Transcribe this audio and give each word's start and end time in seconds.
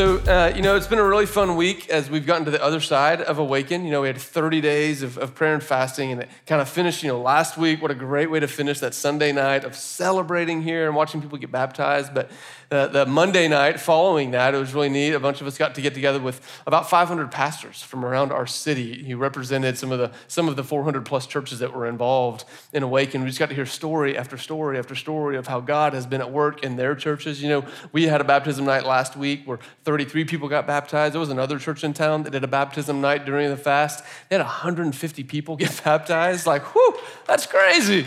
So, 0.00 0.16
uh, 0.20 0.50
you 0.56 0.62
know, 0.62 0.76
it's 0.76 0.86
been 0.86 0.98
a 0.98 1.04
really 1.04 1.26
fun 1.26 1.56
week 1.56 1.90
as 1.90 2.08
we've 2.08 2.24
gotten 2.24 2.46
to 2.46 2.50
the 2.50 2.64
other 2.64 2.80
side 2.80 3.20
of 3.20 3.38
Awaken. 3.38 3.84
You 3.84 3.90
know, 3.90 4.00
we 4.00 4.06
had 4.06 4.16
30 4.16 4.62
days 4.62 5.02
of, 5.02 5.18
of 5.18 5.34
prayer 5.34 5.52
and 5.52 5.62
fasting, 5.62 6.10
and 6.10 6.22
it 6.22 6.30
kind 6.46 6.62
of 6.62 6.70
finished, 6.70 7.02
you 7.02 7.10
know, 7.10 7.20
last 7.20 7.58
week. 7.58 7.82
What 7.82 7.90
a 7.90 7.94
great 7.94 8.30
way 8.30 8.40
to 8.40 8.48
finish 8.48 8.80
that 8.80 8.94
Sunday 8.94 9.30
night 9.30 9.62
of 9.62 9.76
celebrating 9.76 10.62
here 10.62 10.86
and 10.86 10.96
watching 10.96 11.20
people 11.20 11.36
get 11.36 11.52
baptized. 11.52 12.14
But 12.14 12.30
the, 12.70 12.86
the 12.86 13.04
Monday 13.04 13.48
night 13.48 13.80
following 13.80 14.30
that, 14.30 14.54
it 14.54 14.58
was 14.58 14.72
really 14.72 14.88
neat. 14.88 15.12
A 15.12 15.18
bunch 15.18 15.40
of 15.40 15.46
us 15.48 15.58
got 15.58 15.74
to 15.74 15.80
get 15.82 15.92
together 15.92 16.20
with 16.20 16.40
about 16.68 16.88
500 16.88 17.28
pastors 17.32 17.82
from 17.82 18.04
around 18.04 18.30
our 18.30 18.46
city 18.46 19.02
who 19.04 19.16
represented 19.16 19.76
some 19.76 19.90
of 19.90 19.98
the, 19.98 20.12
some 20.28 20.48
of 20.48 20.54
the 20.54 20.62
400 20.62 21.04
plus 21.04 21.26
churches 21.26 21.58
that 21.58 21.74
were 21.74 21.88
involved 21.88 22.44
in 22.72 22.84
Awaken. 22.84 23.22
We 23.22 23.26
just 23.26 23.40
got 23.40 23.48
to 23.48 23.56
hear 23.56 23.66
story 23.66 24.16
after 24.16 24.38
story 24.38 24.78
after 24.78 24.94
story 24.94 25.36
of 25.36 25.48
how 25.48 25.58
God 25.58 25.94
has 25.94 26.06
been 26.06 26.20
at 26.20 26.30
work 26.30 26.62
in 26.62 26.76
their 26.76 26.94
churches. 26.94 27.42
You 27.42 27.48
know, 27.48 27.64
we 27.90 28.04
had 28.04 28.20
a 28.20 28.24
baptism 28.24 28.64
night 28.64 28.84
last 28.84 29.16
week 29.16 29.42
where 29.46 29.58
33 29.82 30.24
people 30.26 30.48
got 30.48 30.68
baptized. 30.68 31.14
There 31.14 31.20
was 31.20 31.28
another 31.28 31.58
church 31.58 31.82
in 31.82 31.92
town 31.92 32.22
that 32.22 32.30
did 32.30 32.44
a 32.44 32.48
baptism 32.48 33.00
night 33.00 33.24
during 33.24 33.50
the 33.50 33.56
fast. 33.56 34.04
They 34.28 34.36
had 34.36 34.44
150 34.44 35.24
people 35.24 35.56
get 35.56 35.80
baptized. 35.82 36.46
Like, 36.46 36.62
whew, 36.72 37.00
that's 37.26 37.46
crazy. 37.46 38.06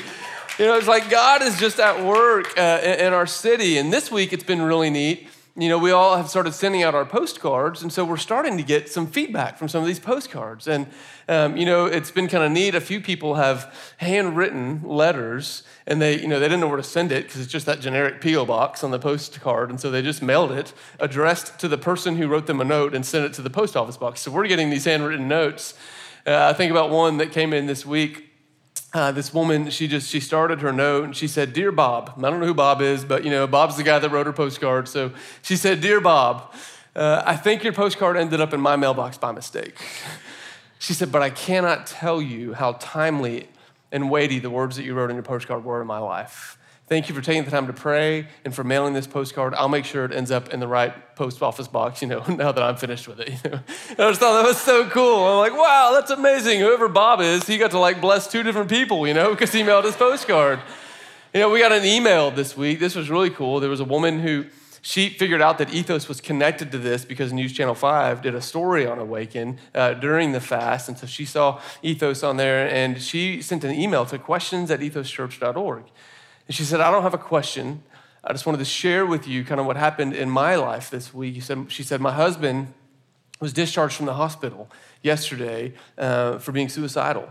You 0.60 0.68
know, 0.68 0.78
it's 0.78 0.88
like 0.88 1.10
God 1.10 1.42
is 1.42 1.58
just 1.60 1.80
at 1.80 2.06
work 2.06 2.56
uh, 2.60 2.80
in 2.84 3.12
our 3.12 3.26
city. 3.26 3.80
And 3.80 3.92
this 3.92 4.12
week 4.12 4.34
it's 4.34 4.44
been 4.44 4.62
really 4.62 4.92
neat. 4.92 5.28
You 5.56 5.68
know, 5.68 5.80
we 5.80 5.90
all 5.90 6.16
have 6.16 6.30
started 6.30 6.54
sending 6.54 6.84
out 6.84 6.94
our 6.94 7.06
postcards, 7.06 7.82
and 7.82 7.92
so 7.92 8.06
we're 8.06 8.18
starting 8.18 8.58
to 8.58 8.64
get 8.64 8.88
some 8.88 9.08
feedback 9.08 9.58
from 9.58 9.68
some 9.68 9.82
of 9.82 9.88
these 9.88 10.00
postcards. 10.00 10.68
And, 10.68 10.88
um, 11.28 11.58
you 11.58 11.66
know, 11.66 11.88
it's 11.88 12.12
been 12.12 12.28
kind 12.28 12.44
of 12.44 12.52
neat. 12.52 12.76
A 12.76 12.82
few 12.82 13.02
people 13.02 13.36
have 13.36 13.74
handwritten 13.98 14.82
letters, 14.84 15.64
and 15.88 16.00
they, 16.00 16.20
you 16.20 16.28
know, 16.28 16.40
they 16.40 16.45
didn't 16.45 16.60
know 16.60 16.67
where 16.67 16.78
to 16.78 16.84
send 16.84 17.12
it 17.12 17.23
because 17.26 17.42
it's 17.42 17.52
just 17.52 17.66
that 17.66 17.80
generic 17.80 18.22
P.O. 18.22 18.45
box 18.45 18.84
on 18.84 18.92
the 18.92 19.00
postcard. 19.00 19.72
And 19.72 19.80
so 19.80 19.90
they 19.90 20.04
just 20.04 20.22
mailed 20.22 20.52
it, 20.52 20.73
addressed 21.00 21.60
to 21.60 21.67
the 21.67 21.80
person 21.80 22.17
who 22.17 22.28
wrote 22.28 22.45
them 22.45 22.62
a 22.62 22.66
note, 22.66 22.94
and 22.94 23.04
sent 23.04 23.26
it 23.26 23.34
to 23.34 23.42
the 23.42 23.50
post 23.50 23.76
office 23.76 23.98
box. 23.98 24.22
So 24.22 24.30
we're 24.30 24.48
getting 24.48 24.70
these 24.70 24.86
handwritten 24.86 25.28
notes. 25.28 25.73
Uh, 26.28 26.50
I 26.52 26.54
think 26.54 26.70
about 26.70 26.92
one 26.92 27.17
that 27.17 27.32
came 27.32 27.54
in 27.54 27.66
this 27.66 27.88
week 27.88 28.33
uh, 28.94 29.11
this 29.11 29.33
woman, 29.33 29.69
she 29.72 29.88
just, 29.88 30.09
she 30.09 30.19
started 30.19 30.61
her 30.61 30.72
note 30.72 31.05
and 31.05 31.16
she 31.16 31.27
said, 31.27 31.52
Dear 31.53 31.72
Bob, 31.72 32.13
I 32.17 32.30
don't 32.30 32.39
know 32.39 32.45
who 32.45 32.53
Bob 32.53 32.81
is, 32.81 33.03
but 33.03 33.23
you 33.23 33.31
know, 33.31 33.47
Bob's 33.47 33.75
the 33.75 33.83
guy 33.83 33.97
that 33.97 34.09
wrote 34.09 34.27
her 34.27 34.33
postcard. 34.33 34.88
So 34.88 35.11
she 35.41 35.55
said, 35.55 35.81
Dear 35.81 35.99
Bob, 35.99 36.53
uh, 36.95 37.23
I 37.25 37.36
think 37.36 37.64
your 37.64 37.73
postcard 37.73 38.17
ended 38.17 38.39
up 38.39 38.53
in 38.53 38.61
my 38.61 38.75
mailbox 38.75 39.17
by 39.17 39.31
mistake. 39.31 39.77
She 40.77 40.94
said, 40.94 41.11
but 41.11 41.21
I 41.21 41.30
cannot 41.30 41.88
tell 41.88 42.21
you 42.21 42.53
how 42.53 42.73
timely 42.73 43.47
and 43.91 44.11
weighty 44.11 44.39
the 44.39 44.49
words 44.49 44.75
that 44.75 44.83
you 44.83 44.94
wrote 44.94 45.09
in 45.09 45.16
your 45.16 45.23
postcard 45.23 45.64
were 45.64 45.81
in 45.81 45.88
my 45.88 45.99
life. 45.99 46.58
Thank 46.88 47.08
you 47.08 47.16
for 47.16 47.22
taking 47.22 47.45
the 47.45 47.52
time 47.52 47.67
to 47.67 47.73
pray 47.73 48.28
and 48.44 48.53
for 48.53 48.64
mailing 48.64 48.94
this 48.94 49.08
postcard. 49.08 49.53
I'll 49.56 49.70
make 49.70 49.86
sure 49.86 50.03
it 50.03 50.12
ends 50.12 50.31
up 50.31 50.53
in 50.53 50.59
the 50.59 50.67
right 50.67 51.16
post 51.16 51.42
office 51.42 51.67
box, 51.67 52.02
you 52.02 52.09
know, 52.09 52.20
now 52.28 52.52
that 52.52 52.62
I'm 52.62 52.76
finished 52.76 53.08
with 53.08 53.22
it. 53.22 53.30
You 53.30 53.52
know? 53.52 53.59
I 53.92 54.09
just 54.09 54.20
thought 54.20 54.42
that 54.42 54.48
was 54.48 54.58
so 54.58 54.89
cool. 54.89 55.26
I'm 55.26 55.38
like, 55.38 55.54
wow, 55.54 55.92
that's 55.94 56.11
amazing. 56.11 56.59
Whoever 56.59 56.89
Bob 56.89 57.22
is, 57.22 57.48
he 57.48 57.58
got 57.58 57.72
to 57.72 57.80
like 57.80 58.02
bless 58.02 58.30
two 58.30 58.44
different 58.44 58.70
people, 58.70 59.08
you 59.08 59.14
know, 59.14 59.31
because 59.31 59.54
he 59.54 59.64
mailed 59.64 59.86
his 59.86 59.95
postcard. 59.95 60.59
You 61.34 61.39
know, 61.39 61.50
we 61.50 61.59
got 61.59 61.72
an 61.72 61.86
email 61.86 62.31
this 62.31 62.58
week. 62.58 62.80
This 62.80 62.95
was 62.95 63.09
really 63.09 63.30
cool. 63.30 63.61
There 63.61 63.70
was 63.70 63.80
a 63.80 63.86
woman 63.86 64.20
who 64.20 64.45
she 64.81 65.08
figured 65.08 65.42
out 65.42 65.59
that 65.59 65.73
Ethos 65.73 66.09
was 66.09 66.20
connected 66.20 66.70
to 66.73 66.78
this 66.78 67.06
because 67.06 67.31
News 67.31 67.54
Channel 67.54 67.73
5 67.73 68.22
did 68.22 68.36
a 68.36 68.42
story 68.42 68.86
on 68.86 69.00
Awaken 69.00 69.58
uh, 69.73 69.94
during 69.94 70.34
the 70.34 70.42
fast. 70.42 70.89
And 70.89 70.98
so 70.98 71.08
she 71.08 71.23
saw 71.23 71.61
Ethos 71.81 72.22
on 72.22 72.36
there 72.36 72.67
and 72.70 73.02
she 73.02 73.42
sent 73.42 73.64
an 73.64 73.72
email 73.72 74.06
to 74.08 74.20
questions 74.20 74.70
at 74.70 74.81
ethoschurch.org. 74.81 75.86
And 76.47 76.55
she 76.55 76.63
said, 76.63 76.81
I 76.81 76.91
don't 76.91 77.03
have 77.03 77.13
a 77.13 77.19
question. 77.19 77.83
I 78.23 78.31
just 78.31 78.45
wanted 78.45 78.59
to 78.59 78.66
share 78.66 79.05
with 79.05 79.27
you 79.27 79.43
kind 79.43 79.59
of 79.59 79.65
what 79.65 79.76
happened 79.76 80.14
in 80.14 80.30
my 80.30 80.55
life 80.55 80.89
this 80.89 81.14
week. 81.14 81.42
She 81.70 81.83
said, 81.83 82.02
My 82.02 82.14
husband 82.14 82.73
was 83.39 83.54
discharged 83.54 83.95
from 83.95 84.05
the 84.05 84.14
hospital 84.14 84.70
yesterday 85.02 85.73
uh, 85.98 86.37
for 86.39 86.52
being 86.52 86.70
suicidal. 86.70 87.30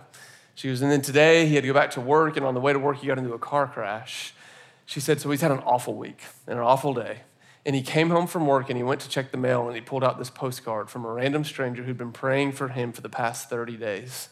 She 0.55 0.69
goes, 0.69 0.83
and 0.83 0.93
then 0.93 1.01
today 1.01 1.47
he 1.47 1.55
had 1.55 1.63
to 1.63 1.69
go 1.69 1.75
back 1.75 1.93
to 1.93 2.01
work, 2.01 2.37
and 2.37 2.45
on 2.45 2.53
the 2.53 2.61
way 2.61 2.75
to 2.75 2.79
work, 2.79 2.99
he 2.99 3.07
got 3.07 3.17
into 3.17 3.33
a 3.33 3.39
car 3.39 3.67
crash. 3.67 4.35
She 4.85 5.01
said, 5.01 5.21
So 5.21 5.31
he's 5.31 5.41
had 5.41 5.51
an 5.51 5.61
awful 5.61 5.95
week 5.95 6.21
and 6.47 6.59
an 6.59 6.65
awful 6.65 6.93
day. 6.93 7.21
And 7.65 7.77
he 7.77 7.83
came 7.83 8.11
home 8.11 8.27
from 8.27 8.47
work 8.47 8.69
and 8.69 8.77
he 8.77 8.83
went 8.83 9.01
to 9.03 9.09
check 9.09 9.31
the 9.31 9.39
mail 9.39 9.69
and 9.69 9.77
he 9.77 9.81
pulled 9.81 10.03
out 10.03 10.19
this 10.19 10.31
postcard 10.31 10.91
from 10.91 11.05
a 11.05 11.13
random 11.13 11.45
stranger 11.45 11.85
who'd 11.85 11.97
been 11.97 12.13
praying 12.13 12.53
for 12.53 12.69
him 12.69 12.93
for 12.93 13.03
the 13.03 13.09
past 13.09 13.49
30 13.49 13.77
days. 13.77 14.29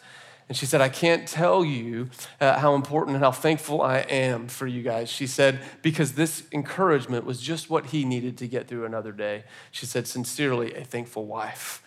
And 0.50 0.56
she 0.56 0.66
said, 0.66 0.80
I 0.80 0.88
can't 0.88 1.28
tell 1.28 1.64
you 1.64 2.10
uh, 2.40 2.58
how 2.58 2.74
important 2.74 3.14
and 3.14 3.24
how 3.24 3.30
thankful 3.30 3.82
I 3.82 3.98
am 3.98 4.48
for 4.48 4.66
you 4.66 4.82
guys. 4.82 5.08
She 5.08 5.28
said, 5.28 5.60
because 5.80 6.14
this 6.14 6.42
encouragement 6.50 7.24
was 7.24 7.40
just 7.40 7.70
what 7.70 7.86
he 7.86 8.04
needed 8.04 8.36
to 8.38 8.48
get 8.48 8.66
through 8.66 8.84
another 8.84 9.12
day. 9.12 9.44
She 9.70 9.86
said, 9.86 10.08
sincerely, 10.08 10.74
a 10.74 10.82
thankful 10.82 11.24
wife. 11.24 11.84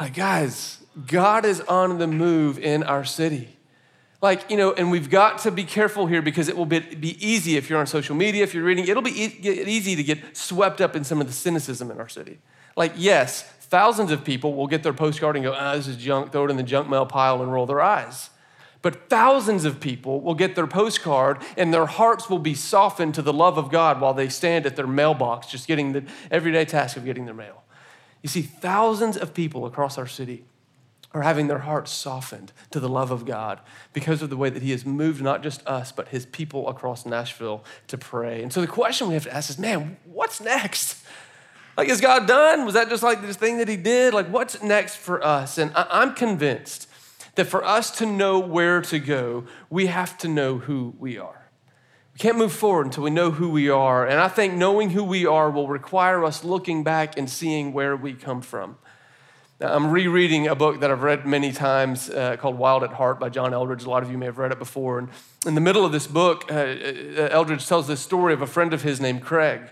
Like, 0.00 0.14
guys, 0.14 0.82
God 1.06 1.44
is 1.44 1.60
on 1.60 1.98
the 1.98 2.08
move 2.08 2.58
in 2.58 2.82
our 2.82 3.04
city. 3.04 3.56
Like, 4.20 4.50
you 4.50 4.56
know, 4.56 4.72
and 4.72 4.90
we've 4.90 5.08
got 5.08 5.38
to 5.42 5.52
be 5.52 5.62
careful 5.62 6.08
here 6.08 6.22
because 6.22 6.48
it 6.48 6.56
will 6.56 6.66
be, 6.66 6.80
be 6.80 7.24
easy 7.24 7.56
if 7.56 7.70
you're 7.70 7.78
on 7.78 7.86
social 7.86 8.16
media, 8.16 8.42
if 8.42 8.52
you're 8.52 8.64
reading, 8.64 8.88
it'll 8.88 9.00
be 9.04 9.22
e- 9.22 9.64
easy 9.64 9.94
to 9.94 10.02
get 10.02 10.36
swept 10.36 10.80
up 10.80 10.96
in 10.96 11.04
some 11.04 11.20
of 11.20 11.28
the 11.28 11.32
cynicism 11.32 11.88
in 11.88 12.00
our 12.00 12.08
city. 12.08 12.40
Like, 12.74 12.94
yes, 12.96 13.42
Thousands 13.72 14.10
of 14.10 14.22
people 14.22 14.52
will 14.52 14.66
get 14.66 14.82
their 14.82 14.92
postcard 14.92 15.34
and 15.34 15.42
go, 15.42 15.54
ah, 15.56 15.74
this 15.74 15.86
is 15.88 15.96
junk, 15.96 16.30
throw 16.30 16.44
it 16.44 16.50
in 16.50 16.58
the 16.58 16.62
junk 16.62 16.90
mail 16.90 17.06
pile 17.06 17.40
and 17.40 17.50
roll 17.50 17.64
their 17.64 17.80
eyes. 17.80 18.28
But 18.82 19.08
thousands 19.08 19.64
of 19.64 19.80
people 19.80 20.20
will 20.20 20.34
get 20.34 20.54
their 20.54 20.66
postcard 20.66 21.38
and 21.56 21.72
their 21.72 21.86
hearts 21.86 22.28
will 22.28 22.38
be 22.38 22.52
softened 22.54 23.14
to 23.14 23.22
the 23.22 23.32
love 23.32 23.56
of 23.56 23.70
God 23.70 23.98
while 23.98 24.12
they 24.12 24.28
stand 24.28 24.66
at 24.66 24.76
their 24.76 24.86
mailbox, 24.86 25.46
just 25.46 25.66
getting 25.66 25.94
the 25.94 26.04
everyday 26.30 26.66
task 26.66 26.98
of 26.98 27.06
getting 27.06 27.24
their 27.24 27.34
mail. 27.34 27.62
You 28.20 28.28
see, 28.28 28.42
thousands 28.42 29.16
of 29.16 29.32
people 29.32 29.64
across 29.64 29.96
our 29.96 30.06
city 30.06 30.44
are 31.12 31.22
having 31.22 31.46
their 31.46 31.60
hearts 31.60 31.92
softened 31.92 32.52
to 32.72 32.78
the 32.78 32.90
love 32.90 33.10
of 33.10 33.24
God 33.24 33.58
because 33.94 34.20
of 34.20 34.28
the 34.28 34.36
way 34.36 34.50
that 34.50 34.62
He 34.62 34.72
has 34.72 34.84
moved 34.84 35.22
not 35.22 35.42
just 35.42 35.66
us, 35.66 35.92
but 35.92 36.08
His 36.08 36.26
people 36.26 36.68
across 36.68 37.06
Nashville 37.06 37.64
to 37.86 37.96
pray. 37.96 38.42
And 38.42 38.52
so 38.52 38.60
the 38.60 38.66
question 38.66 39.08
we 39.08 39.14
have 39.14 39.24
to 39.24 39.34
ask 39.34 39.48
is 39.48 39.58
man, 39.58 39.96
what's 40.04 40.42
next? 40.42 41.02
Like, 41.76 41.88
is 41.88 42.00
God 42.00 42.26
done? 42.26 42.64
Was 42.64 42.74
that 42.74 42.88
just 42.88 43.02
like 43.02 43.22
this 43.22 43.36
thing 43.36 43.58
that 43.58 43.68
He 43.68 43.76
did? 43.76 44.12
Like, 44.14 44.28
what's 44.28 44.62
next 44.62 44.96
for 44.96 45.24
us? 45.24 45.58
And 45.58 45.72
I'm 45.74 46.14
convinced 46.14 46.88
that 47.34 47.46
for 47.46 47.64
us 47.64 47.90
to 47.98 48.06
know 48.06 48.38
where 48.38 48.82
to 48.82 48.98
go, 48.98 49.44
we 49.70 49.86
have 49.86 50.18
to 50.18 50.28
know 50.28 50.58
who 50.58 50.94
we 50.98 51.18
are. 51.18 51.48
We 52.12 52.18
can't 52.18 52.36
move 52.36 52.52
forward 52.52 52.86
until 52.86 53.04
we 53.04 53.10
know 53.10 53.30
who 53.30 53.48
we 53.48 53.70
are. 53.70 54.06
And 54.06 54.20
I 54.20 54.28
think 54.28 54.52
knowing 54.52 54.90
who 54.90 55.02
we 55.02 55.24
are 55.24 55.50
will 55.50 55.68
require 55.68 56.24
us 56.24 56.44
looking 56.44 56.84
back 56.84 57.16
and 57.16 57.28
seeing 57.28 57.72
where 57.72 57.96
we 57.96 58.12
come 58.12 58.42
from. 58.42 58.76
Now, 59.58 59.74
I'm 59.74 59.90
rereading 59.90 60.46
a 60.48 60.54
book 60.54 60.80
that 60.80 60.90
I've 60.90 61.02
read 61.02 61.24
many 61.24 61.52
times 61.52 62.10
uh, 62.10 62.36
called 62.36 62.58
Wild 62.58 62.82
at 62.82 62.92
Heart 62.92 63.18
by 63.18 63.30
John 63.30 63.52
Eldredge. 63.52 63.86
A 63.86 63.90
lot 63.90 64.02
of 64.02 64.10
you 64.10 64.18
may 64.18 64.26
have 64.26 64.36
read 64.36 64.52
it 64.52 64.58
before. 64.58 64.98
And 64.98 65.08
in 65.46 65.54
the 65.54 65.60
middle 65.60 65.86
of 65.86 65.92
this 65.92 66.06
book, 66.06 66.50
uh, 66.50 66.54
uh 66.54 67.28
Eldredge 67.30 67.66
tells 67.66 67.86
this 67.86 68.00
story 68.00 68.34
of 68.34 68.42
a 68.42 68.46
friend 68.46 68.74
of 68.74 68.82
his 68.82 69.00
named 69.00 69.22
Craig. 69.22 69.62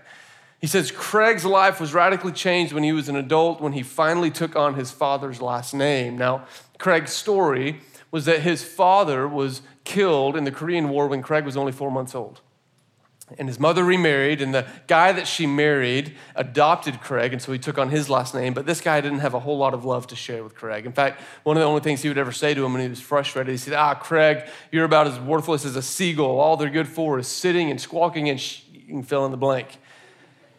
He 0.61 0.67
says 0.67 0.91
Craig's 0.91 1.43
life 1.43 1.81
was 1.81 1.91
radically 1.91 2.31
changed 2.31 2.71
when 2.71 2.83
he 2.83 2.93
was 2.93 3.09
an 3.09 3.15
adult, 3.15 3.59
when 3.59 3.73
he 3.73 3.81
finally 3.81 4.29
took 4.29 4.55
on 4.55 4.75
his 4.75 4.91
father's 4.91 5.41
last 5.41 5.73
name. 5.73 6.19
Now, 6.19 6.45
Craig's 6.77 7.11
story 7.11 7.81
was 8.11 8.25
that 8.25 8.41
his 8.41 8.63
father 8.63 9.27
was 9.27 9.63
killed 9.85 10.37
in 10.37 10.43
the 10.43 10.51
Korean 10.51 10.89
War 10.89 11.07
when 11.07 11.23
Craig 11.23 11.45
was 11.45 11.57
only 11.57 11.71
four 11.71 11.89
months 11.89 12.13
old. 12.13 12.41
And 13.39 13.47
his 13.47 13.59
mother 13.59 13.83
remarried, 13.83 14.41
and 14.41 14.53
the 14.53 14.67
guy 14.87 15.13
that 15.13 15.25
she 15.25 15.47
married 15.47 16.15
adopted 16.35 16.99
Craig, 16.99 17.31
and 17.31 17.41
so 17.41 17.53
he 17.53 17.57
took 17.57 17.77
on 17.77 17.89
his 17.89 18.09
last 18.09 18.35
name. 18.35 18.53
But 18.53 18.65
this 18.65 18.81
guy 18.81 18.99
didn't 18.99 19.19
have 19.19 19.33
a 19.33 19.39
whole 19.39 19.57
lot 19.57 19.73
of 19.73 19.85
love 19.85 20.05
to 20.07 20.17
share 20.17 20.43
with 20.43 20.53
Craig. 20.53 20.85
In 20.85 20.91
fact, 20.91 21.21
one 21.43 21.55
of 21.55 21.61
the 21.61 21.65
only 21.65 21.81
things 21.81 22.01
he 22.01 22.09
would 22.09 22.17
ever 22.17 22.33
say 22.33 22.53
to 22.53 22.63
him 22.63 22.73
when 22.73 22.81
he 22.81 22.89
was 22.89 22.99
frustrated, 22.99 23.49
he 23.49 23.57
said, 23.57 23.73
Ah, 23.73 23.95
Craig, 23.95 24.47
you're 24.69 24.85
about 24.85 25.07
as 25.07 25.17
worthless 25.17 25.65
as 25.65 25.77
a 25.77 25.81
seagull. 25.81 26.39
All 26.39 26.57
they're 26.57 26.69
good 26.69 26.89
for 26.89 27.17
is 27.17 27.27
sitting 27.27 27.71
and 27.71 27.79
squawking 27.79 28.29
and 28.29 28.39
sh- 28.39 28.63
fill 29.05 29.25
in 29.25 29.31
the 29.31 29.37
blank. 29.37 29.79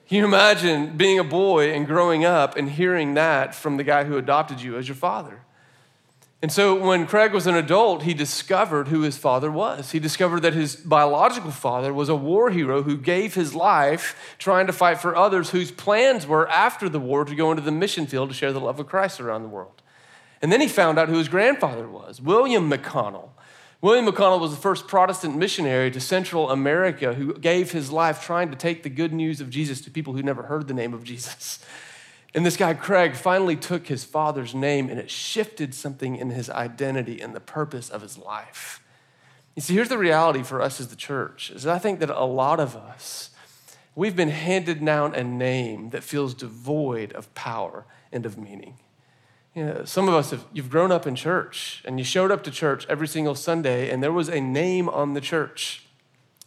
Can 0.08 0.18
you 0.18 0.24
imagine 0.24 0.96
being 0.96 1.18
a 1.18 1.24
boy 1.24 1.72
and 1.72 1.86
growing 1.86 2.24
up 2.24 2.56
and 2.56 2.70
hearing 2.70 3.14
that 3.14 3.54
from 3.54 3.76
the 3.76 3.84
guy 3.84 4.04
who 4.04 4.16
adopted 4.16 4.60
you 4.60 4.76
as 4.76 4.88
your 4.88 4.94
father? 4.94 5.40
And 6.42 6.50
so 6.50 6.74
when 6.74 7.06
Craig 7.06 7.32
was 7.32 7.46
an 7.46 7.54
adult, 7.54 8.02
he 8.02 8.14
discovered 8.14 8.88
who 8.88 9.02
his 9.02 9.16
father 9.16 9.48
was. 9.48 9.92
He 9.92 10.00
discovered 10.00 10.40
that 10.40 10.54
his 10.54 10.74
biological 10.74 11.52
father 11.52 11.94
was 11.94 12.08
a 12.08 12.16
war 12.16 12.50
hero 12.50 12.82
who 12.82 12.96
gave 12.96 13.34
his 13.34 13.54
life 13.54 14.36
trying 14.38 14.66
to 14.66 14.72
fight 14.72 15.00
for 15.00 15.14
others 15.14 15.50
whose 15.50 15.70
plans 15.70 16.26
were 16.26 16.48
after 16.48 16.88
the 16.88 16.98
war 16.98 17.24
to 17.24 17.36
go 17.36 17.52
into 17.52 17.62
the 17.62 17.70
mission 17.70 18.08
field 18.08 18.28
to 18.30 18.34
share 18.34 18.52
the 18.52 18.58
love 18.58 18.80
of 18.80 18.88
Christ 18.88 19.20
around 19.20 19.42
the 19.42 19.48
world. 19.48 19.82
And 20.42 20.50
then 20.50 20.60
he 20.60 20.66
found 20.66 20.98
out 20.98 21.08
who 21.08 21.18
his 21.18 21.28
grandfather 21.28 21.88
was, 21.88 22.20
William 22.20 22.68
McConnell. 22.68 23.28
William 23.82 24.06
McConnell 24.06 24.40
was 24.40 24.52
the 24.52 24.60
first 24.60 24.88
Protestant 24.88 25.36
missionary 25.36 25.90
to 25.90 26.00
Central 26.00 26.50
America 26.50 27.12
who 27.12 27.34
gave 27.34 27.72
his 27.72 27.90
life 27.90 28.24
trying 28.24 28.50
to 28.50 28.56
take 28.56 28.82
the 28.82 28.88
good 28.88 29.12
news 29.12 29.40
of 29.40 29.50
Jesus 29.50 29.82
to 29.82 29.90
people 29.90 30.14
who 30.14 30.22
never 30.22 30.44
heard 30.44 30.68
the 30.68 30.74
name 30.74 30.94
of 30.94 31.04
Jesus. 31.04 31.58
And 32.34 32.46
this 32.46 32.56
guy, 32.56 32.72
Craig, 32.72 33.14
finally 33.14 33.56
took 33.56 33.88
his 33.88 34.04
father's 34.04 34.54
name 34.54 34.88
and 34.88 34.98
it 34.98 35.10
shifted 35.10 35.74
something 35.74 36.16
in 36.16 36.30
his 36.30 36.48
identity 36.48 37.20
and 37.20 37.34
the 37.34 37.40
purpose 37.40 37.90
of 37.90 38.00
his 38.00 38.16
life. 38.16 38.82
You 39.54 39.60
see, 39.60 39.74
here's 39.74 39.90
the 39.90 39.98
reality 39.98 40.42
for 40.42 40.62
us 40.62 40.80
as 40.80 40.88
the 40.88 40.96
church 40.96 41.50
is 41.50 41.66
I 41.66 41.78
think 41.78 42.00
that 42.00 42.08
a 42.08 42.24
lot 42.24 42.58
of 42.58 42.74
us 42.74 43.32
We've 43.94 44.16
been 44.16 44.30
handed 44.30 44.84
down 44.84 45.14
a 45.14 45.22
name 45.22 45.90
that 45.90 46.02
feels 46.02 46.32
devoid 46.32 47.12
of 47.12 47.32
power 47.34 47.84
and 48.10 48.24
of 48.24 48.38
meaning. 48.38 48.78
You 49.54 49.66
know, 49.66 49.84
some 49.84 50.08
of 50.08 50.14
us 50.14 50.30
have 50.30 50.44
you've 50.52 50.70
grown 50.70 50.90
up 50.90 51.06
in 51.06 51.14
church 51.14 51.82
and 51.84 51.98
you 51.98 52.04
showed 52.04 52.30
up 52.30 52.42
to 52.44 52.50
church 52.50 52.86
every 52.88 53.06
single 53.06 53.34
Sunday 53.34 53.90
and 53.90 54.02
there 54.02 54.12
was 54.12 54.28
a 54.28 54.40
name 54.40 54.88
on 54.88 55.12
the 55.12 55.20
church. 55.20 55.84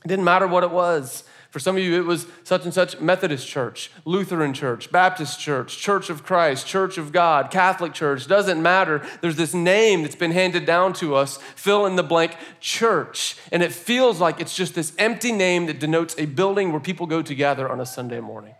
It 0.04 0.08
didn't 0.08 0.26
matter 0.26 0.48
what 0.48 0.64
it 0.64 0.72
was. 0.72 1.24
For 1.56 1.60
some 1.60 1.78
of 1.78 1.84
you, 1.84 1.96
it 1.96 2.06
was 2.06 2.28
such 2.44 2.66
and 2.66 2.74
such 2.74 3.00
Methodist 3.00 3.48
church, 3.48 3.90
Lutheran 4.04 4.54
church, 4.54 4.92
Baptist 4.92 5.40
church, 5.40 5.78
Church 5.78 6.10
of 6.10 6.22
Christ, 6.22 6.68
Church 6.68 6.98
of 6.98 7.14
God, 7.14 7.50
Catholic 7.50 7.94
church. 7.94 8.28
Doesn't 8.28 8.62
matter. 8.62 9.02
There's 9.22 9.38
this 9.38 9.54
name 9.54 10.02
that's 10.02 10.18
been 10.18 10.32
handed 10.32 10.66
down 10.66 10.92
to 10.96 11.16
us, 11.16 11.38
fill 11.56 11.86
in 11.86 11.96
the 11.96 12.04
blank 12.04 12.36
church. 12.60 13.38
And 13.54 13.64
it 13.64 13.72
feels 13.72 14.20
like 14.20 14.42
it's 14.42 14.54
just 14.54 14.76
this 14.76 14.92
empty 14.98 15.32
name 15.32 15.68
that 15.68 15.80
denotes 15.80 16.14
a 16.18 16.26
building 16.26 16.74
where 16.74 16.82
people 16.82 17.08
go 17.08 17.22
together 17.22 17.70
on 17.70 17.80
a 17.80 17.86
Sunday 17.86 18.20
morning. 18.20 18.56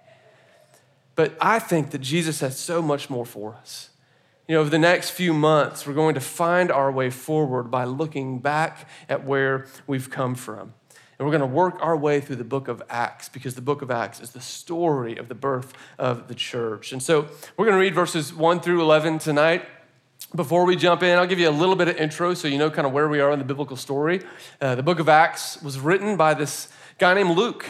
But 1.16 1.36
I 1.42 1.60
think 1.60 1.92
that 1.92 2.00
Jesus 2.00 2.40
has 2.40 2.58
so 2.58 2.82
much 2.82 3.10
more 3.10 3.26
for 3.26 3.56
us. 3.56 3.90
You 4.48 4.54
know, 4.54 4.62
over 4.62 4.70
the 4.70 4.78
next 4.78 5.10
few 5.10 5.34
months, 5.34 5.88
we're 5.88 5.96
going 5.96 6.14
to 6.14 6.22
find 6.22 6.72
our 6.72 6.92
way 6.92 7.10
forward 7.10 7.72
by 7.72 7.86
looking 7.86 8.38
back 8.38 8.88
at 9.10 9.26
where 9.26 9.66
we've 9.88 10.12
come 10.12 10.36
from. 10.36 10.74
And 11.18 11.26
we're 11.26 11.32
going 11.32 11.50
to 11.50 11.56
work 11.56 11.80
our 11.82 11.98
way 11.98 12.22
through 12.22 12.36
the 12.36 12.44
book 12.44 12.68
of 12.68 12.84
Acts 12.88 13.28
because 13.28 13.56
the 13.56 13.62
book 13.62 13.82
of 13.82 13.90
Acts 13.90 14.20
is 14.20 14.32
the 14.32 14.42
story 14.42 15.18
of 15.18 15.30
the 15.30 15.36
birth 15.36 15.74
of 15.98 16.28
the 16.28 16.36
church. 16.36 16.92
And 16.92 17.02
so 17.02 17.28
we're 17.58 17.66
going 17.66 17.76
to 17.76 17.82
read 17.82 17.96
verses 17.96 18.36
1 18.36 18.60
through 18.60 18.82
11 18.82 19.18
tonight. 19.18 19.66
Before 20.36 20.66
we 20.66 20.76
jump 20.76 21.02
in, 21.02 21.18
I'll 21.18 21.26
give 21.26 21.40
you 21.40 21.50
a 21.50 21.52
little 21.52 21.76
bit 21.76 21.88
of 21.88 21.98
intro 21.98 22.36
so 22.36 22.48
you 22.48 22.60
know 22.60 22.70
kind 22.70 22.86
of 22.86 22.94
where 22.94 23.10
we 23.10 23.22
are 23.22 23.32
in 23.32 23.40
the 23.40 23.46
biblical 23.46 23.78
story. 23.78 24.22
Uh, 24.62 24.76
the 24.76 24.84
book 24.84 25.00
of 25.00 25.10
Acts 25.10 25.60
was 25.64 25.80
written 25.80 26.18
by 26.18 26.36
this 26.36 26.68
guy 27.00 27.16
named 27.16 27.32
Luke. 27.36 27.66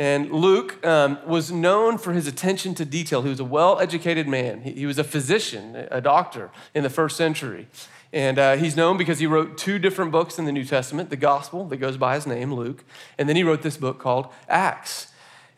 And 0.00 0.32
Luke 0.32 0.82
um, 0.86 1.18
was 1.26 1.52
known 1.52 1.98
for 1.98 2.14
his 2.14 2.26
attention 2.26 2.74
to 2.76 2.86
detail. 2.86 3.20
He 3.20 3.28
was 3.28 3.38
a 3.38 3.44
well 3.44 3.78
educated 3.80 4.26
man, 4.26 4.62
he, 4.62 4.72
he 4.72 4.86
was 4.86 4.98
a 4.98 5.04
physician, 5.04 5.76
a 5.90 6.00
doctor 6.00 6.50
in 6.74 6.82
the 6.82 6.88
first 6.88 7.18
century. 7.18 7.68
And 8.10 8.38
uh, 8.38 8.56
he's 8.56 8.76
known 8.76 8.96
because 8.96 9.18
he 9.18 9.26
wrote 9.26 9.58
two 9.58 9.78
different 9.78 10.10
books 10.10 10.38
in 10.38 10.46
the 10.46 10.52
New 10.52 10.64
Testament 10.64 11.10
the 11.10 11.16
gospel 11.16 11.66
that 11.66 11.76
goes 11.76 11.98
by 11.98 12.14
his 12.14 12.26
name, 12.26 12.54
Luke, 12.54 12.82
and 13.18 13.28
then 13.28 13.36
he 13.36 13.42
wrote 13.42 13.60
this 13.60 13.76
book 13.76 13.98
called 13.98 14.28
Acts. 14.48 15.08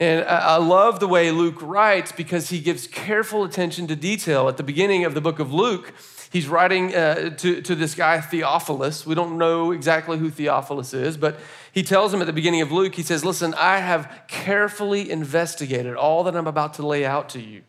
And 0.00 0.24
I 0.24 0.56
love 0.56 0.98
the 0.98 1.06
way 1.06 1.30
Luke 1.30 1.62
writes 1.62 2.10
because 2.10 2.50
he 2.50 2.58
gives 2.58 2.88
careful 2.88 3.44
attention 3.44 3.86
to 3.86 3.94
detail. 3.94 4.48
At 4.48 4.56
the 4.56 4.64
beginning 4.64 5.04
of 5.04 5.14
the 5.14 5.20
book 5.20 5.38
of 5.38 5.52
Luke, 5.52 5.94
he's 6.32 6.48
writing 6.48 6.92
uh, 6.92 7.30
to, 7.36 7.62
to 7.62 7.76
this 7.76 7.94
guy, 7.94 8.20
Theophilus. 8.20 9.06
We 9.06 9.14
don't 9.14 9.38
know 9.38 9.70
exactly 9.70 10.18
who 10.18 10.30
Theophilus 10.30 10.92
is, 10.92 11.16
but 11.16 11.38
he 11.72 11.82
tells 11.82 12.14
him 12.14 12.20
at 12.20 12.26
the 12.26 12.32
beginning 12.32 12.60
of 12.60 12.70
Luke, 12.70 12.94
he 12.94 13.02
says, 13.02 13.24
Listen, 13.24 13.54
I 13.54 13.78
have 13.78 14.22
carefully 14.28 15.10
investigated 15.10 15.96
all 15.96 16.24
that 16.24 16.36
I'm 16.36 16.46
about 16.46 16.74
to 16.74 16.86
lay 16.86 17.04
out 17.04 17.30
to 17.30 17.40
you. 17.40 17.62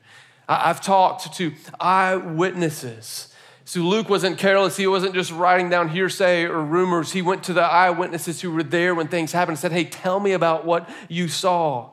I've 0.47 0.81
talked 0.81 1.33
to 1.35 1.53
eyewitnesses 1.79 3.33
so 3.65 3.79
Luke 3.79 4.09
wasn't 4.09 4.37
careless. 4.37 4.75
He 4.75 4.87
wasn't 4.87 5.13
just 5.13 5.31
writing 5.31 5.69
down 5.69 5.89
hearsay 5.89 6.43
or 6.43 6.61
rumors. 6.61 7.13
He 7.13 7.21
went 7.21 7.43
to 7.45 7.53
the 7.53 7.61
eyewitnesses 7.61 8.41
who 8.41 8.51
were 8.51 8.63
there 8.63 8.93
when 8.93 9.07
things 9.07 9.31
happened 9.31 9.53
and 9.53 9.59
said, 9.59 9.71
Hey, 9.71 9.85
tell 9.85 10.19
me 10.19 10.33
about 10.33 10.65
what 10.65 10.89
you 11.07 11.27
saw. 11.27 11.91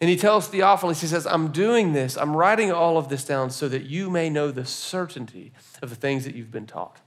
And 0.00 0.08
he 0.08 0.16
tells 0.16 0.48
Theophilus, 0.48 1.00
he 1.00 1.06
says, 1.06 1.26
I'm 1.26 1.48
doing 1.48 1.92
this, 1.92 2.16
I'm 2.16 2.34
writing 2.34 2.72
all 2.72 2.96
of 2.96 3.08
this 3.08 3.24
down 3.24 3.50
so 3.50 3.68
that 3.68 3.82
you 3.82 4.08
may 4.08 4.30
know 4.30 4.50
the 4.50 4.64
certainty 4.64 5.52
of 5.82 5.90
the 5.90 5.96
things 5.96 6.24
that 6.24 6.34
you've 6.34 6.50
been 6.50 6.66
taught. 6.66 7.00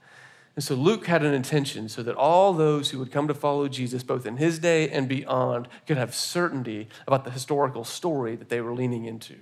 And 0.56 0.64
so 0.64 0.76
Luke 0.76 1.08
had 1.08 1.24
an 1.24 1.34
intention 1.34 1.90
so 1.90 2.04
that 2.04 2.16
all 2.16 2.54
those 2.54 2.92
who 2.92 3.00
would 3.00 3.12
come 3.12 3.28
to 3.28 3.34
follow 3.34 3.68
Jesus, 3.68 4.04
both 4.04 4.26
in 4.26 4.38
his 4.38 4.60
day 4.60 4.88
and 4.90 5.10
beyond, 5.10 5.68
could 5.88 5.98
have 5.98 6.14
certainty 6.14 6.88
about 7.08 7.26
the 7.26 7.32
historical 7.32 7.84
story 7.84 8.36
that 8.36 8.50
they 8.50 8.62
were 8.62 8.74
leaning 8.74 9.06
into. 9.06 9.36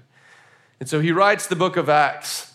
And 0.80 0.88
so 0.88 1.02
he 1.02 1.12
writes 1.12 1.48
the 1.48 1.56
book 1.56 1.76
of 1.76 1.90
Acts 1.90 2.52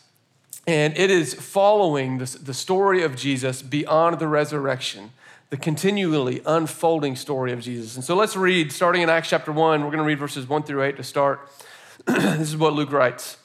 and 0.67 0.99
it 0.99 1.13
is 1.13 1.33
following 1.33 2.19
the 2.19 2.55
story 2.55 3.05
of 3.05 3.15
Jesus 3.15 3.63
beyond 3.63 4.19
the 4.19 4.27
resurrection, 4.27 5.13
the 5.51 5.57
continually 5.57 6.43
unfolding 6.45 7.15
story 7.15 7.53
of 7.53 7.61
Jesus. 7.61 7.95
And 7.95 8.05
so 8.05 8.17
let's 8.17 8.35
read, 8.35 8.73
starting 8.73 9.03
in 9.03 9.09
Acts 9.09 9.29
chapter 9.29 9.53
1, 9.53 9.83
we're 9.83 9.87
going 9.87 9.99
to 9.99 10.05
read 10.05 10.19
verses 10.19 10.49
1 10.49 10.65
through 10.65 10.83
8 10.83 10.97
to 10.97 11.05
start. 11.05 11.49
this 12.07 12.49
is 12.49 12.57
what 12.57 12.73
Luke 12.73 12.91
writes 12.91 13.37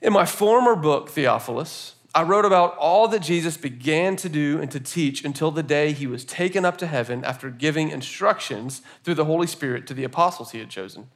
In 0.00 0.14
my 0.14 0.24
former 0.24 0.74
book, 0.74 1.10
Theophilus, 1.10 1.96
I 2.14 2.22
wrote 2.22 2.46
about 2.46 2.76
all 2.78 3.06
that 3.08 3.20
Jesus 3.20 3.56
began 3.56 4.16
to 4.16 4.28
do 4.28 4.60
and 4.60 4.70
to 4.70 4.80
teach 4.80 5.24
until 5.24 5.50
the 5.50 5.62
day 5.62 5.92
he 5.92 6.06
was 6.06 6.24
taken 6.24 6.64
up 6.64 6.78
to 6.78 6.86
heaven 6.86 7.24
after 7.24 7.50
giving 7.50 7.90
instructions 7.90 8.80
through 9.04 9.14
the 9.14 9.26
Holy 9.26 9.46
Spirit 9.46 9.86
to 9.86 9.94
the 9.94 10.04
apostles 10.04 10.52
he 10.52 10.58
had 10.58 10.70
chosen. 10.70 11.08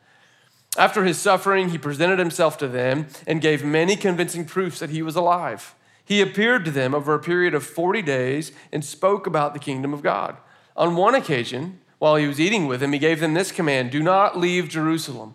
After 0.77 1.05
his 1.05 1.19
suffering, 1.19 1.71
he 1.71 1.79
presented 1.79 2.19
himself 2.19 2.57
to 2.59 2.69
them 2.69 3.07
and 3.27 3.41
gave 3.41 3.65
many 3.65 3.97
convincing 3.97 4.45
proofs 4.45 4.79
that 4.81 4.91
he 4.91 5.03
was 5.03 5.17
alive. 5.17 5.75
He 6.05 6.21
appeared 6.21 6.65
to 6.65 6.71
them 6.71 6.95
over 6.95 7.15
a 7.15 7.21
period 7.21 7.55
of 7.55 7.65
40 7.65 8.03
days 8.03 8.53
and 8.71 8.85
spoke 8.85 9.27
about 9.27 9.55
the 9.55 9.61
kingdom 9.61 9.95
of 9.95 10.03
God. 10.03 10.37
On 10.77 10.97
one 10.97 11.15
occasion, 11.15 11.81
while 11.99 12.17
he 12.17 12.27
was 12.27 12.41
eating 12.41 12.67
with 12.67 12.81
them, 12.81 12.93
he 12.93 12.99
gave 12.99 13.21
them 13.21 13.35
this 13.35 13.53
command 13.53 13.91
Do 13.91 14.03
not 14.03 14.39
leave 14.39 14.69
Jerusalem, 14.69 15.35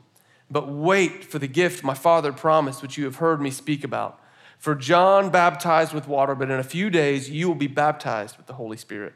but 0.51 0.67
wait 0.67 1.23
for 1.23 1.39
the 1.39 1.47
gift 1.47 1.83
my 1.83 1.93
father 1.93 2.33
promised, 2.33 2.81
which 2.81 2.97
you 2.97 3.05
have 3.05 3.17
heard 3.17 3.41
me 3.41 3.51
speak 3.51 3.83
about. 3.83 4.19
For 4.57 4.75
John 4.75 5.29
baptized 5.29 5.93
with 5.93 6.07
water, 6.07 6.35
but 6.35 6.49
in 6.49 6.59
a 6.59 6.63
few 6.63 6.89
days 6.89 7.29
you 7.29 7.47
will 7.47 7.55
be 7.55 7.67
baptized 7.67 8.37
with 8.37 8.47
the 8.47 8.53
Holy 8.53 8.77
Spirit. 8.77 9.13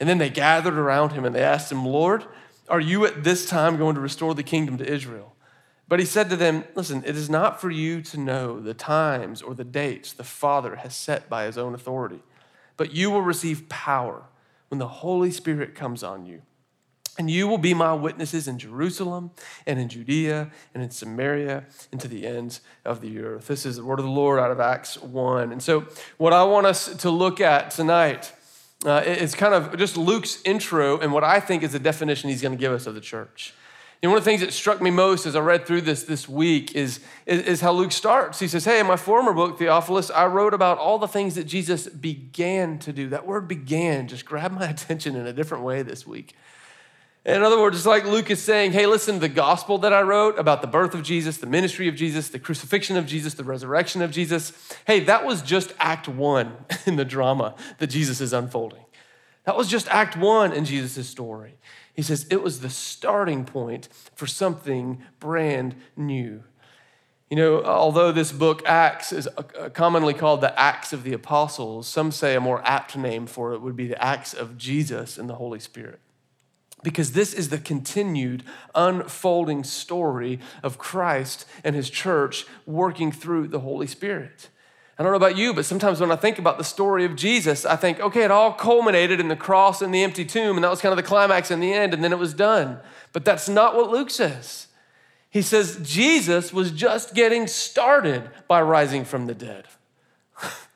And 0.00 0.08
then 0.08 0.18
they 0.18 0.30
gathered 0.30 0.78
around 0.78 1.12
him 1.12 1.24
and 1.24 1.34
they 1.34 1.42
asked 1.42 1.70
him, 1.70 1.84
Lord, 1.84 2.24
are 2.68 2.80
you 2.80 3.04
at 3.06 3.24
this 3.24 3.46
time 3.46 3.76
going 3.76 3.94
to 3.94 4.00
restore 4.00 4.34
the 4.34 4.42
kingdom 4.42 4.78
to 4.78 4.90
Israel? 4.90 5.34
But 5.88 6.00
he 6.00 6.06
said 6.06 6.28
to 6.30 6.36
them, 6.36 6.64
Listen, 6.74 7.02
it 7.06 7.16
is 7.16 7.30
not 7.30 7.60
for 7.60 7.70
you 7.70 8.02
to 8.02 8.20
know 8.20 8.60
the 8.60 8.74
times 8.74 9.40
or 9.40 9.54
the 9.54 9.64
dates 9.64 10.12
the 10.12 10.24
Father 10.24 10.76
has 10.76 10.94
set 10.94 11.28
by 11.28 11.44
his 11.44 11.56
own 11.56 11.74
authority, 11.74 12.22
but 12.76 12.92
you 12.92 13.10
will 13.10 13.22
receive 13.22 13.68
power 13.68 14.24
when 14.68 14.78
the 14.78 14.88
Holy 14.88 15.30
Spirit 15.30 15.74
comes 15.74 16.02
on 16.02 16.26
you. 16.26 16.42
And 17.18 17.28
you 17.28 17.48
will 17.48 17.58
be 17.58 17.74
my 17.74 17.92
witnesses 17.92 18.46
in 18.46 18.60
Jerusalem 18.60 19.32
and 19.66 19.80
in 19.80 19.88
Judea 19.88 20.50
and 20.72 20.82
in 20.82 20.90
Samaria 20.90 21.64
and 21.90 22.00
to 22.00 22.06
the 22.06 22.24
ends 22.24 22.60
of 22.84 23.00
the 23.00 23.18
earth. 23.18 23.48
This 23.48 23.66
is 23.66 23.76
the 23.76 23.84
word 23.84 23.98
of 23.98 24.04
the 24.04 24.10
Lord 24.10 24.38
out 24.38 24.52
of 24.52 24.60
Acts 24.60 24.96
1. 25.02 25.50
And 25.50 25.60
so, 25.60 25.86
what 26.16 26.32
I 26.32 26.44
want 26.44 26.66
us 26.66 26.94
to 26.98 27.10
look 27.10 27.40
at 27.40 27.72
tonight 27.72 28.32
uh, 28.86 29.02
is 29.04 29.34
kind 29.34 29.52
of 29.52 29.76
just 29.76 29.96
Luke's 29.96 30.40
intro 30.44 30.98
and 31.00 31.12
what 31.12 31.24
I 31.24 31.40
think 31.40 31.64
is 31.64 31.72
the 31.72 31.80
definition 31.80 32.30
he's 32.30 32.40
going 32.40 32.56
to 32.56 32.60
give 32.60 32.72
us 32.72 32.86
of 32.86 32.94
the 32.94 33.00
church. 33.00 33.52
And 34.00 34.12
one 34.12 34.18
of 34.18 34.24
the 34.24 34.30
things 34.30 34.42
that 34.42 34.52
struck 34.52 34.80
me 34.80 34.90
most 34.90 35.26
as 35.26 35.34
I 35.34 35.40
read 35.40 35.66
through 35.66 35.80
this 35.80 36.04
this 36.04 36.28
week 36.28 36.76
is, 36.76 37.00
is, 37.26 37.42
is, 37.42 37.60
how 37.60 37.72
Luke 37.72 37.90
starts. 37.90 38.38
He 38.38 38.46
says, 38.46 38.64
Hey, 38.64 38.78
in 38.78 38.86
my 38.86 38.96
former 38.96 39.32
book, 39.32 39.58
Theophilus, 39.58 40.08
I 40.10 40.26
wrote 40.26 40.54
about 40.54 40.78
all 40.78 40.98
the 40.98 41.08
things 41.08 41.34
that 41.34 41.44
Jesus 41.44 41.88
began 41.88 42.78
to 42.78 42.92
do. 42.92 43.08
That 43.08 43.26
word 43.26 43.48
began 43.48 44.06
just 44.06 44.24
grabbed 44.24 44.54
my 44.54 44.66
attention 44.70 45.16
in 45.16 45.26
a 45.26 45.32
different 45.32 45.64
way 45.64 45.82
this 45.82 46.06
week. 46.06 46.36
In 47.24 47.42
other 47.42 47.60
words, 47.60 47.76
it's 47.76 47.86
like 47.86 48.04
Luke 48.04 48.30
is 48.30 48.42
saying, 48.42 48.72
Hey, 48.72 48.86
listen, 48.86 49.18
the 49.18 49.28
gospel 49.28 49.78
that 49.78 49.92
I 49.92 50.02
wrote 50.02 50.38
about 50.38 50.62
the 50.62 50.68
birth 50.68 50.94
of 50.94 51.02
Jesus, 51.02 51.38
the 51.38 51.46
ministry 51.46 51.88
of 51.88 51.94
Jesus, 51.94 52.28
the 52.28 52.38
crucifixion 52.38 52.96
of 52.96 53.06
Jesus, 53.06 53.34
the 53.34 53.44
resurrection 53.44 54.02
of 54.02 54.10
Jesus, 54.10 54.52
hey, 54.86 55.00
that 55.00 55.26
was 55.26 55.42
just 55.42 55.74
act 55.78 56.08
one 56.08 56.56
in 56.86 56.96
the 56.96 57.04
drama 57.04 57.54
that 57.78 57.88
Jesus 57.88 58.20
is 58.20 58.32
unfolding. 58.32 58.84
That 59.44 59.56
was 59.56 59.68
just 59.68 59.88
act 59.88 60.16
one 60.16 60.52
in 60.52 60.64
Jesus' 60.64 61.08
story. 61.08 61.58
He 61.94 62.02
says 62.02 62.26
it 62.30 62.42
was 62.42 62.60
the 62.60 62.70
starting 62.70 63.44
point 63.44 63.88
for 64.14 64.26
something 64.26 65.02
brand 65.18 65.74
new. 65.96 66.44
You 67.30 67.36
know, 67.36 67.64
although 67.64 68.10
this 68.10 68.32
book, 68.32 68.62
Acts, 68.66 69.12
is 69.12 69.28
commonly 69.74 70.14
called 70.14 70.40
the 70.40 70.58
Acts 70.58 70.92
of 70.94 71.02
the 71.02 71.12
Apostles, 71.12 71.86
some 71.86 72.10
say 72.10 72.34
a 72.34 72.40
more 72.40 72.62
apt 72.64 72.96
name 72.96 73.26
for 73.26 73.52
it 73.52 73.60
would 73.60 73.76
be 73.76 73.86
the 73.86 74.02
Acts 74.02 74.32
of 74.32 74.56
Jesus 74.56 75.18
and 75.18 75.28
the 75.28 75.34
Holy 75.34 75.58
Spirit. 75.58 76.00
Because 76.88 77.12
this 77.12 77.34
is 77.34 77.50
the 77.50 77.58
continued 77.58 78.44
unfolding 78.74 79.62
story 79.62 80.40
of 80.62 80.78
Christ 80.78 81.44
and 81.62 81.76
his 81.76 81.90
church 81.90 82.46
working 82.64 83.12
through 83.12 83.48
the 83.48 83.60
Holy 83.60 83.86
Spirit. 83.86 84.48
I 84.98 85.02
don't 85.02 85.12
know 85.12 85.16
about 85.18 85.36
you, 85.36 85.52
but 85.52 85.66
sometimes 85.66 86.00
when 86.00 86.10
I 86.10 86.16
think 86.16 86.38
about 86.38 86.56
the 86.56 86.64
story 86.64 87.04
of 87.04 87.14
Jesus, 87.14 87.66
I 87.66 87.76
think, 87.76 88.00
okay, 88.00 88.22
it 88.22 88.30
all 88.30 88.54
culminated 88.54 89.20
in 89.20 89.28
the 89.28 89.36
cross 89.36 89.82
and 89.82 89.92
the 89.92 90.02
empty 90.02 90.24
tomb, 90.24 90.56
and 90.56 90.64
that 90.64 90.70
was 90.70 90.80
kind 90.80 90.94
of 90.94 90.96
the 90.96 91.02
climax 91.02 91.50
in 91.50 91.60
the 91.60 91.74
end, 91.74 91.92
and 91.92 92.02
then 92.02 92.10
it 92.10 92.18
was 92.18 92.32
done. 92.32 92.80
But 93.12 93.26
that's 93.26 93.50
not 93.50 93.76
what 93.76 93.90
Luke 93.90 94.08
says. 94.08 94.68
He 95.28 95.42
says 95.42 95.78
Jesus 95.82 96.54
was 96.54 96.70
just 96.70 97.14
getting 97.14 97.46
started 97.46 98.30
by 98.48 98.62
rising 98.62 99.04
from 99.04 99.26
the 99.26 99.34
dead. 99.34 99.66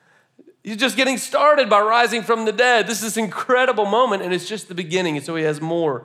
He's 0.63 0.77
just 0.77 0.97
getting 0.97 1.19
started 1.19 1.69
by 1.69 1.81
rising 1.81 2.23
from 2.23 2.45
the 2.45 2.53
dead. 2.53 2.87
This 2.87 3.03
is 3.03 3.17
incredible 3.17 3.85
moment, 3.85 4.23
and 4.23 4.33
it's 4.33 4.49
just 4.49 4.69
the 4.69 4.75
beginning, 4.75 5.17
and 5.17 5.27
so 5.27 5.35
he 5.35 5.43
has 5.43 5.61
more. 5.61 6.05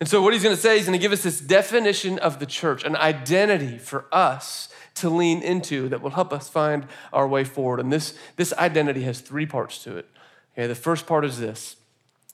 And 0.00 0.08
so, 0.08 0.22
what 0.22 0.32
he's 0.32 0.42
going 0.42 0.54
to 0.54 0.60
say, 0.60 0.76
he's 0.76 0.86
going 0.86 0.98
to 0.98 1.02
give 1.02 1.12
us 1.12 1.22
this 1.22 1.40
definition 1.40 2.18
of 2.18 2.40
the 2.40 2.46
church, 2.46 2.84
an 2.84 2.96
identity 2.96 3.78
for 3.78 4.06
us 4.12 4.68
to 4.96 5.08
lean 5.08 5.42
into 5.42 5.88
that 5.88 6.02
will 6.02 6.10
help 6.10 6.32
us 6.32 6.48
find 6.48 6.86
our 7.12 7.26
way 7.26 7.44
forward. 7.44 7.80
And 7.80 7.92
this, 7.92 8.14
this 8.36 8.52
identity 8.54 9.02
has 9.02 9.20
three 9.20 9.46
parts 9.46 9.82
to 9.84 9.96
it. 9.96 10.06
Okay, 10.54 10.66
the 10.66 10.74
first 10.74 11.06
part 11.06 11.24
is 11.24 11.38
this 11.38 11.76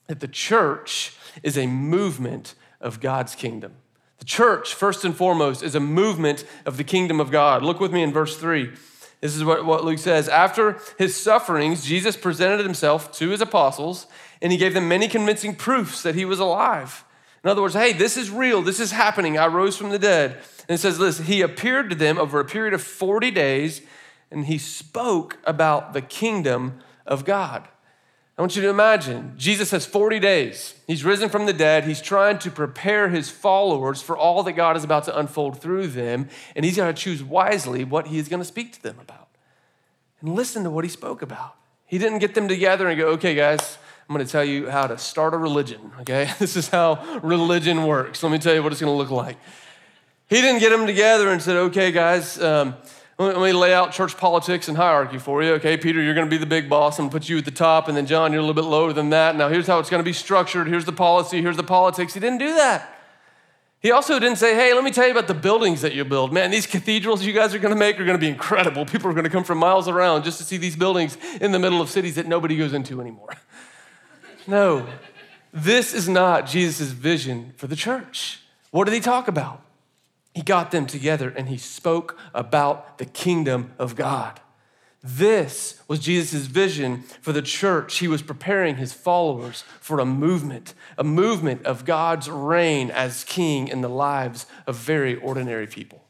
that 0.09 0.21
the 0.21 0.29
church 0.29 1.17
is 1.43 1.59
a 1.59 1.67
movement 1.67 2.55
of 2.81 3.01
God's 3.01 3.35
kingdom. 3.35 3.73
The 4.19 4.25
church, 4.25 4.73
first 4.73 5.05
and 5.05 5.17
foremost, 5.17 5.63
is 5.63 5.75
a 5.75 5.81
movement 5.81 6.45
of 6.65 6.77
the 6.77 6.85
kingdom 6.85 7.21
of 7.21 7.31
God. 7.31 7.63
Look 7.63 7.81
with 7.81 7.93
me 7.93 8.03
in 8.03 8.13
verse 8.13 8.37
3. 8.37 8.71
This 9.21 9.35
is 9.35 9.45
what, 9.45 9.65
what 9.65 9.85
Luke 9.85 9.99
says. 9.99 10.29
After 10.29 10.79
his 10.99 11.17
sufferings, 11.17 11.85
Jesus 11.85 12.17
presented 12.17 12.65
himself 12.65 13.13
to 13.19 13.31
his 13.31 13.41
apostles, 13.41 14.07
and 14.43 14.53
he 14.53 14.59
gave 14.59 14.75
them 14.75 14.89
many 14.89 15.09
convincing 15.09 15.55
proofs 15.55 16.03
that 16.03 16.15
he 16.15 16.25
was 16.25 16.39
alive. 16.39 17.05
In 17.43 17.51
other 17.51 17.63
words, 17.63 17.75
hey, 17.75 17.93
this 17.93 18.17
is 18.17 18.31
real. 18.31 18.61
This 18.61 18.81
is 18.81 18.93
happening. 18.93 19.39
I 19.39 19.47
rose 19.47 19.77
from 19.77 19.91
the 19.91 19.99
dead. 19.99 20.33
And 20.69 20.75
it 20.75 20.79
says, 20.79 20.99
listen, 20.99 21.27
he 21.27 21.43
appeared 21.43 21.91
to 21.91 21.97
them 21.97 22.19
over 22.19 22.41
a 22.41 22.45
period 22.45 22.75
of 22.75 22.83
40 22.83 23.31
days, 23.31 23.83
and 24.31 24.47
he 24.47 24.59
spoke 24.59 25.39
about 25.45 25.93
the 25.93 26.03
kingdom 26.03 26.81
of 27.07 27.25
God. 27.25 27.69
I 28.39 28.43
want 28.43 28.55
you 28.55 28.63
to 28.63 28.69
imagine 28.69 29.33
Jesus 29.39 29.71
has 29.71 29.87
40 29.87 30.19
days. 30.19 30.75
He's 30.87 31.05
risen 31.05 31.31
from 31.31 31.47
the 31.47 31.55
dead. 31.55 31.85
He's 31.85 32.03
trying 32.03 32.39
to 32.41 32.51
prepare 32.51 33.09
his 33.09 33.31
followers 33.31 34.03
for 34.03 34.17
all 34.17 34.43
that 34.43 34.53
God 34.53 34.77
is 34.77 34.85
about 34.85 35.05
to 35.05 35.19
unfold 35.19 35.61
through 35.61 35.87
them. 35.89 36.29
And 36.55 36.65
he's 36.65 36.77
got 36.77 36.89
to 36.89 36.93
choose 36.93 37.23
wisely 37.23 37.83
what 37.83 38.09
he 38.09 38.19
is 38.19 38.29
going 38.29 38.41
to 38.43 38.47
speak 38.47 38.75
to 38.75 38.83
them 38.83 38.99
about. 39.01 39.29
And 40.21 40.35
listen 40.35 40.65
to 40.65 40.71
what 40.71 40.85
he 40.85 40.91
spoke 40.91 41.23
about. 41.23 41.55
He 41.87 41.97
didn't 41.97 42.19
get 42.19 42.35
them 42.35 42.47
together 42.47 42.89
and 42.89 42.99
go, 42.99 43.09
okay, 43.11 43.35
guys, 43.35 43.79
I'm 44.09 44.15
going 44.15 44.27
to 44.27 44.31
tell 44.31 44.45
you 44.45 44.69
how 44.69 44.87
to 44.87 44.99
start 44.99 45.33
a 45.33 45.39
religion, 45.39 45.93
okay? 46.01 46.31
This 46.39 46.57
is 46.57 46.69
how 46.69 47.21
religion 47.23 47.87
works. 47.87 48.23
Let 48.23 48.33
me 48.33 48.39
tell 48.39 48.55
you 48.55 48.63
what 48.63 48.71
it's 48.71 48.81
going 48.81 48.93
to 48.93 48.97
look 48.97 49.11
like. 49.11 49.39
He 50.29 50.43
didn't 50.43 50.61
get 50.61 50.71
them 50.71 50.87
together 50.87 51.31
and 51.31 51.41
said, 51.41 51.57
okay, 51.57 51.91
guys, 51.91 52.41
um, 52.43 52.75
let 53.19 53.37
me 53.41 53.53
lay 53.53 53.73
out 53.73 53.93
church 53.93 54.17
politics 54.19 54.69
and 54.69 54.77
hierarchy 54.77 55.19
for 55.19 55.43
you. 55.43 55.53
Okay, 55.53 55.79
Peter, 55.79 56.03
you're 56.03 56.15
going 56.15 56.27
to 56.27 56.31
be 56.31 56.37
the 56.37 56.45
big 56.45 56.69
boss. 56.69 56.99
I'm 56.99 57.05
going 57.05 57.11
to 57.11 57.19
put 57.19 57.29
you 57.29 57.39
at 57.39 57.47
the 57.47 57.51
top. 57.51 57.89
And 57.89 57.97
then, 57.97 58.05
John, 58.05 58.31
you're 58.31 58.41
a 58.41 58.43
little 58.43 58.61
bit 58.61 58.69
lower 58.69 58.93
than 58.93 59.09
that. 59.11 59.37
Now, 59.37 59.49
here's 59.49 59.67
how 59.67 59.79
it's 59.79 59.89
going 59.89 60.03
to 60.03 60.05
be 60.05 60.13
structured. 60.13 60.67
Here's 60.67 60.85
the 60.85 60.93
policy. 60.93 61.41
Here's 61.41 61.57
the 61.57 61.63
politics. 61.63 62.13
He 62.13 62.21
didn't 62.21 62.39
do 62.39 62.55
that. 62.55 62.93
He 63.81 63.91
also 63.91 64.19
didn't 64.19 64.37
say, 64.37 64.55
hey, 64.55 64.75
let 64.75 64.85
me 64.85 64.91
tell 64.91 65.07
you 65.07 65.13
about 65.13 65.29
the 65.29 65.35
buildings 65.35 65.81
that 65.83 65.95
you 65.95 66.05
build. 66.05 66.33
Man, 66.33 66.51
these 66.51 66.67
cathedrals 66.67 67.25
you 67.25 67.33
guys 67.33 67.55
are 67.55 67.59
going 67.59 67.75
to 67.75 67.79
make 67.79 67.99
are 68.01 68.05
going 68.05 68.19
to 68.19 68.21
be 68.21 68.29
incredible. 68.29 68.85
People 68.85 69.11
are 69.11 69.15
going 69.15 69.25
to 69.25 69.31
come 69.31 69.45
from 69.45 69.59
miles 69.59 69.89
around 69.89 70.25
just 70.25 70.39
to 70.39 70.45
see 70.45 70.57
these 70.57 70.77
buildings 70.77 71.17
in 71.41 71.53
the 71.53 71.59
middle 71.59 71.81
of 71.81 71.89
cities 71.89 72.17
that 72.17 72.27
nobody 72.27 72.57
goes 72.57 72.73
into 72.73 73.01
anymore. 73.01 73.35
no, 74.47 74.87
this 75.53 75.95
is 75.95 76.09
not 76.09 76.47
Jesus' 76.47 76.91
vision 76.91 77.55
for 77.57 77.67
the 77.67 77.77
church. 77.77 78.41
What 78.73 78.85
did 78.85 78.95
he 78.95 79.01
talk 79.01 79.29
about? 79.29 79.63
He 80.37 80.43
got 80.43 80.71
them 80.71 80.85
together 80.85 81.31
and 81.31 81.49
he 81.49 81.57
spoke 81.57 82.19
about 82.35 82.99
the 82.99 83.07
kingdom 83.07 83.73
of 83.79 83.97
God. 83.97 84.39
This 85.03 85.81
was 85.89 85.99
Jesus' 85.99 86.45
vision 86.45 87.05
for 87.23 87.33
the 87.33 87.41
church. 87.41 88.01
He 88.01 88.07
was 88.07 88.21
preparing 88.21 88.77
his 88.77 88.93
followers 88.93 89.65
for 89.81 89.99
a 89.99 90.05
movement, 90.05 90.75
a 90.99 91.05
movement 91.05 91.65
of 91.65 91.87
God's 91.87 92.29
reign 92.29 92.91
as 92.91 93.25
king 93.25 93.69
in 93.69 93.81
the 93.81 93.89
lives 93.89 94.45
of 94.67 94.77
very 94.77 95.17
ordinary 95.17 95.67
people. 95.67 96.05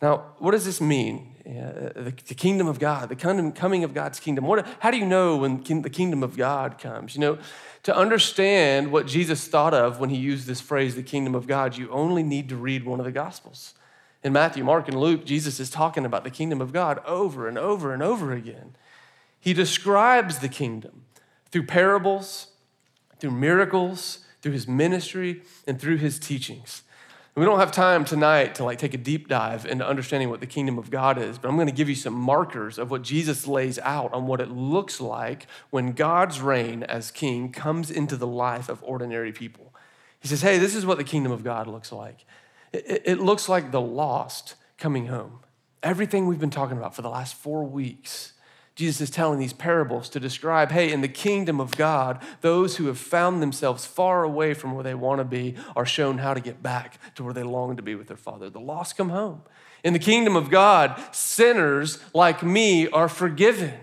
Now, 0.00 0.32
what 0.38 0.52
does 0.52 0.64
this 0.64 0.80
mean? 0.80 1.34
Uh, 1.46 1.92
the, 1.94 2.14
the, 2.26 2.34
kingdom 2.34 2.66
of 2.66 2.78
God, 2.78 3.10
the 3.10 3.52
coming 3.52 3.84
of 3.84 3.92
God's 3.92 4.18
kingdom. 4.18 4.46
What, 4.46 4.66
how 4.78 4.90
do 4.90 4.96
you 4.96 5.04
know 5.04 5.36
when 5.36 5.62
the 5.82 5.90
kingdom 5.90 6.22
of 6.22 6.38
God 6.38 6.78
comes? 6.78 7.14
You 7.14 7.20
know, 7.20 7.38
to 7.84 7.94
understand 7.94 8.90
what 8.90 9.06
Jesus 9.06 9.46
thought 9.46 9.74
of 9.74 10.00
when 10.00 10.10
he 10.10 10.16
used 10.16 10.46
this 10.46 10.60
phrase, 10.60 10.94
the 10.94 11.02
kingdom 11.02 11.34
of 11.34 11.46
God, 11.46 11.76
you 11.76 11.90
only 11.90 12.22
need 12.22 12.48
to 12.48 12.56
read 12.56 12.84
one 12.84 12.98
of 12.98 13.04
the 13.04 13.12
Gospels. 13.12 13.74
In 14.22 14.32
Matthew, 14.32 14.64
Mark, 14.64 14.88
and 14.88 14.98
Luke, 14.98 15.26
Jesus 15.26 15.60
is 15.60 15.68
talking 15.68 16.06
about 16.06 16.24
the 16.24 16.30
kingdom 16.30 16.62
of 16.62 16.72
God 16.72 16.98
over 17.04 17.46
and 17.46 17.58
over 17.58 17.92
and 17.92 18.02
over 18.02 18.32
again. 18.32 18.74
He 19.38 19.52
describes 19.52 20.38
the 20.38 20.48
kingdom 20.48 21.02
through 21.50 21.66
parables, 21.66 22.48
through 23.20 23.32
miracles, 23.32 24.20
through 24.40 24.52
his 24.52 24.66
ministry, 24.66 25.42
and 25.66 25.78
through 25.78 25.98
his 25.98 26.18
teachings. 26.18 26.82
We 27.36 27.44
don't 27.44 27.58
have 27.58 27.72
time 27.72 28.04
tonight 28.04 28.54
to 28.56 28.64
like 28.64 28.78
take 28.78 28.94
a 28.94 28.98
deep 28.98 29.26
dive 29.26 29.66
into 29.66 29.84
understanding 29.84 30.30
what 30.30 30.38
the 30.38 30.46
kingdom 30.46 30.78
of 30.78 30.88
God 30.88 31.18
is, 31.18 31.36
but 31.36 31.48
I'm 31.48 31.56
going 31.56 31.66
to 31.66 31.72
give 31.72 31.88
you 31.88 31.96
some 31.96 32.14
markers 32.14 32.78
of 32.78 32.92
what 32.92 33.02
Jesus 33.02 33.48
lays 33.48 33.76
out 33.80 34.12
on 34.12 34.28
what 34.28 34.40
it 34.40 34.50
looks 34.50 35.00
like 35.00 35.48
when 35.70 35.92
God's 35.92 36.40
reign 36.40 36.84
as 36.84 37.10
king 37.10 37.50
comes 37.50 37.90
into 37.90 38.16
the 38.16 38.26
life 38.26 38.68
of 38.68 38.84
ordinary 38.84 39.32
people. 39.32 39.74
He 40.20 40.28
says, 40.28 40.42
Hey, 40.42 40.58
this 40.58 40.76
is 40.76 40.86
what 40.86 40.96
the 40.96 41.04
kingdom 41.04 41.32
of 41.32 41.42
God 41.42 41.66
looks 41.66 41.90
like. 41.90 42.24
It, 42.72 43.02
it 43.04 43.18
looks 43.18 43.48
like 43.48 43.72
the 43.72 43.80
lost 43.80 44.54
coming 44.78 45.08
home. 45.08 45.40
Everything 45.82 46.26
we've 46.26 46.38
been 46.38 46.50
talking 46.50 46.78
about 46.78 46.94
for 46.94 47.02
the 47.02 47.10
last 47.10 47.34
four 47.34 47.64
weeks 47.64 48.33
Jesus 48.74 49.02
is 49.02 49.10
telling 49.10 49.38
these 49.38 49.52
parables 49.52 50.08
to 50.10 50.20
describe 50.20 50.72
hey, 50.72 50.92
in 50.92 51.00
the 51.00 51.08
kingdom 51.08 51.60
of 51.60 51.76
God, 51.76 52.20
those 52.40 52.76
who 52.76 52.86
have 52.86 52.98
found 52.98 53.40
themselves 53.40 53.86
far 53.86 54.24
away 54.24 54.52
from 54.52 54.74
where 54.74 54.82
they 54.82 54.94
want 54.94 55.20
to 55.20 55.24
be 55.24 55.54
are 55.76 55.86
shown 55.86 56.18
how 56.18 56.34
to 56.34 56.40
get 56.40 56.62
back 56.62 56.98
to 57.14 57.22
where 57.22 57.32
they 57.32 57.44
long 57.44 57.76
to 57.76 57.82
be 57.82 57.94
with 57.94 58.08
their 58.08 58.16
Father. 58.16 58.50
The 58.50 58.60
lost 58.60 58.96
come 58.96 59.10
home. 59.10 59.42
In 59.84 59.92
the 59.92 59.98
kingdom 59.98 60.34
of 60.34 60.50
God, 60.50 61.00
sinners 61.12 61.98
like 62.12 62.42
me 62.42 62.88
are 62.88 63.08
forgiven. 63.08 63.74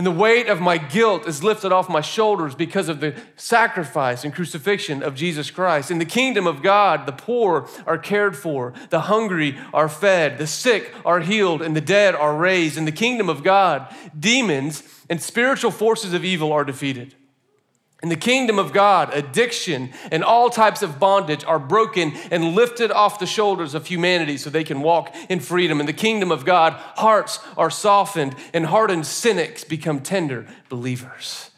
And 0.00 0.06
the 0.06 0.10
weight 0.10 0.48
of 0.48 0.62
my 0.62 0.78
guilt 0.78 1.26
is 1.26 1.44
lifted 1.44 1.72
off 1.72 1.90
my 1.90 2.00
shoulders 2.00 2.54
because 2.54 2.88
of 2.88 3.00
the 3.00 3.14
sacrifice 3.36 4.24
and 4.24 4.34
crucifixion 4.34 5.02
of 5.02 5.14
Jesus 5.14 5.50
Christ. 5.50 5.90
In 5.90 5.98
the 5.98 6.06
kingdom 6.06 6.46
of 6.46 6.62
God, 6.62 7.04
the 7.04 7.12
poor 7.12 7.68
are 7.86 7.98
cared 7.98 8.34
for, 8.34 8.72
the 8.88 9.02
hungry 9.02 9.58
are 9.74 9.90
fed, 9.90 10.38
the 10.38 10.46
sick 10.46 10.94
are 11.04 11.20
healed, 11.20 11.60
and 11.60 11.76
the 11.76 11.82
dead 11.82 12.14
are 12.14 12.34
raised. 12.34 12.78
In 12.78 12.86
the 12.86 12.92
kingdom 12.92 13.28
of 13.28 13.42
God, 13.42 13.94
demons 14.18 14.82
and 15.10 15.20
spiritual 15.20 15.70
forces 15.70 16.14
of 16.14 16.24
evil 16.24 16.50
are 16.50 16.64
defeated. 16.64 17.14
In 18.02 18.08
the 18.08 18.16
kingdom 18.16 18.58
of 18.58 18.72
God, 18.72 19.12
addiction 19.12 19.90
and 20.10 20.24
all 20.24 20.48
types 20.48 20.80
of 20.80 20.98
bondage 20.98 21.44
are 21.44 21.58
broken 21.58 22.12
and 22.30 22.54
lifted 22.54 22.90
off 22.90 23.18
the 23.18 23.26
shoulders 23.26 23.74
of 23.74 23.86
humanity 23.86 24.38
so 24.38 24.48
they 24.48 24.64
can 24.64 24.80
walk 24.80 25.14
in 25.28 25.38
freedom. 25.38 25.80
In 25.80 25.86
the 25.86 25.92
kingdom 25.92 26.32
of 26.32 26.46
God, 26.46 26.72
hearts 26.72 27.40
are 27.58 27.70
softened 27.70 28.34
and 28.54 28.66
hardened 28.66 29.06
cynics 29.06 29.64
become 29.64 30.00
tender 30.00 30.46
believers. 30.70 31.50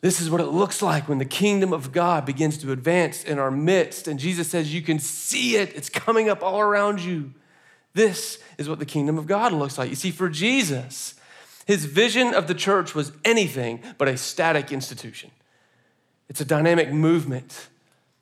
This 0.00 0.18
is 0.18 0.30
what 0.30 0.40
it 0.40 0.46
looks 0.46 0.80
like 0.80 1.10
when 1.10 1.18
the 1.18 1.26
kingdom 1.26 1.74
of 1.74 1.92
God 1.92 2.24
begins 2.24 2.56
to 2.58 2.72
advance 2.72 3.22
in 3.22 3.38
our 3.38 3.50
midst. 3.50 4.08
And 4.08 4.18
Jesus 4.18 4.48
says, 4.48 4.72
You 4.72 4.80
can 4.80 4.98
see 4.98 5.56
it, 5.56 5.76
it's 5.76 5.90
coming 5.90 6.30
up 6.30 6.42
all 6.42 6.60
around 6.60 7.00
you. 7.00 7.34
This 7.92 8.38
is 8.56 8.66
what 8.66 8.78
the 8.78 8.86
kingdom 8.86 9.18
of 9.18 9.26
God 9.26 9.52
looks 9.52 9.76
like. 9.76 9.90
You 9.90 9.96
see, 9.96 10.10
for 10.10 10.30
Jesus, 10.30 11.16
his 11.66 11.84
vision 11.84 12.32
of 12.32 12.46
the 12.46 12.54
church 12.54 12.94
was 12.94 13.12
anything 13.26 13.82
but 13.98 14.08
a 14.08 14.16
static 14.16 14.72
institution. 14.72 15.30
It's 16.30 16.40
a 16.40 16.44
dynamic 16.44 16.92
movement 16.92 17.68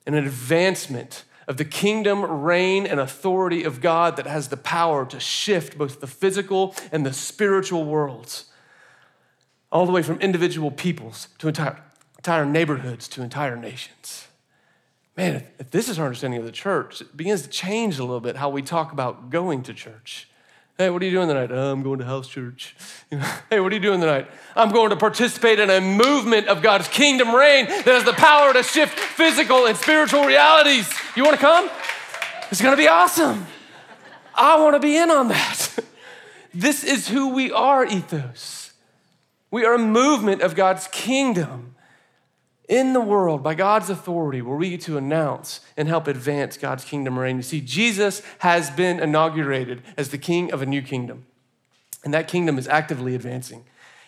and 0.05 0.15
an 0.15 0.25
advancement 0.25 1.23
of 1.47 1.57
the 1.57 1.65
kingdom, 1.65 2.23
reign, 2.23 2.87
and 2.87 2.99
authority 2.99 3.63
of 3.63 3.81
God 3.81 4.17
that 4.17 4.25
has 4.25 4.49
the 4.49 4.57
power 4.57 5.05
to 5.05 5.19
shift 5.19 5.77
both 5.77 6.01
the 6.01 6.07
physical 6.07 6.75
and 6.91 7.05
the 7.05 7.13
spiritual 7.13 7.85
worlds, 7.85 8.45
all 9.71 9.85
the 9.85 9.91
way 9.91 10.01
from 10.01 10.19
individual 10.21 10.71
peoples 10.71 11.27
to 11.37 11.47
entire, 11.47 11.81
entire 12.17 12.45
neighborhoods 12.45 13.07
to 13.09 13.21
entire 13.21 13.55
nations. 13.55 14.27
Man, 15.15 15.43
if 15.59 15.69
this 15.69 15.87
is 15.87 15.99
our 15.99 16.05
understanding 16.05 16.39
of 16.39 16.45
the 16.45 16.51
church, 16.51 17.01
it 17.01 17.15
begins 17.15 17.43
to 17.43 17.49
change 17.49 17.99
a 17.99 18.03
little 18.03 18.21
bit 18.21 18.37
how 18.37 18.49
we 18.49 18.63
talk 18.63 18.91
about 18.91 19.29
going 19.29 19.61
to 19.63 19.73
church. 19.73 20.27
Hey, 20.79 20.89
what 20.89 21.01
are 21.01 21.05
you 21.05 21.11
doing 21.11 21.27
tonight? 21.27 21.51
Oh, 21.51 21.73
I'm 21.73 21.83
going 21.83 21.99
to 21.99 22.05
house 22.05 22.29
church. 22.29 22.73
hey, 23.49 23.59
what 23.59 23.69
are 23.69 23.75
you 23.75 23.81
doing 23.81 23.99
tonight? 23.99 24.31
I'm 24.55 24.71
going 24.71 24.91
to 24.91 24.95
participate 24.95 25.59
in 25.59 25.69
a 25.69 25.81
movement 25.81 26.47
of 26.47 26.61
God's 26.61 26.87
kingdom 26.87 27.35
reign 27.35 27.65
that 27.65 27.85
has 27.85 28.05
the 28.05 28.13
power 28.13 28.53
to 28.53 28.63
shift 28.63 28.97
physical 28.97 29.65
and 29.65 29.75
spiritual 29.75 30.23
realities. 30.23 30.89
You 31.17 31.25
want 31.25 31.35
to 31.35 31.41
come? 31.41 31.69
It's 32.49 32.61
going 32.61 32.71
to 32.71 32.81
be 32.81 32.87
awesome. 32.87 33.45
I 34.33 34.57
want 34.61 34.75
to 34.75 34.79
be 34.79 34.95
in 34.95 35.11
on 35.11 35.27
that. 35.27 35.79
this 36.53 36.85
is 36.85 37.09
who 37.09 37.33
we 37.33 37.51
are, 37.51 37.83
ethos. 37.83 38.71
We 39.51 39.65
are 39.65 39.73
a 39.73 39.79
movement 39.79 40.41
of 40.41 40.55
God's 40.55 40.87
kingdom 40.93 41.75
in 42.69 42.93
the 42.93 43.01
world 43.01 43.41
by 43.41 43.55
God's 43.55 43.89
authority 43.89 44.41
where 44.41 44.55
we 44.55 44.69
get 44.69 44.81
to 44.81 44.97
announce 44.97 45.59
and 45.75 45.87
help 45.87 46.07
advance 46.07 46.55
God's 46.55 46.85
kingdom 46.85 47.17
reign. 47.17 47.37
You 47.37 47.41
see, 47.41 47.61
Jesus 47.61 48.21
has 48.39 48.69
been 48.69 48.99
inaugurated 48.99 49.81
as 49.97 50.09
the 50.09 50.19
king 50.19 50.53
of 50.53 50.61
a 50.61 50.67
new 50.67 50.83
kingdom, 50.83 51.25
and 52.05 52.13
that 52.13 52.27
kingdom 52.27 52.57
is 52.57 52.67
actively 52.67 53.15
advancing. 53.15 53.65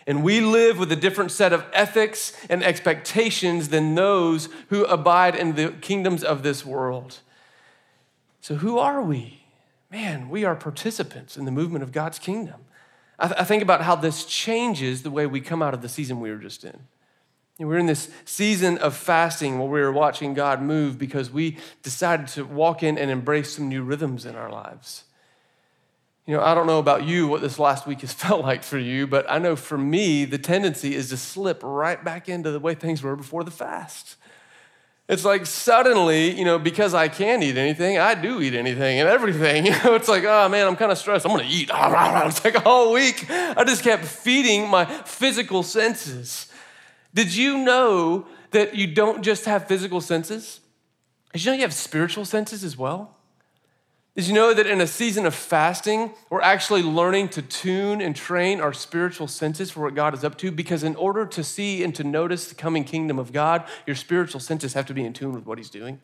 And 0.07 0.23
we 0.23 0.41
live 0.41 0.77
with 0.77 0.91
a 0.91 0.95
different 0.95 1.31
set 1.31 1.53
of 1.53 1.65
ethics 1.73 2.33
and 2.49 2.63
expectations 2.63 3.69
than 3.69 3.95
those 3.95 4.47
who 4.69 4.85
abide 4.85 5.35
in 5.35 5.55
the 5.55 5.71
kingdoms 5.81 6.23
of 6.23 6.43
this 6.43 6.65
world. 6.65 7.19
So, 8.41 8.55
who 8.55 8.77
are 8.77 9.01
we? 9.01 9.43
Man, 9.91 10.29
we 10.29 10.45
are 10.45 10.55
participants 10.55 11.35
in 11.35 11.45
the 11.45 11.51
movement 11.51 11.83
of 11.83 11.91
God's 11.91 12.17
kingdom. 12.17 12.61
I, 13.19 13.27
th- 13.27 13.39
I 13.39 13.43
think 13.43 13.61
about 13.61 13.81
how 13.81 13.95
this 13.95 14.25
changes 14.25 15.03
the 15.03 15.11
way 15.11 15.27
we 15.27 15.41
come 15.41 15.61
out 15.61 15.73
of 15.73 15.81
the 15.81 15.89
season 15.89 16.19
we 16.19 16.31
were 16.31 16.37
just 16.37 16.63
in. 16.63 16.87
We're 17.67 17.77
in 17.77 17.85
this 17.85 18.09
season 18.25 18.77
of 18.79 18.95
fasting 18.95 19.59
where 19.59 19.69
we 19.69 19.81
are 19.81 19.91
watching 19.91 20.33
God 20.33 20.61
move 20.61 20.97
because 20.97 21.29
we 21.29 21.57
decided 21.83 22.27
to 22.29 22.43
walk 22.43 22.83
in 22.83 22.97
and 22.97 23.11
embrace 23.11 23.55
some 23.55 23.69
new 23.69 23.83
rhythms 23.83 24.25
in 24.25 24.35
our 24.35 24.51
lives. 24.51 25.03
You 26.25 26.37
know, 26.37 26.43
I 26.43 26.53
don't 26.53 26.67
know 26.67 26.79
about 26.79 27.03
you 27.03 27.27
what 27.27 27.41
this 27.41 27.59
last 27.59 27.87
week 27.87 28.01
has 28.01 28.13
felt 28.13 28.41
like 28.41 28.63
for 28.63 28.77
you, 28.77 29.07
but 29.07 29.25
I 29.29 29.37
know 29.37 29.55
for 29.55 29.77
me, 29.77 30.25
the 30.25 30.37
tendency 30.37 30.95
is 30.95 31.09
to 31.09 31.17
slip 31.17 31.61
right 31.63 32.03
back 32.03 32.29
into 32.29 32.51
the 32.51 32.59
way 32.59 32.75
things 32.75 33.01
were 33.01 33.15
before 33.15 33.43
the 33.43 33.51
fast. 33.51 34.15
It's 35.09 35.25
like 35.25 35.45
suddenly, 35.45 36.31
you 36.31 36.45
know, 36.45 36.57
because 36.57 36.93
I 36.93 37.09
can 37.09 37.43
eat 37.43 37.57
anything, 37.57 37.97
I 37.97 38.15
do 38.15 38.39
eat 38.41 38.53
anything 38.53 38.99
and 38.99 39.09
everything. 39.09 39.65
You 39.71 39.71
know, 39.83 39.95
it's 39.95 40.07
like, 40.07 40.23
oh 40.23 40.47
man, 40.47 40.67
I'm 40.67 40.75
kind 40.77 40.91
of 40.91 40.97
stressed. 40.97 41.25
I'm 41.25 41.31
gonna 41.31 41.49
eat. 41.49 41.69
It's 41.73 42.45
like 42.45 42.65
all 42.65 42.93
week. 42.93 43.25
I 43.29 43.63
just 43.65 43.83
kept 43.83 44.05
feeding 44.05 44.69
my 44.69 44.85
physical 44.85 45.63
senses. 45.63 46.50
Did 47.13 47.35
you 47.35 47.57
know 47.57 48.25
that 48.51 48.75
you 48.75 48.87
don't 48.87 49.21
just 49.21 49.45
have 49.45 49.67
physical 49.67 50.01
senses? 50.01 50.61
Did 51.33 51.43
you 51.43 51.51
know 51.51 51.55
you 51.55 51.61
have 51.63 51.73
spiritual 51.73 52.25
senses 52.25 52.63
as 52.63 52.77
well? 52.77 53.17
Did 54.15 54.27
you 54.27 54.33
know 54.33 54.53
that 54.53 54.67
in 54.67 54.81
a 54.81 54.87
season 54.87 55.25
of 55.25 55.33
fasting, 55.33 56.11
we're 56.29 56.41
actually 56.41 56.83
learning 56.83 57.29
to 57.29 57.41
tune 57.41 58.01
and 58.01 58.13
train 58.13 58.59
our 58.59 58.73
spiritual 58.73 59.27
senses 59.27 59.71
for 59.71 59.83
what 59.83 59.95
God 59.95 60.13
is 60.13 60.25
up 60.25 60.37
to? 60.39 60.51
Because 60.51 60.83
in 60.83 60.97
order 60.97 61.25
to 61.27 61.43
see 61.45 61.81
and 61.81 61.95
to 61.95 62.03
notice 62.03 62.47
the 62.49 62.55
coming 62.55 62.83
kingdom 62.83 63.17
of 63.17 63.31
God, 63.31 63.63
your 63.87 63.95
spiritual 63.95 64.41
senses 64.41 64.73
have 64.73 64.85
to 64.87 64.93
be 64.93 65.05
in 65.05 65.13
tune 65.13 65.31
with 65.31 65.45
what 65.45 65.57
He's 65.57 65.69
doing. 65.69 66.01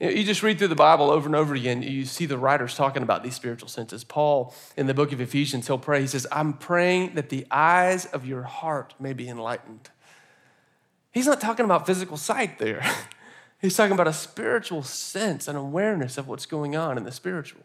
You 0.00 0.24
just 0.24 0.42
read 0.42 0.58
through 0.58 0.68
the 0.68 0.74
Bible 0.74 1.10
over 1.10 1.26
and 1.26 1.36
over 1.36 1.54
again, 1.54 1.82
you 1.82 2.04
see 2.04 2.26
the 2.26 2.38
writers 2.38 2.74
talking 2.74 3.02
about 3.02 3.22
these 3.22 3.34
spiritual 3.34 3.68
senses. 3.68 4.02
Paul, 4.02 4.54
in 4.76 4.86
the 4.86 4.94
book 4.94 5.12
of 5.12 5.20
Ephesians, 5.20 5.66
he'll 5.66 5.78
pray, 5.78 6.00
he 6.00 6.06
says, 6.06 6.26
I'm 6.32 6.54
praying 6.54 7.14
that 7.14 7.28
the 7.28 7.46
eyes 7.50 8.06
of 8.06 8.26
your 8.26 8.42
heart 8.42 8.94
may 8.98 9.12
be 9.12 9.28
enlightened. 9.28 9.90
He's 11.14 11.26
not 11.26 11.40
talking 11.40 11.64
about 11.64 11.86
physical 11.86 12.16
sight 12.16 12.58
there. 12.58 12.84
He's 13.60 13.76
talking 13.76 13.92
about 13.92 14.08
a 14.08 14.12
spiritual 14.12 14.82
sense 14.82 15.46
and 15.46 15.56
awareness 15.56 16.18
of 16.18 16.26
what's 16.26 16.44
going 16.44 16.76
on 16.76 16.98
in 16.98 17.04
the 17.04 17.12
spiritual. 17.12 17.62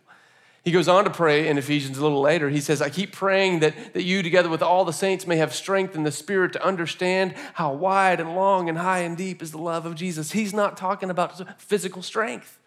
He 0.63 0.71
goes 0.71 0.87
on 0.87 1.03
to 1.05 1.09
pray 1.09 1.47
in 1.47 1.57
Ephesians 1.57 1.97
a 1.97 2.03
little 2.03 2.21
later. 2.21 2.49
He 2.49 2.61
says, 2.61 2.79
I 2.79 2.89
keep 2.89 3.11
praying 3.11 3.61
that, 3.61 3.93
that 3.93 4.03
you, 4.03 4.21
together 4.21 4.49
with 4.49 4.61
all 4.61 4.85
the 4.85 4.93
saints, 4.93 5.25
may 5.25 5.37
have 5.37 5.53
strength 5.53 5.95
in 5.95 6.03
the 6.03 6.11
Spirit 6.11 6.53
to 6.53 6.63
understand 6.63 7.33
how 7.55 7.73
wide 7.73 8.19
and 8.19 8.35
long 8.35 8.69
and 8.69 8.77
high 8.77 8.99
and 8.99 9.17
deep 9.17 9.41
is 9.41 9.51
the 9.51 9.57
love 9.57 9.85
of 9.87 9.95
Jesus. 9.95 10.31
He's 10.31 10.53
not 10.53 10.77
talking 10.77 11.09
about 11.09 11.59
physical 11.59 12.03
strength, 12.03 12.59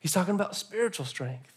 he's 0.00 0.12
talking 0.12 0.34
about 0.34 0.56
spiritual 0.56 1.06
strength. 1.06 1.52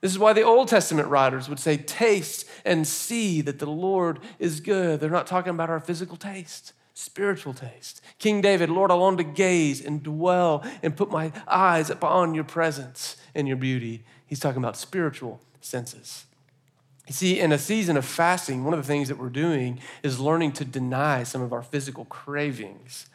This 0.00 0.10
is 0.10 0.18
why 0.18 0.32
the 0.32 0.42
Old 0.42 0.68
Testament 0.68 1.08
writers 1.08 1.48
would 1.48 1.60
say, 1.60 1.76
Taste 1.76 2.44
and 2.64 2.86
see 2.86 3.40
that 3.42 3.60
the 3.60 3.70
Lord 3.70 4.18
is 4.40 4.60
good. 4.60 5.00
They're 5.00 5.10
not 5.10 5.28
talking 5.28 5.50
about 5.50 5.70
our 5.70 5.80
physical 5.80 6.16
taste 6.16 6.72
spiritual 6.96 7.52
taste. 7.52 8.00
King 8.18 8.40
David, 8.40 8.70
Lord, 8.70 8.90
I 8.90 8.94
long 8.94 9.18
to 9.18 9.22
gaze 9.22 9.84
and 9.84 10.02
dwell 10.02 10.64
and 10.82 10.96
put 10.96 11.10
my 11.10 11.30
eyes 11.46 11.90
upon 11.90 12.34
your 12.34 12.42
presence 12.42 13.18
and 13.34 13.46
your 13.46 13.58
beauty. 13.58 14.02
He's 14.26 14.40
talking 14.40 14.62
about 14.62 14.78
spiritual 14.78 15.42
senses. 15.60 16.24
You 17.06 17.12
see, 17.12 17.38
in 17.38 17.52
a 17.52 17.58
season 17.58 17.98
of 17.98 18.06
fasting, 18.06 18.64
one 18.64 18.72
of 18.72 18.80
the 18.80 18.86
things 18.86 19.08
that 19.08 19.18
we're 19.18 19.28
doing 19.28 19.78
is 20.02 20.18
learning 20.18 20.52
to 20.52 20.64
deny 20.64 21.22
some 21.22 21.42
of 21.42 21.52
our 21.52 21.62
physical 21.62 22.06
cravings. 22.06 23.06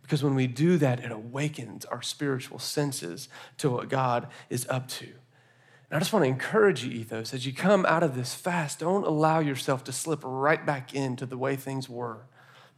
Because 0.00 0.24
when 0.24 0.34
we 0.34 0.46
do 0.46 0.78
that, 0.78 1.00
it 1.00 1.12
awakens 1.12 1.84
our 1.84 2.00
spiritual 2.00 2.58
senses 2.58 3.28
to 3.58 3.68
what 3.68 3.90
God 3.90 4.28
is 4.48 4.66
up 4.70 4.88
to. 4.88 5.04
And 5.04 5.96
I 5.96 5.98
just 5.98 6.14
want 6.14 6.24
to 6.24 6.28
encourage 6.30 6.84
you, 6.84 6.90
Ethos, 6.90 7.34
as 7.34 7.44
you 7.44 7.52
come 7.52 7.84
out 7.84 8.02
of 8.02 8.14
this 8.14 8.32
fast, 8.32 8.78
don't 8.78 9.06
allow 9.06 9.40
yourself 9.40 9.84
to 9.84 9.92
slip 9.92 10.20
right 10.24 10.64
back 10.64 10.94
into 10.94 11.26
the 11.26 11.36
way 11.36 11.54
things 11.54 11.86
were 11.86 12.22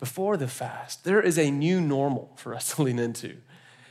before 0.02 0.36
the 0.36 0.48
fast. 0.48 1.04
There 1.04 1.20
is 1.20 1.38
a 1.38 1.48
new 1.48 1.80
normal 1.80 2.32
for 2.34 2.56
us 2.56 2.74
to 2.74 2.82
lean 2.82 2.98
into. 2.98 3.36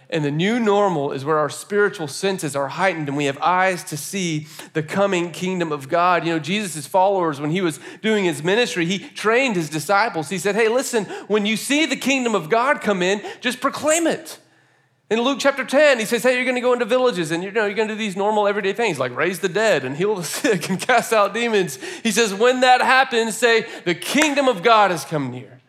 And 0.09 0.25
the 0.25 0.29
new 0.29 0.59
normal 0.59 1.13
is 1.13 1.23
where 1.23 1.37
our 1.37 1.49
spiritual 1.49 2.09
senses 2.09 2.53
are 2.53 2.67
heightened 2.67 3.07
and 3.07 3.15
we 3.15 3.27
have 3.27 3.37
eyes 3.37 3.81
to 3.85 3.95
see 3.95 4.47
the 4.73 4.83
coming 4.83 5.31
kingdom 5.31 5.71
of 5.71 5.87
God. 5.87 6.25
You 6.25 6.33
know, 6.33 6.39
Jesus' 6.39 6.85
followers, 6.85 7.39
when 7.39 7.51
he 7.51 7.61
was 7.61 7.79
doing 8.01 8.25
his 8.25 8.43
ministry, 8.43 8.85
he 8.85 8.99
trained 8.99 9.55
his 9.55 9.69
disciples. 9.69 10.27
He 10.27 10.37
said, 10.37 10.53
Hey, 10.53 10.67
listen, 10.67 11.05
when 11.29 11.45
you 11.45 11.55
see 11.55 11.85
the 11.85 11.95
kingdom 11.95 12.35
of 12.35 12.49
God 12.49 12.81
come 12.81 13.01
in, 13.01 13.21
just 13.39 13.61
proclaim 13.61 14.05
it. 14.05 14.37
In 15.09 15.21
Luke 15.21 15.37
chapter 15.39 15.63
10, 15.63 15.97
he 15.97 16.03
says, 16.03 16.23
Hey, 16.23 16.35
you're 16.35 16.43
going 16.43 16.55
to 16.55 16.61
go 16.61 16.73
into 16.73 16.83
villages 16.83 17.31
and 17.31 17.41
you 17.41 17.51
know, 17.51 17.67
you're 17.67 17.73
going 17.73 17.87
to 17.87 17.93
do 17.93 17.97
these 17.97 18.17
normal 18.17 18.49
everyday 18.49 18.73
things 18.73 18.99
like 18.99 19.15
raise 19.15 19.39
the 19.39 19.47
dead 19.47 19.85
and 19.85 19.95
heal 19.95 20.15
the 20.15 20.23
sick 20.25 20.69
and 20.69 20.77
cast 20.77 21.13
out 21.13 21.33
demons. 21.33 21.79
He 22.03 22.11
says, 22.11 22.33
When 22.33 22.59
that 22.59 22.81
happens, 22.81 23.37
say, 23.37 23.65
The 23.85 23.95
kingdom 23.95 24.49
of 24.49 24.61
God 24.61 24.91
has 24.91 25.05
come 25.05 25.31
near 25.31 25.60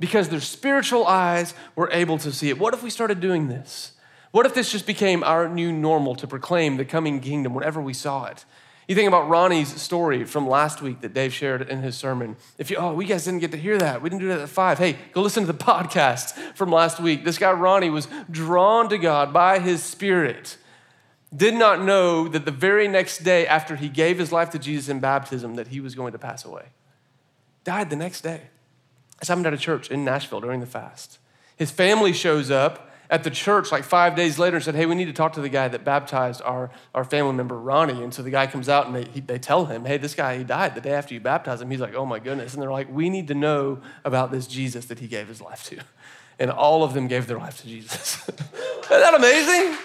because 0.00 0.28
their 0.28 0.40
spiritual 0.40 1.06
eyes 1.06 1.54
were 1.74 1.90
able 1.92 2.18
to 2.18 2.32
see 2.32 2.48
it. 2.48 2.58
What 2.58 2.74
if 2.74 2.82
we 2.82 2.90
started 2.90 3.20
doing 3.20 3.48
this? 3.48 3.92
What 4.30 4.46
if 4.46 4.54
this 4.54 4.70
just 4.70 4.86
became 4.86 5.24
our 5.24 5.48
new 5.48 5.72
normal 5.72 6.14
to 6.16 6.26
proclaim 6.26 6.76
the 6.76 6.84
coming 6.84 7.20
kingdom 7.20 7.54
whenever 7.54 7.80
we 7.80 7.94
saw 7.94 8.26
it? 8.26 8.44
You 8.86 8.94
think 8.94 9.08
about 9.08 9.28
Ronnie's 9.28 9.80
story 9.80 10.24
from 10.24 10.48
last 10.48 10.80
week 10.80 11.02
that 11.02 11.12
Dave 11.12 11.34
shared 11.34 11.68
in 11.68 11.82
his 11.82 11.94
sermon. 11.94 12.36
If 12.56 12.70
you, 12.70 12.78
oh, 12.78 12.94
we 12.94 13.04
guys 13.04 13.26
didn't 13.26 13.40
get 13.40 13.52
to 13.52 13.58
hear 13.58 13.76
that. 13.78 14.00
We 14.00 14.08
didn't 14.08 14.22
do 14.22 14.28
that 14.28 14.40
at 14.40 14.48
five. 14.48 14.78
Hey, 14.78 14.96
go 15.12 15.20
listen 15.20 15.44
to 15.44 15.52
the 15.52 15.58
podcast 15.64 16.32
from 16.54 16.72
last 16.72 16.98
week. 16.98 17.22
This 17.22 17.36
guy, 17.36 17.52
Ronnie, 17.52 17.90
was 17.90 18.08
drawn 18.30 18.88
to 18.88 18.96
God 18.96 19.30
by 19.30 19.58
his 19.58 19.82
spirit. 19.82 20.56
Did 21.36 21.52
not 21.52 21.82
know 21.82 22.28
that 22.28 22.46
the 22.46 22.50
very 22.50 22.88
next 22.88 23.18
day 23.18 23.46
after 23.46 23.76
he 23.76 23.90
gave 23.90 24.18
his 24.18 24.32
life 24.32 24.50
to 24.50 24.58
Jesus 24.58 24.88
in 24.88 25.00
baptism 25.00 25.56
that 25.56 25.68
he 25.68 25.80
was 25.80 25.94
going 25.94 26.12
to 26.12 26.18
pass 26.18 26.46
away. 26.46 26.68
Died 27.64 27.90
the 27.90 27.96
next 27.96 28.22
day. 28.22 28.44
This 29.18 29.28
happened 29.28 29.46
at 29.46 29.54
a 29.54 29.58
church 29.58 29.90
in 29.90 30.04
Nashville 30.04 30.40
during 30.40 30.60
the 30.60 30.66
fast. 30.66 31.18
His 31.56 31.70
family 31.70 32.12
shows 32.12 32.50
up 32.50 32.88
at 33.10 33.24
the 33.24 33.30
church 33.30 33.72
like 33.72 33.84
five 33.84 34.14
days 34.14 34.38
later 34.38 34.56
and 34.56 34.64
said, 34.64 34.74
Hey, 34.74 34.86
we 34.86 34.94
need 34.94 35.06
to 35.06 35.12
talk 35.12 35.32
to 35.34 35.40
the 35.40 35.48
guy 35.48 35.68
that 35.68 35.84
baptized 35.84 36.42
our, 36.42 36.70
our 36.94 37.04
family 37.04 37.32
member, 37.32 37.58
Ronnie. 37.58 38.02
And 38.02 38.12
so 38.12 38.22
the 38.22 38.30
guy 38.30 38.46
comes 38.46 38.68
out 38.68 38.86
and 38.86 38.94
they, 38.94 39.04
he, 39.04 39.20
they 39.20 39.38
tell 39.38 39.64
him, 39.66 39.84
Hey, 39.84 39.96
this 39.96 40.14
guy, 40.14 40.36
he 40.38 40.44
died 40.44 40.74
the 40.74 40.80
day 40.80 40.92
after 40.92 41.14
you 41.14 41.20
baptized 41.20 41.62
him. 41.62 41.70
He's 41.70 41.80
like, 41.80 41.94
Oh 41.94 42.06
my 42.06 42.18
goodness. 42.18 42.52
And 42.52 42.62
they're 42.62 42.70
like, 42.70 42.88
We 42.90 43.10
need 43.10 43.28
to 43.28 43.34
know 43.34 43.80
about 44.04 44.30
this 44.30 44.46
Jesus 44.46 44.86
that 44.86 44.98
he 44.98 45.08
gave 45.08 45.28
his 45.28 45.40
life 45.40 45.64
to. 45.64 45.78
And 46.38 46.50
all 46.50 46.84
of 46.84 46.94
them 46.94 47.08
gave 47.08 47.26
their 47.26 47.38
life 47.38 47.60
to 47.62 47.66
Jesus. 47.66 48.28
Isn't 48.28 48.88
that 48.88 49.14
amazing? 49.14 49.76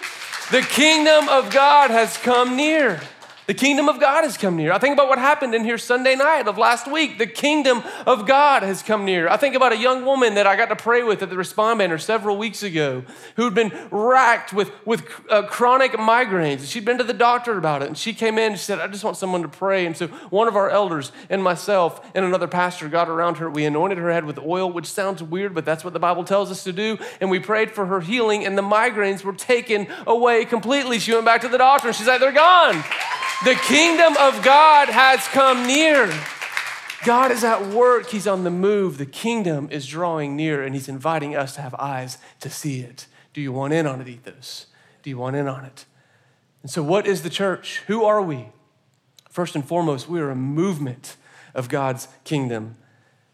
The 0.52 0.60
kingdom 0.60 1.28
of 1.28 1.50
God 1.50 1.90
has 1.90 2.16
come 2.18 2.56
near. 2.56 3.00
The 3.46 3.52
kingdom 3.52 3.90
of 3.90 4.00
God 4.00 4.24
has 4.24 4.38
come 4.38 4.56
near. 4.56 4.72
I 4.72 4.78
think 4.78 4.94
about 4.94 5.08
what 5.08 5.18
happened 5.18 5.54
in 5.54 5.64
here 5.64 5.76
Sunday 5.76 6.16
night 6.16 6.48
of 6.48 6.56
last 6.56 6.90
week. 6.90 7.18
The 7.18 7.26
kingdom 7.26 7.82
of 8.06 8.26
God 8.26 8.62
has 8.62 8.82
come 8.82 9.04
near. 9.04 9.28
I 9.28 9.36
think 9.36 9.54
about 9.54 9.74
a 9.74 9.76
young 9.76 10.06
woman 10.06 10.34
that 10.36 10.46
I 10.46 10.56
got 10.56 10.70
to 10.70 10.76
pray 10.76 11.02
with 11.02 11.22
at 11.22 11.28
the 11.28 11.36
Respond 11.36 11.78
Banner 11.78 11.98
several 11.98 12.38
weeks 12.38 12.62
ago 12.62 13.04
who'd 13.36 13.52
been 13.52 13.70
racked 13.90 14.54
with, 14.54 14.72
with 14.86 15.06
uh, 15.28 15.42
chronic 15.42 15.92
migraines. 15.92 16.70
She'd 16.70 16.86
been 16.86 16.96
to 16.96 17.04
the 17.04 17.12
doctor 17.12 17.58
about 17.58 17.82
it, 17.82 17.88
and 17.88 17.98
she 17.98 18.14
came 18.14 18.38
in 18.38 18.52
and 18.52 18.58
she 18.58 18.64
said, 18.64 18.78
I 18.78 18.86
just 18.86 19.04
want 19.04 19.18
someone 19.18 19.42
to 19.42 19.48
pray. 19.48 19.84
And 19.84 19.94
so 19.94 20.06
one 20.30 20.48
of 20.48 20.56
our 20.56 20.70
elders 20.70 21.12
and 21.28 21.42
myself 21.42 22.00
and 22.14 22.24
another 22.24 22.48
pastor 22.48 22.88
got 22.88 23.10
around 23.10 23.36
her. 23.38 23.50
We 23.50 23.66
anointed 23.66 23.98
her 23.98 24.10
head 24.10 24.24
with 24.24 24.38
oil, 24.38 24.72
which 24.72 24.86
sounds 24.86 25.22
weird, 25.22 25.54
but 25.54 25.66
that's 25.66 25.84
what 25.84 25.92
the 25.92 26.00
Bible 26.00 26.24
tells 26.24 26.50
us 26.50 26.64
to 26.64 26.72
do. 26.72 26.96
And 27.20 27.28
we 27.28 27.40
prayed 27.40 27.72
for 27.72 27.84
her 27.84 28.00
healing, 28.00 28.46
and 28.46 28.56
the 28.56 28.62
migraines 28.62 29.22
were 29.22 29.34
taken 29.34 29.86
away 30.06 30.46
completely. 30.46 30.98
She 30.98 31.12
went 31.12 31.26
back 31.26 31.42
to 31.42 31.48
the 31.48 31.58
doctor, 31.58 31.88
and 31.88 31.96
she's 31.96 32.06
like, 32.06 32.20
They're 32.20 32.32
gone. 32.32 32.82
The 33.42 33.56
kingdom 33.56 34.16
of 34.16 34.42
God 34.42 34.88
has 34.88 35.26
come 35.28 35.66
near. 35.66 36.12
God 37.04 37.30
is 37.30 37.44
at 37.44 37.66
work. 37.66 38.08
He's 38.10 38.26
on 38.26 38.44
the 38.44 38.50
move. 38.50 38.96
The 38.96 39.06
kingdom 39.06 39.68
is 39.70 39.86
drawing 39.86 40.36
near, 40.36 40.62
and 40.62 40.74
He's 40.74 40.88
inviting 40.88 41.36
us 41.36 41.54
to 41.56 41.60
have 41.62 41.74
eyes 41.74 42.18
to 42.40 42.48
see 42.48 42.80
it. 42.80 43.06
Do 43.32 43.40
you 43.40 43.52
want 43.52 43.72
in 43.72 43.86
on 43.86 44.00
it, 44.00 44.08
Ethos? 44.08 44.66
Do 45.02 45.10
you 45.10 45.18
want 45.18 45.36
in 45.36 45.48
on 45.48 45.64
it? 45.64 45.84
And 46.62 46.70
so, 46.70 46.82
what 46.82 47.06
is 47.06 47.22
the 47.22 47.30
church? 47.30 47.82
Who 47.88 48.04
are 48.04 48.22
we? 48.22 48.46
First 49.28 49.54
and 49.54 49.66
foremost, 49.66 50.08
we 50.08 50.20
are 50.20 50.30
a 50.30 50.36
movement 50.36 51.16
of 51.54 51.68
God's 51.68 52.08
kingdom. 52.22 52.76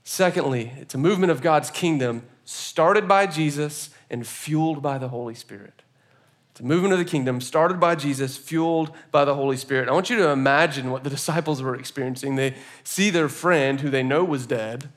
Secondly, 0.02 0.72
it's 0.78 0.94
a 0.94 0.98
movement 0.98 1.30
of 1.30 1.42
God's 1.42 1.70
kingdom 1.70 2.24
started 2.44 3.06
by 3.06 3.26
Jesus 3.26 3.90
and 4.10 4.26
fueled 4.26 4.82
by 4.82 4.98
the 4.98 5.08
Holy 5.08 5.34
Spirit. 5.34 5.82
The 6.60 6.66
movement 6.66 6.92
of 6.92 6.98
the 6.98 7.06
kingdom 7.06 7.40
started 7.40 7.80
by 7.80 7.94
Jesus, 7.94 8.36
fueled 8.36 8.94
by 9.10 9.24
the 9.24 9.34
Holy 9.34 9.56
Spirit. 9.56 9.88
I 9.88 9.92
want 9.92 10.10
you 10.10 10.16
to 10.18 10.28
imagine 10.28 10.90
what 10.90 11.04
the 11.04 11.10
disciples 11.18 11.62
were 11.62 11.74
experiencing. 11.74 12.36
They 12.36 12.54
see 12.84 13.08
their 13.08 13.30
friend 13.30 13.80
who 13.80 13.88
they 13.88 14.02
know 14.02 14.24
was 14.24 14.46
dead, 14.46 14.90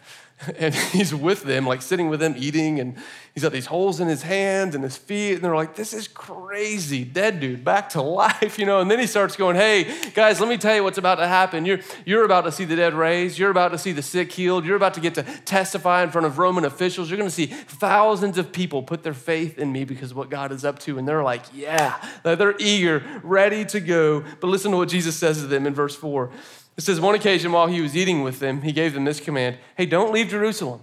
and 0.58 0.74
he's 0.74 1.13
with 1.13 1.43
them, 1.43 1.65
like 1.65 1.82
sitting 1.82 2.10
with 2.10 2.19
them, 2.19 2.34
eating, 2.38 2.80
and 2.80 2.96
he's 3.34 3.43
got 3.43 3.52
these 3.52 3.67
holes 3.67 4.00
in 4.00 4.08
his 4.08 4.24
hands 4.24 4.76
and 4.76 4.84
his 4.84 4.98
feet, 4.98 5.36
and 5.36 5.43
they're 5.43 5.56
like, 5.56 5.76
"This 5.76 5.93
is 5.93 6.08
crazy, 6.08 7.04
dead 7.04 7.39
dude, 7.39 7.63
back 7.63 7.89
to 7.89 8.02
life," 8.02 8.60
you 8.60 8.65
know. 8.65 8.80
And 8.80 8.89
then 8.89 9.00
he 9.00 9.08
starts 9.08 9.36
going, 9.36 9.56
"Hey, 9.56 10.12
guys, 10.13 10.39
let 10.39 10.50
me 10.50 10.58
tell 10.58 10.76
you 10.76 10.84
what's 10.84 10.98
about 10.98 11.15
to 11.15 11.28
happen. 11.28 11.65
You're 11.65 11.80
you're 12.06 12.26
about 12.26 12.41
to 12.41 12.52
see 12.52 12.65
the 12.65 12.76
dead 12.76 12.93
raised. 12.93 13.38
You're 13.38 13.52
about 13.52 13.69
to 13.69 13.78
see 13.78 13.91
the 13.91 14.02
sick 14.02 14.32
healed. 14.32 14.65
You're 14.65 14.76
about 14.76 14.96
to 14.96 15.02
get 15.02 15.15
to 15.15 15.24
testify 15.24 16.04
in 16.04 16.10
front 16.10 16.26
of 16.28 16.38
Roman 16.38 16.65
officials. 16.65 17.10
You're 17.10 17.17
going 17.17 17.30
to 17.30 17.36
see 17.36 17.48
thousands 17.48 18.38
of 18.38 18.52
people 18.52 18.84
put 18.84 19.04
their 19.04 19.13
faith 19.13 19.58
in 19.58 19.72
me 19.72 19.86
because 19.86 20.13
what 20.13 20.30
God 20.30 20.52
is 20.52 20.65
up 20.65 20.80
to." 20.80 20.98
And 20.98 21.08
they're 21.08 21.24
like, 21.24 21.43
"Yeah," 21.54 21.96
they're 22.24 22.56
eager, 22.60 23.04
ready 23.24 23.65
to 23.65 23.80
go. 23.80 24.24
But 24.39 24.48
listen 24.48 24.72
to 24.72 24.78
what 24.78 24.89
Jesus 24.89 25.15
says 25.15 25.41
to 25.41 25.48
them 25.48 25.65
in 25.67 25.74
verse 25.74 25.96
four. 25.96 26.32
It 26.76 26.82
says, 26.82 27.00
one 27.00 27.16
occasion 27.16 27.52
while 27.52 27.68
he 27.68 27.82
was 27.82 27.96
eating 27.96 28.24
with 28.24 28.40
them, 28.40 28.64
he 28.64 28.72
gave 28.72 28.94
them 28.94 29.06
this 29.06 29.20
command 29.20 29.58
Hey, 29.78 29.86
don't 29.86 30.12
leave 30.12 30.30
Jerusalem, 30.30 30.82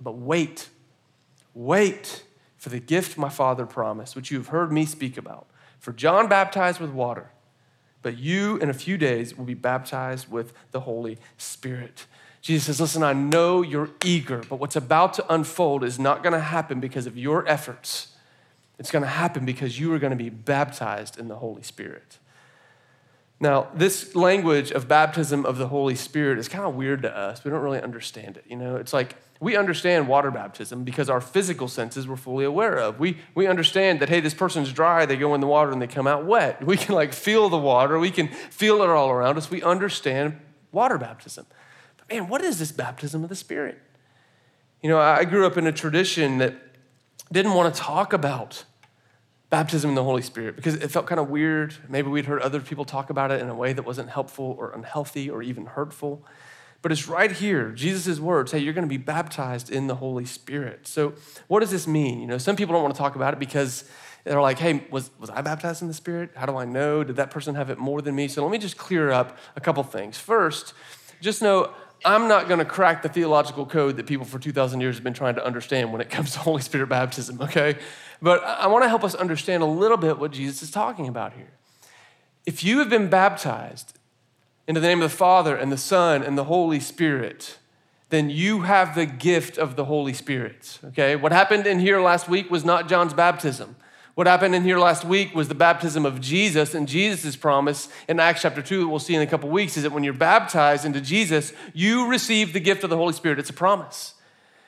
but 0.00 0.16
wait, 0.16 0.68
wait 1.54 2.24
for 2.56 2.68
the 2.68 2.80
gift 2.80 3.18
my 3.18 3.28
father 3.28 3.66
promised, 3.66 4.14
which 4.16 4.30
you 4.30 4.38
have 4.38 4.48
heard 4.48 4.72
me 4.72 4.84
speak 4.84 5.16
about. 5.16 5.46
For 5.78 5.92
John 5.92 6.28
baptized 6.28 6.80
with 6.80 6.90
water, 6.90 7.30
but 8.02 8.18
you 8.18 8.56
in 8.58 8.68
a 8.68 8.74
few 8.74 8.98
days 8.98 9.36
will 9.36 9.44
be 9.44 9.54
baptized 9.54 10.30
with 10.30 10.52
the 10.72 10.80
Holy 10.80 11.18
Spirit. 11.36 12.06
Jesus 12.40 12.66
says, 12.66 12.80
Listen, 12.80 13.02
I 13.02 13.12
know 13.12 13.62
you're 13.62 13.90
eager, 14.04 14.42
but 14.48 14.56
what's 14.56 14.76
about 14.76 15.14
to 15.14 15.32
unfold 15.32 15.84
is 15.84 15.98
not 15.98 16.22
going 16.22 16.32
to 16.32 16.40
happen 16.40 16.80
because 16.80 17.06
of 17.06 17.16
your 17.16 17.46
efforts. 17.48 18.08
It's 18.78 18.90
going 18.90 19.02
to 19.02 19.08
happen 19.08 19.44
because 19.44 19.78
you 19.78 19.92
are 19.92 19.98
going 19.98 20.12
to 20.12 20.16
be 20.16 20.30
baptized 20.30 21.18
in 21.18 21.28
the 21.28 21.36
Holy 21.36 21.62
Spirit. 21.62 22.18
Now, 23.40 23.68
this 23.72 24.16
language 24.16 24.72
of 24.72 24.88
baptism 24.88 25.46
of 25.46 25.58
the 25.58 25.68
Holy 25.68 25.94
Spirit 25.94 26.38
is 26.38 26.48
kind 26.48 26.64
of 26.64 26.74
weird 26.74 27.02
to 27.02 27.16
us. 27.16 27.44
We 27.44 27.50
don't 27.50 27.62
really 27.62 27.80
understand 27.80 28.36
it. 28.36 28.44
You 28.48 28.56
know, 28.56 28.76
it's 28.76 28.92
like 28.92 29.14
we 29.40 29.56
understand 29.56 30.08
water 30.08 30.32
baptism 30.32 30.82
because 30.82 31.08
our 31.08 31.20
physical 31.20 31.68
senses 31.68 32.08
we're 32.08 32.16
fully 32.16 32.44
aware 32.44 32.76
of. 32.76 32.98
We, 32.98 33.18
we 33.36 33.46
understand 33.46 34.00
that, 34.00 34.08
hey, 34.08 34.18
this 34.18 34.34
person's 34.34 34.72
dry, 34.72 35.06
they 35.06 35.16
go 35.16 35.34
in 35.34 35.40
the 35.40 35.46
water 35.46 35.70
and 35.70 35.80
they 35.80 35.86
come 35.86 36.08
out 36.08 36.26
wet. 36.26 36.62
We 36.66 36.76
can 36.76 36.96
like 36.96 37.12
feel 37.12 37.48
the 37.48 37.58
water, 37.58 37.98
we 37.98 38.10
can 38.10 38.28
feel 38.28 38.82
it 38.82 38.90
all 38.90 39.10
around 39.10 39.38
us. 39.38 39.50
We 39.50 39.62
understand 39.62 40.40
water 40.72 40.98
baptism. 40.98 41.46
But 41.96 42.08
man, 42.12 42.28
what 42.28 42.42
is 42.42 42.58
this 42.58 42.72
baptism 42.72 43.22
of 43.22 43.28
the 43.28 43.36
Spirit? 43.36 43.78
You 44.82 44.88
know, 44.88 44.98
I 44.98 45.24
grew 45.24 45.46
up 45.46 45.56
in 45.56 45.66
a 45.66 45.72
tradition 45.72 46.38
that 46.38 46.54
didn't 47.30 47.54
want 47.54 47.72
to 47.72 47.80
talk 47.80 48.12
about 48.12 48.64
baptism 49.50 49.90
in 49.90 49.94
the 49.94 50.04
Holy 50.04 50.22
Spirit 50.22 50.56
because 50.56 50.74
it 50.74 50.90
felt 50.90 51.06
kind 51.06 51.20
of 51.20 51.30
weird. 51.30 51.74
Maybe 51.88 52.08
we'd 52.08 52.26
heard 52.26 52.42
other 52.42 52.60
people 52.60 52.84
talk 52.84 53.10
about 53.10 53.30
it 53.30 53.40
in 53.40 53.48
a 53.48 53.54
way 53.54 53.72
that 53.72 53.84
wasn't 53.84 54.10
helpful 54.10 54.56
or 54.58 54.72
unhealthy 54.72 55.30
or 55.30 55.42
even 55.42 55.66
hurtful. 55.66 56.24
But 56.80 56.92
it's 56.92 57.08
right 57.08 57.32
here, 57.32 57.72
Jesus' 57.72 58.20
words 58.20 58.52
hey, 58.52 58.58
you're 58.58 58.72
going 58.72 58.86
to 58.86 58.88
be 58.88 58.98
baptized 58.98 59.70
in 59.70 59.88
the 59.88 59.96
Holy 59.96 60.24
Spirit. 60.24 60.86
So, 60.86 61.14
what 61.48 61.60
does 61.60 61.70
this 61.70 61.86
mean? 61.86 62.20
You 62.20 62.26
know, 62.26 62.38
some 62.38 62.56
people 62.56 62.74
don't 62.74 62.82
want 62.82 62.94
to 62.94 62.98
talk 62.98 63.16
about 63.16 63.34
it 63.34 63.40
because 63.40 63.84
they're 64.24 64.40
like, 64.40 64.58
hey, 64.58 64.84
was, 64.90 65.10
was 65.18 65.30
I 65.30 65.40
baptized 65.40 65.82
in 65.82 65.88
the 65.88 65.94
Spirit? 65.94 66.30
How 66.36 66.46
do 66.46 66.56
I 66.56 66.64
know? 66.64 67.02
Did 67.02 67.16
that 67.16 67.30
person 67.30 67.54
have 67.56 67.70
it 67.70 67.78
more 67.78 68.00
than 68.00 68.14
me? 68.14 68.28
So, 68.28 68.42
let 68.42 68.52
me 68.52 68.58
just 68.58 68.76
clear 68.76 69.10
up 69.10 69.38
a 69.56 69.60
couple 69.60 69.82
things. 69.82 70.18
First, 70.18 70.72
just 71.20 71.42
know 71.42 71.72
I'm 72.04 72.28
not 72.28 72.48
going 72.48 72.58
to 72.58 72.64
crack 72.64 73.02
the 73.02 73.08
theological 73.08 73.66
code 73.66 73.96
that 73.96 74.06
people 74.06 74.26
for 74.26 74.38
2,000 74.38 74.80
years 74.80 74.96
have 74.96 75.04
been 75.04 75.14
trying 75.14 75.34
to 75.34 75.44
understand 75.44 75.92
when 75.92 76.00
it 76.00 76.10
comes 76.10 76.32
to 76.32 76.38
Holy 76.40 76.62
Spirit 76.62 76.88
baptism, 76.88 77.40
okay? 77.40 77.78
But 78.22 78.42
I 78.44 78.66
want 78.66 78.84
to 78.84 78.88
help 78.88 79.04
us 79.04 79.14
understand 79.14 79.62
a 79.62 79.66
little 79.66 79.96
bit 79.96 80.18
what 80.18 80.32
Jesus 80.32 80.62
is 80.62 80.70
talking 80.70 81.08
about 81.08 81.32
here. 81.34 81.50
If 82.46 82.64
you 82.64 82.78
have 82.78 82.88
been 82.88 83.08
baptized 83.08 83.98
into 84.66 84.80
the 84.80 84.86
name 84.86 85.02
of 85.02 85.10
the 85.10 85.16
Father 85.16 85.56
and 85.56 85.70
the 85.70 85.78
Son 85.78 86.22
and 86.22 86.36
the 86.36 86.44
Holy 86.44 86.80
Spirit, 86.80 87.58
then 88.10 88.30
you 88.30 88.62
have 88.62 88.94
the 88.94 89.06
gift 89.06 89.58
of 89.58 89.76
the 89.76 89.84
Holy 89.84 90.14
Spirit. 90.14 90.78
Okay? 90.86 91.16
What 91.16 91.32
happened 91.32 91.66
in 91.66 91.78
here 91.78 92.00
last 92.00 92.28
week 92.28 92.50
was 92.50 92.64
not 92.64 92.88
John's 92.88 93.14
baptism. 93.14 93.76
What 94.18 94.26
happened 94.26 94.56
in 94.56 94.64
here 94.64 94.80
last 94.80 95.04
week 95.04 95.32
was 95.32 95.46
the 95.46 95.54
baptism 95.54 96.04
of 96.04 96.20
Jesus, 96.20 96.74
and 96.74 96.88
Jesus' 96.88 97.36
promise 97.36 97.88
in 98.08 98.18
Acts 98.18 98.42
chapter 98.42 98.60
2, 98.60 98.80
that 98.80 98.88
we'll 98.88 98.98
see 98.98 99.14
in 99.14 99.22
a 99.22 99.28
couple 99.28 99.48
weeks, 99.48 99.76
is 99.76 99.84
that 99.84 99.92
when 99.92 100.02
you're 100.02 100.12
baptized 100.12 100.84
into 100.84 101.00
Jesus, 101.00 101.52
you 101.72 102.08
receive 102.08 102.52
the 102.52 102.58
gift 102.58 102.82
of 102.82 102.90
the 102.90 102.96
Holy 102.96 103.12
Spirit. 103.12 103.38
It's 103.38 103.48
a 103.48 103.52
promise. 103.52 104.14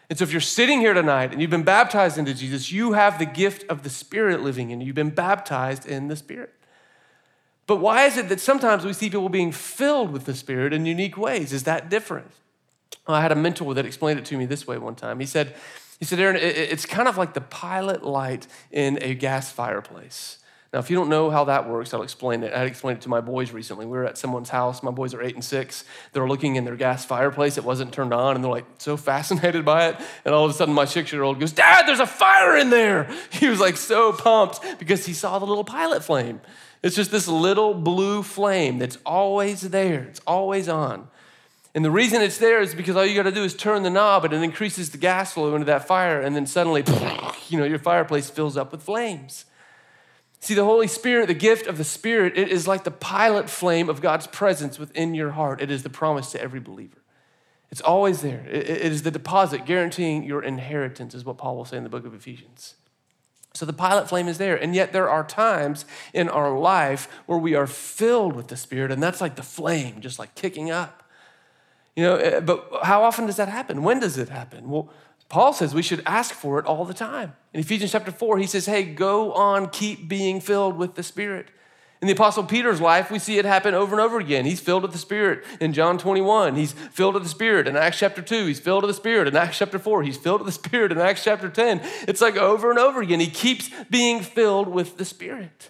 And 0.08 0.16
so, 0.16 0.22
if 0.22 0.30
you're 0.30 0.40
sitting 0.40 0.78
here 0.78 0.94
tonight 0.94 1.32
and 1.32 1.40
you've 1.40 1.50
been 1.50 1.64
baptized 1.64 2.16
into 2.16 2.32
Jesus, 2.32 2.70
you 2.70 2.92
have 2.92 3.18
the 3.18 3.26
gift 3.26 3.68
of 3.68 3.82
the 3.82 3.90
Spirit 3.90 4.40
living 4.40 4.70
in 4.70 4.80
you. 4.80 4.86
You've 4.86 4.94
been 4.94 5.10
baptized 5.10 5.84
in 5.84 6.06
the 6.06 6.14
Spirit. 6.14 6.54
But 7.66 7.78
why 7.78 8.04
is 8.06 8.16
it 8.16 8.28
that 8.28 8.38
sometimes 8.38 8.84
we 8.84 8.92
see 8.92 9.10
people 9.10 9.28
being 9.28 9.50
filled 9.50 10.12
with 10.12 10.26
the 10.26 10.34
Spirit 10.36 10.72
in 10.72 10.86
unique 10.86 11.16
ways? 11.16 11.52
Is 11.52 11.64
that 11.64 11.90
different? 11.90 12.30
I 13.04 13.20
had 13.20 13.32
a 13.32 13.34
mentor 13.34 13.74
that 13.74 13.84
explained 13.84 14.20
it 14.20 14.26
to 14.26 14.36
me 14.36 14.46
this 14.46 14.68
way 14.68 14.78
one 14.78 14.94
time. 14.94 15.18
He 15.18 15.26
said, 15.26 15.56
he 16.00 16.06
said, 16.06 16.18
Aaron, 16.18 16.36
it's 16.36 16.86
kind 16.86 17.06
of 17.06 17.18
like 17.18 17.34
the 17.34 17.42
pilot 17.42 18.02
light 18.02 18.46
in 18.72 18.98
a 19.02 19.14
gas 19.14 19.52
fireplace. 19.52 20.38
Now, 20.72 20.78
if 20.78 20.88
you 20.88 20.96
don't 20.96 21.10
know 21.10 21.30
how 21.30 21.44
that 21.44 21.68
works, 21.68 21.92
I'll 21.92 22.02
explain 22.02 22.42
it. 22.42 22.54
I 22.54 22.64
explained 22.64 22.98
it 22.98 23.02
to 23.02 23.10
my 23.10 23.20
boys 23.20 23.50
recently. 23.50 23.84
We 23.86 23.98
were 23.98 24.06
at 24.06 24.16
someone's 24.16 24.48
house. 24.48 24.82
My 24.82 24.92
boys 24.92 25.12
are 25.12 25.20
eight 25.20 25.34
and 25.34 25.44
six. 25.44 25.84
They 26.12 26.20
were 26.20 26.28
looking 26.28 26.56
in 26.56 26.64
their 26.64 26.76
gas 26.76 27.04
fireplace. 27.04 27.58
It 27.58 27.64
wasn't 27.64 27.92
turned 27.92 28.14
on, 28.14 28.36
and 28.36 28.42
they're 28.42 28.50
like 28.50 28.66
so 28.78 28.96
fascinated 28.96 29.64
by 29.64 29.88
it. 29.88 29.96
And 30.24 30.32
all 30.32 30.44
of 30.44 30.50
a 30.50 30.54
sudden, 30.54 30.72
my 30.72 30.86
six 30.86 31.12
year 31.12 31.22
old 31.22 31.38
goes, 31.38 31.52
Dad, 31.52 31.86
there's 31.86 32.00
a 32.00 32.06
fire 32.06 32.56
in 32.56 32.70
there. 32.70 33.10
He 33.30 33.48
was 33.48 33.60
like 33.60 33.76
so 33.76 34.12
pumped 34.12 34.78
because 34.78 35.06
he 35.06 35.12
saw 35.12 35.38
the 35.38 35.46
little 35.46 35.64
pilot 35.64 36.04
flame. 36.04 36.40
It's 36.82 36.94
just 36.94 37.10
this 37.10 37.26
little 37.26 37.74
blue 37.74 38.22
flame 38.22 38.78
that's 38.78 38.98
always 39.04 39.62
there, 39.62 40.04
it's 40.04 40.20
always 40.26 40.68
on. 40.68 41.08
And 41.74 41.84
the 41.84 41.90
reason 41.90 42.20
it's 42.20 42.38
there 42.38 42.60
is 42.60 42.74
because 42.74 42.96
all 42.96 43.06
you 43.06 43.14
got 43.14 43.22
to 43.24 43.32
do 43.32 43.44
is 43.44 43.54
turn 43.54 43.84
the 43.84 43.90
knob 43.90 44.24
and 44.24 44.34
it 44.34 44.42
increases 44.42 44.90
the 44.90 44.98
gas 44.98 45.34
flow 45.34 45.54
into 45.54 45.66
that 45.66 45.86
fire, 45.86 46.20
and 46.20 46.34
then 46.34 46.46
suddenly, 46.46 46.82
you 47.48 47.58
know, 47.58 47.64
your 47.64 47.78
fireplace 47.78 48.28
fills 48.28 48.56
up 48.56 48.72
with 48.72 48.82
flames. 48.82 49.44
See, 50.40 50.54
the 50.54 50.64
Holy 50.64 50.88
Spirit, 50.88 51.26
the 51.26 51.34
gift 51.34 51.66
of 51.66 51.76
the 51.76 51.84
Spirit, 51.84 52.36
it 52.36 52.48
is 52.48 52.66
like 52.66 52.84
the 52.84 52.90
pilot 52.90 53.50
flame 53.50 53.88
of 53.88 54.00
God's 54.00 54.26
presence 54.26 54.78
within 54.78 55.14
your 55.14 55.30
heart. 55.32 55.60
It 55.60 55.70
is 55.70 55.82
the 55.82 55.90
promise 55.90 56.32
to 56.32 56.42
every 56.42 56.60
believer. 56.60 56.96
It's 57.70 57.82
always 57.82 58.22
there. 58.22 58.44
It 58.50 58.66
is 58.66 59.02
the 59.02 59.12
deposit 59.12 59.64
guaranteeing 59.64 60.24
your 60.24 60.42
inheritance, 60.42 61.14
is 61.14 61.24
what 61.24 61.38
Paul 61.38 61.56
will 61.56 61.66
say 61.66 61.76
in 61.76 61.84
the 61.84 61.90
book 61.90 62.04
of 62.04 62.14
Ephesians. 62.14 62.74
So 63.54 63.64
the 63.66 63.72
pilot 63.72 64.08
flame 64.08 64.26
is 64.26 64.38
there. 64.38 64.56
And 64.56 64.74
yet 64.74 64.92
there 64.92 65.08
are 65.08 65.22
times 65.22 65.84
in 66.12 66.28
our 66.28 66.58
life 66.58 67.08
where 67.26 67.38
we 67.38 67.54
are 67.54 67.66
filled 67.68 68.34
with 68.34 68.48
the 68.48 68.56
Spirit, 68.56 68.90
and 68.90 69.00
that's 69.00 69.20
like 69.20 69.36
the 69.36 69.42
flame, 69.44 70.00
just 70.00 70.18
like 70.18 70.34
kicking 70.34 70.70
up. 70.70 70.99
You 72.00 72.06
know, 72.06 72.16
eh, 72.16 72.40
but 72.40 72.66
how 72.82 73.02
often 73.02 73.26
does 73.26 73.36
that 73.36 73.48
happen? 73.48 73.82
When 73.82 74.00
does 74.00 74.16
it 74.16 74.30
happen? 74.30 74.70
Well, 74.70 74.90
Paul 75.28 75.52
says 75.52 75.74
we 75.74 75.82
should 75.82 76.02
ask 76.06 76.34
for 76.34 76.58
it 76.58 76.64
all 76.64 76.86
the 76.86 76.94
time. 76.94 77.34
In 77.52 77.60
Ephesians 77.60 77.92
chapter 77.92 78.10
4, 78.10 78.38
he 78.38 78.46
says, 78.46 78.64
Hey, 78.64 78.84
go 78.84 79.34
on, 79.34 79.68
keep 79.68 80.08
being 80.08 80.40
filled 80.40 80.78
with 80.78 80.94
the 80.94 81.02
Spirit. 81.02 81.48
In 82.00 82.06
the 82.06 82.14
Apostle 82.14 82.44
Peter's 82.44 82.80
life, 82.80 83.10
we 83.10 83.18
see 83.18 83.36
it 83.36 83.44
happen 83.44 83.74
over 83.74 83.94
and 83.94 84.00
over 84.00 84.18
again. 84.18 84.46
He's 84.46 84.60
filled 84.60 84.80
with 84.80 84.92
the 84.92 84.98
Spirit 84.98 85.44
in 85.60 85.74
John 85.74 85.98
21. 85.98 86.54
He's 86.54 86.72
filled 86.72 87.12
with 87.12 87.24
the 87.24 87.28
Spirit 87.28 87.68
in 87.68 87.76
Acts 87.76 87.98
chapter 87.98 88.22
2. 88.22 88.46
He's 88.46 88.60
filled 88.60 88.82
with 88.84 88.88
the 88.88 88.94
Spirit 88.94 89.28
in 89.28 89.36
Acts 89.36 89.58
chapter 89.58 89.78
4. 89.78 90.02
He's 90.02 90.16
filled 90.16 90.40
with 90.40 90.46
the 90.46 90.68
Spirit 90.68 90.92
in 90.92 90.98
Acts 90.98 91.22
chapter 91.22 91.50
10. 91.50 91.82
It's 92.08 92.22
like 92.22 92.38
over 92.38 92.70
and 92.70 92.78
over 92.78 93.02
again. 93.02 93.20
He 93.20 93.28
keeps 93.28 93.68
being 93.90 94.22
filled 94.22 94.68
with 94.68 94.96
the 94.96 95.04
Spirit. 95.04 95.68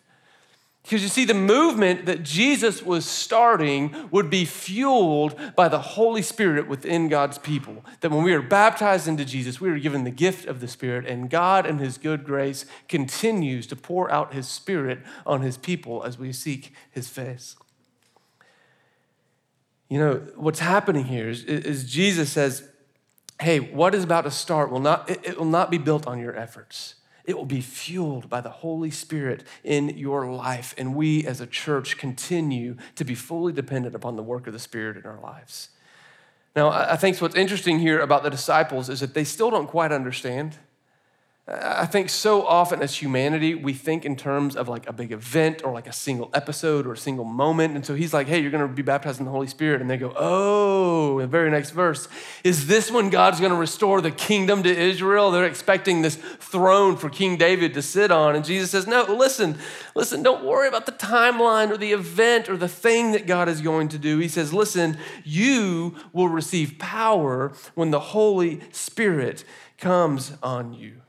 Because 0.91 1.05
you 1.05 1.09
see, 1.09 1.25
the 1.25 1.35
movement 1.35 2.07
that 2.07 2.25
Jesus 2.25 2.83
was 2.83 3.07
starting 3.07 4.09
would 4.11 4.29
be 4.29 4.45
fueled 4.45 5.39
by 5.55 5.69
the 5.69 5.79
Holy 5.79 6.21
Spirit 6.21 6.67
within 6.67 7.09
God's 7.09 7.39
people. 7.39 7.85
That 8.01 8.11
when 8.11 8.25
we 8.25 8.35
are 8.35 8.43
baptized 8.43 9.07
into 9.07 9.25
Jesus, 9.25 9.61
we 9.61 9.71
are 9.71 9.79
given 9.79 10.03
the 10.03 10.11
gift 10.11 10.47
of 10.47 10.59
the 10.59 10.67
Spirit, 10.67 11.07
and 11.07 11.31
God, 11.31 11.65
in 11.65 11.79
His 11.79 11.97
good 11.97 12.25
grace, 12.25 12.67
continues 12.89 13.69
to 13.69 13.77
pour 13.77 14.11
out 14.11 14.35
His 14.35 14.49
Spirit 14.49 14.99
on 15.25 15.43
His 15.43 15.57
people 15.57 16.03
as 16.03 16.19
we 16.19 16.33
seek 16.33 16.75
His 16.91 17.09
face. 17.09 17.55
You 19.89 20.01
know, 20.01 20.15
what's 20.35 20.59
happening 20.59 21.05
here 21.05 21.29
is, 21.29 21.45
is 21.45 21.89
Jesus 21.89 22.33
says, 22.33 22.69
Hey, 23.41 23.61
what 23.61 23.95
is 23.95 24.03
about 24.03 24.23
to 24.23 24.33
start 24.33 24.73
will 24.73 24.81
not, 24.81 25.09
it, 25.09 25.21
it 25.23 25.39
will 25.39 25.45
not 25.45 25.71
be 25.71 25.79
built 25.79 26.09
on 26.09 26.19
your 26.19 26.37
efforts. 26.37 26.97
It 27.31 27.37
will 27.37 27.45
be 27.45 27.61
fueled 27.61 28.29
by 28.29 28.41
the 28.41 28.51
Holy 28.51 28.91
Spirit 28.91 29.45
in 29.63 29.97
your 29.97 30.29
life. 30.33 30.75
And 30.77 30.97
we 30.97 31.25
as 31.25 31.41
a 31.41 31.47
church 31.47 31.97
continue 31.97 32.77
to 32.97 33.05
be 33.05 33.15
fully 33.15 33.53
dependent 33.53 33.95
upon 33.95 34.17
the 34.17 34.23
work 34.25 34.49
of 34.49 34.53
the 34.53 34.59
Spirit 34.59 34.97
in 34.97 35.07
our 35.07 35.21
lives. 35.21 35.69
Now, 36.57 36.71
I 36.71 36.97
think 36.97 37.17
what's 37.19 37.37
interesting 37.37 37.79
here 37.79 38.01
about 38.01 38.25
the 38.25 38.31
disciples 38.31 38.89
is 38.89 38.99
that 38.99 39.15
they 39.15 39.23
still 39.23 39.49
don't 39.49 39.69
quite 39.69 39.93
understand. 39.93 40.59
I 41.53 41.87
think 41.87 42.11
so 42.11 42.47
often 42.47 42.81
as 42.81 42.95
humanity, 42.95 43.57
we 43.57 43.73
think 43.73 44.05
in 44.05 44.15
terms 44.15 44.55
of 44.55 44.69
like 44.69 44.89
a 44.89 44.93
big 44.93 45.11
event 45.11 45.63
or 45.65 45.73
like 45.73 45.89
a 45.89 45.93
single 45.93 46.31
episode 46.33 46.87
or 46.87 46.93
a 46.93 46.97
single 46.97 47.25
moment. 47.25 47.75
And 47.75 47.85
so 47.85 47.95
he's 47.95 48.15
like, 48.15 48.29
hey, 48.29 48.41
you're 48.41 48.53
going 48.53 48.67
to 48.67 48.73
be 48.73 48.83
baptized 48.83 49.19
in 49.19 49.25
the 49.25 49.33
Holy 49.33 49.49
Spirit. 49.49 49.81
And 49.81 49.91
they 49.91 49.97
go, 49.97 50.13
oh, 50.15 51.19
the 51.19 51.27
very 51.27 51.51
next 51.51 51.71
verse, 51.71 52.07
is 52.45 52.69
this 52.69 52.93
when 52.93 53.11
God's 53.11 53.41
going 53.41 53.51
to 53.51 53.59
restore 53.59 54.01
the 54.01 54.13
kingdom 54.13 54.63
to 54.63 54.71
Israel? 54.71 55.33
They're 55.33 55.45
expecting 55.45 56.03
this 56.03 56.15
throne 56.15 56.97
for 56.97 57.11
King 57.11 57.37
David 57.37 57.75
to 57.75 57.83
sit 57.83 58.13
on. 58.13 58.37
And 58.37 58.45
Jesus 58.45 58.71
says, 58.71 58.87
no, 58.87 59.03
listen, 59.03 59.59
listen, 59.97 60.23
don't 60.23 60.45
worry 60.45 60.69
about 60.69 60.87
the 60.87 60.93
timeline 60.93 61.71
or 61.71 61.77
the 61.77 61.93
event 61.93 62.49
or 62.49 62.57
the 62.57 62.69
thing 62.69 63.11
that 63.13 63.27
God 63.27 63.49
is 63.49 63.61
going 63.61 63.89
to 63.89 63.99
do. 63.99 64.19
He 64.19 64.29
says, 64.29 64.53
listen, 64.53 64.99
you 65.25 65.97
will 66.13 66.29
receive 66.29 66.79
power 66.79 67.53
when 67.75 67.91
the 67.91 68.01
Holy 68.01 68.61
Spirit 68.71 69.45
comes 69.79 70.33
on 70.45 70.75
you. 70.75 71.01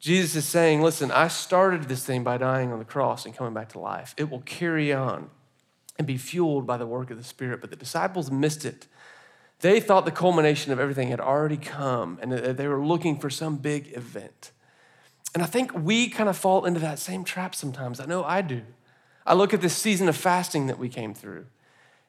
Jesus 0.00 0.34
is 0.34 0.44
saying, 0.46 0.80
listen, 0.80 1.10
I 1.10 1.28
started 1.28 1.82
this 1.82 2.02
thing 2.04 2.24
by 2.24 2.38
dying 2.38 2.72
on 2.72 2.78
the 2.78 2.86
cross 2.86 3.26
and 3.26 3.36
coming 3.36 3.52
back 3.52 3.68
to 3.70 3.78
life. 3.78 4.14
It 4.16 4.30
will 4.30 4.40
carry 4.40 4.92
on 4.92 5.28
and 5.98 6.06
be 6.06 6.16
fueled 6.16 6.66
by 6.66 6.78
the 6.78 6.86
work 6.86 7.10
of 7.10 7.18
the 7.18 7.24
Spirit. 7.24 7.60
But 7.60 7.68
the 7.68 7.76
disciples 7.76 8.30
missed 8.30 8.64
it. 8.64 8.86
They 9.60 9.78
thought 9.78 10.06
the 10.06 10.10
culmination 10.10 10.72
of 10.72 10.80
everything 10.80 11.08
had 11.08 11.20
already 11.20 11.58
come 11.58 12.18
and 12.22 12.32
they 12.32 12.66
were 12.66 12.82
looking 12.82 13.18
for 13.18 13.28
some 13.28 13.58
big 13.58 13.94
event. 13.94 14.52
And 15.34 15.42
I 15.42 15.46
think 15.46 15.74
we 15.74 16.08
kind 16.08 16.30
of 16.30 16.36
fall 16.36 16.64
into 16.64 16.80
that 16.80 16.98
same 16.98 17.22
trap 17.22 17.54
sometimes. 17.54 18.00
I 18.00 18.06
know 18.06 18.24
I 18.24 18.40
do. 18.40 18.62
I 19.26 19.34
look 19.34 19.52
at 19.52 19.60
this 19.60 19.76
season 19.76 20.08
of 20.08 20.16
fasting 20.16 20.66
that 20.68 20.78
we 20.78 20.88
came 20.88 21.12
through. 21.12 21.44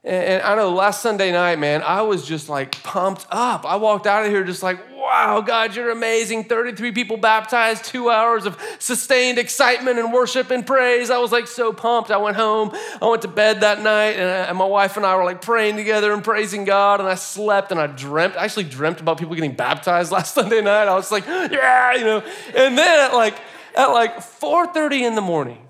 And 0.03 0.41
I 0.41 0.55
know 0.55 0.71
last 0.73 1.01
Sunday 1.01 1.31
night, 1.31 1.59
man, 1.59 1.83
I 1.83 2.01
was 2.01 2.25
just 2.25 2.47
like 2.47 2.81
pumped 2.83 3.27
up. 3.29 3.65
I 3.65 3.75
walked 3.75 4.07
out 4.07 4.25
of 4.25 4.31
here 4.31 4.45
just 4.45 4.63
like, 4.63 4.79
wow, 5.11 5.41
God, 5.41 5.75
you're 5.75 5.91
amazing. 5.91 6.45
33 6.45 6.93
people 6.93 7.17
baptized, 7.17 7.83
two 7.83 8.09
hours 8.09 8.45
of 8.45 8.57
sustained 8.79 9.37
excitement 9.37 9.99
and 9.99 10.13
worship 10.13 10.51
and 10.51 10.65
praise. 10.65 11.09
I 11.09 11.17
was 11.17 11.33
like 11.33 11.47
so 11.47 11.73
pumped. 11.73 12.11
I 12.11 12.17
went 12.17 12.37
home, 12.37 12.71
I 13.01 13.09
went 13.09 13.21
to 13.23 13.27
bed 13.27 13.59
that 13.59 13.81
night, 13.81 14.15
and 14.15 14.49
uh, 14.49 14.53
my 14.53 14.65
wife 14.65 14.95
and 14.95 15.05
I 15.05 15.17
were 15.17 15.25
like 15.25 15.41
praying 15.41 15.75
together 15.75 16.13
and 16.13 16.23
praising 16.23 16.63
God. 16.63 17.01
And 17.01 17.09
I 17.09 17.15
slept 17.15 17.71
and 17.71 17.79
I 17.79 17.87
dreamt. 17.87 18.37
I 18.37 18.45
actually 18.45 18.63
dreamt 18.65 19.01
about 19.01 19.17
people 19.17 19.35
getting 19.35 19.55
baptized 19.55 20.11
last 20.13 20.33
Sunday 20.33 20.61
night. 20.61 20.87
I 20.87 20.95
was 20.95 21.11
like, 21.11 21.25
yeah, 21.25 21.93
you 21.95 22.05
know. 22.05 22.23
And 22.55 22.77
then 22.77 23.11
at 23.11 23.13
like, 23.13 23.35
at 23.75 23.87
like 23.87 24.17
4:30 24.19 25.01
in 25.01 25.15
the 25.15 25.21
morning. 25.21 25.67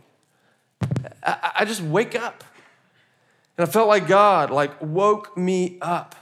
I, 1.23 1.51
I 1.59 1.65
just 1.65 1.81
wake 1.81 2.15
up. 2.15 2.43
And 3.57 3.67
I 3.67 3.71
felt 3.71 3.87
like 3.87 4.07
God 4.07 4.51
like 4.51 4.79
woke 4.81 5.35
me 5.35 5.79
up. 5.81 6.15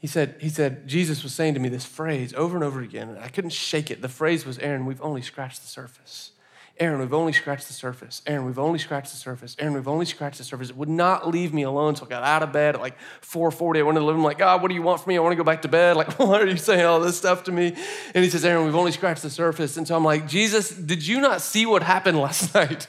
He 0.00 0.06
said, 0.06 0.36
he 0.40 0.48
said, 0.48 0.88
Jesus 0.88 1.22
was 1.22 1.34
saying 1.34 1.54
to 1.54 1.60
me 1.60 1.68
this 1.68 1.84
phrase 1.84 2.32
over 2.34 2.56
and 2.56 2.64
over 2.64 2.80
again, 2.80 3.10
and 3.10 3.18
I 3.18 3.28
couldn't 3.28 3.50
shake 3.50 3.90
it. 3.90 4.00
The 4.00 4.08
phrase 4.08 4.46
was, 4.46 4.58
Aaron, 4.58 4.86
we've 4.86 5.02
only 5.02 5.20
scratched 5.20 5.60
the 5.60 5.68
surface. 5.68 6.32
Aaron, 6.78 6.98
we've 6.98 7.12
only 7.12 7.34
scratched 7.34 7.66
the 7.66 7.74
surface. 7.74 8.22
Aaron, 8.26 8.46
we've 8.46 8.58
only 8.58 8.78
scratched 8.78 9.10
the 9.10 9.18
surface. 9.18 9.54
Aaron, 9.58 9.74
we've 9.74 9.86
only 9.86 10.06
scratched 10.06 10.38
the 10.38 10.44
surface. 10.44 10.70
It 10.70 10.76
would 10.78 10.88
not 10.88 11.28
leave 11.28 11.52
me 11.52 11.64
alone. 11.64 11.94
So 11.94 12.06
I 12.06 12.08
got 12.08 12.22
out 12.22 12.42
of 12.42 12.52
bed 12.52 12.76
at 12.76 12.80
like 12.80 12.96
4:40. 13.20 13.80
I 13.80 13.82
went 13.82 13.96
to 13.96 14.00
the 14.00 14.06
living 14.06 14.20
room, 14.20 14.24
like, 14.24 14.38
God, 14.38 14.62
what 14.62 14.68
do 14.68 14.74
you 14.74 14.80
want 14.80 15.02
from 15.02 15.10
me? 15.10 15.18
I 15.18 15.20
want 15.20 15.32
to 15.32 15.36
go 15.36 15.44
back 15.44 15.60
to 15.62 15.68
bed. 15.68 15.98
Like, 15.98 16.18
why 16.18 16.40
are 16.40 16.46
you 16.46 16.56
saying 16.56 16.86
all 16.86 16.98
this 16.98 17.18
stuff 17.18 17.44
to 17.44 17.52
me? 17.52 17.76
And 18.14 18.24
he 18.24 18.30
says, 18.30 18.46
Aaron, 18.46 18.64
we've 18.64 18.74
only 18.74 18.92
scratched 18.92 19.22
the 19.22 19.28
surface. 19.28 19.76
And 19.76 19.86
so 19.86 19.94
I'm 19.94 20.06
like, 20.06 20.26
Jesus, 20.26 20.70
did 20.70 21.06
you 21.06 21.20
not 21.20 21.42
see 21.42 21.66
what 21.66 21.82
happened 21.82 22.18
last 22.22 22.54
night? 22.54 22.86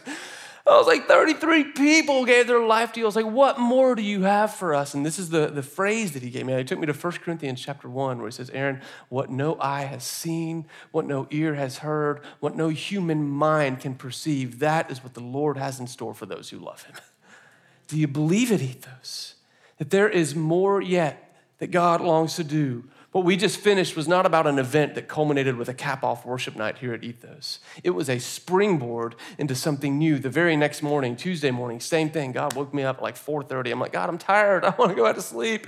I 0.68 0.78
was 0.78 0.86
like, 0.86 1.08
33 1.08 1.66
people 1.72 2.24
gave 2.24 2.48
their 2.48 2.64
life 2.64 2.94
to 2.94 3.00
you. 3.00 3.06
I 3.06 3.08
was 3.08 3.16
like, 3.16 3.26
what 3.26 3.60
more 3.60 3.96
do 3.96 4.02
you 4.02 4.22
have 4.24 4.54
for 4.54 4.76
us? 4.76 4.94
And 4.94 5.06
this 5.06 5.18
is 5.18 5.30
the, 5.30 5.48
the 5.48 5.64
phrase 5.64 6.12
that 6.12 6.22
he 6.22 6.30
gave 6.30 6.46
me. 6.46 6.56
He 6.56 6.64
took 6.64 6.80
me 6.80 6.86
to 6.86 6.94
1 6.94 7.14
Corinthians 7.14 7.60
chapter 7.60 7.90
1, 7.90 8.20
where 8.20 8.28
he 8.28 8.32
says, 8.32 8.50
Aaron, 8.52 8.82
what 9.10 9.30
no 9.30 9.58
eye 9.60 9.84
has 9.84 10.04
seen, 10.04 10.68
what 10.92 11.06
no 11.06 11.28
ear 11.32 11.56
has 11.56 11.80
heard, 11.80 12.22
what 12.40 12.56
no 12.56 12.70
human 12.70 13.28
mind 13.28 13.80
can 13.80 13.96
perceive, 13.96 14.60
that 14.60 14.92
is 14.92 15.04
what 15.04 15.16
the 15.16 15.20
Lord 15.20 15.58
has 15.58 15.80
in 15.80 15.88
store 15.88 16.14
for 16.14 16.28
those 16.28 16.50
who 16.50 16.60
love 16.60 16.84
him. 16.84 16.96
Do 17.88 17.98
you 17.98 18.08
believe 18.08 18.52
it, 18.52 18.62
Ethos? 18.62 19.36
That 19.80 19.90
there 19.90 20.10
is 20.10 20.36
more 20.36 20.80
yet 20.80 21.36
that 21.58 21.72
God 21.72 22.02
longs 22.02 22.36
to 22.36 22.44
do 22.44 22.86
what 23.12 23.26
we 23.26 23.36
just 23.36 23.58
finished 23.58 23.96
was 23.98 24.08
not 24.08 24.26
about 24.26 24.48
an 24.48 24.58
event 24.58 24.96
that 24.96 25.10
culminated 25.10 25.58
with 25.58 25.68
a 25.68 25.74
cap 25.74 26.04
off 26.04 26.26
worship 26.26 26.56
night 26.56 26.78
here 26.78 26.94
at 26.94 27.04
Ethos. 27.04 27.60
It 27.84 27.90
was 27.90 28.10
a 28.10 28.20
springboard 28.20 29.16
into 29.38 29.54
something 29.54 29.98
new. 29.98 30.18
The 30.18 30.30
very 30.30 30.56
next 30.56 30.82
morning, 30.82 31.18
Tuesday 31.18 31.52
morning, 31.52 31.82
same 31.82 32.10
thing. 32.10 32.32
God 32.32 32.56
woke 32.56 32.74
me 32.74 32.84
up 32.84 32.98
at 32.98 33.04
like 33.04 33.16
4:30. 33.16 33.72
I'm 33.72 33.80
like, 33.80 33.92
God, 33.92 34.08
I'm 34.08 34.18
tired. 34.18 34.64
I 34.66 34.70
want 34.78 34.92
to 34.92 34.96
go 34.96 35.06
out 35.06 35.16
to 35.16 35.22
sleep. 35.22 35.68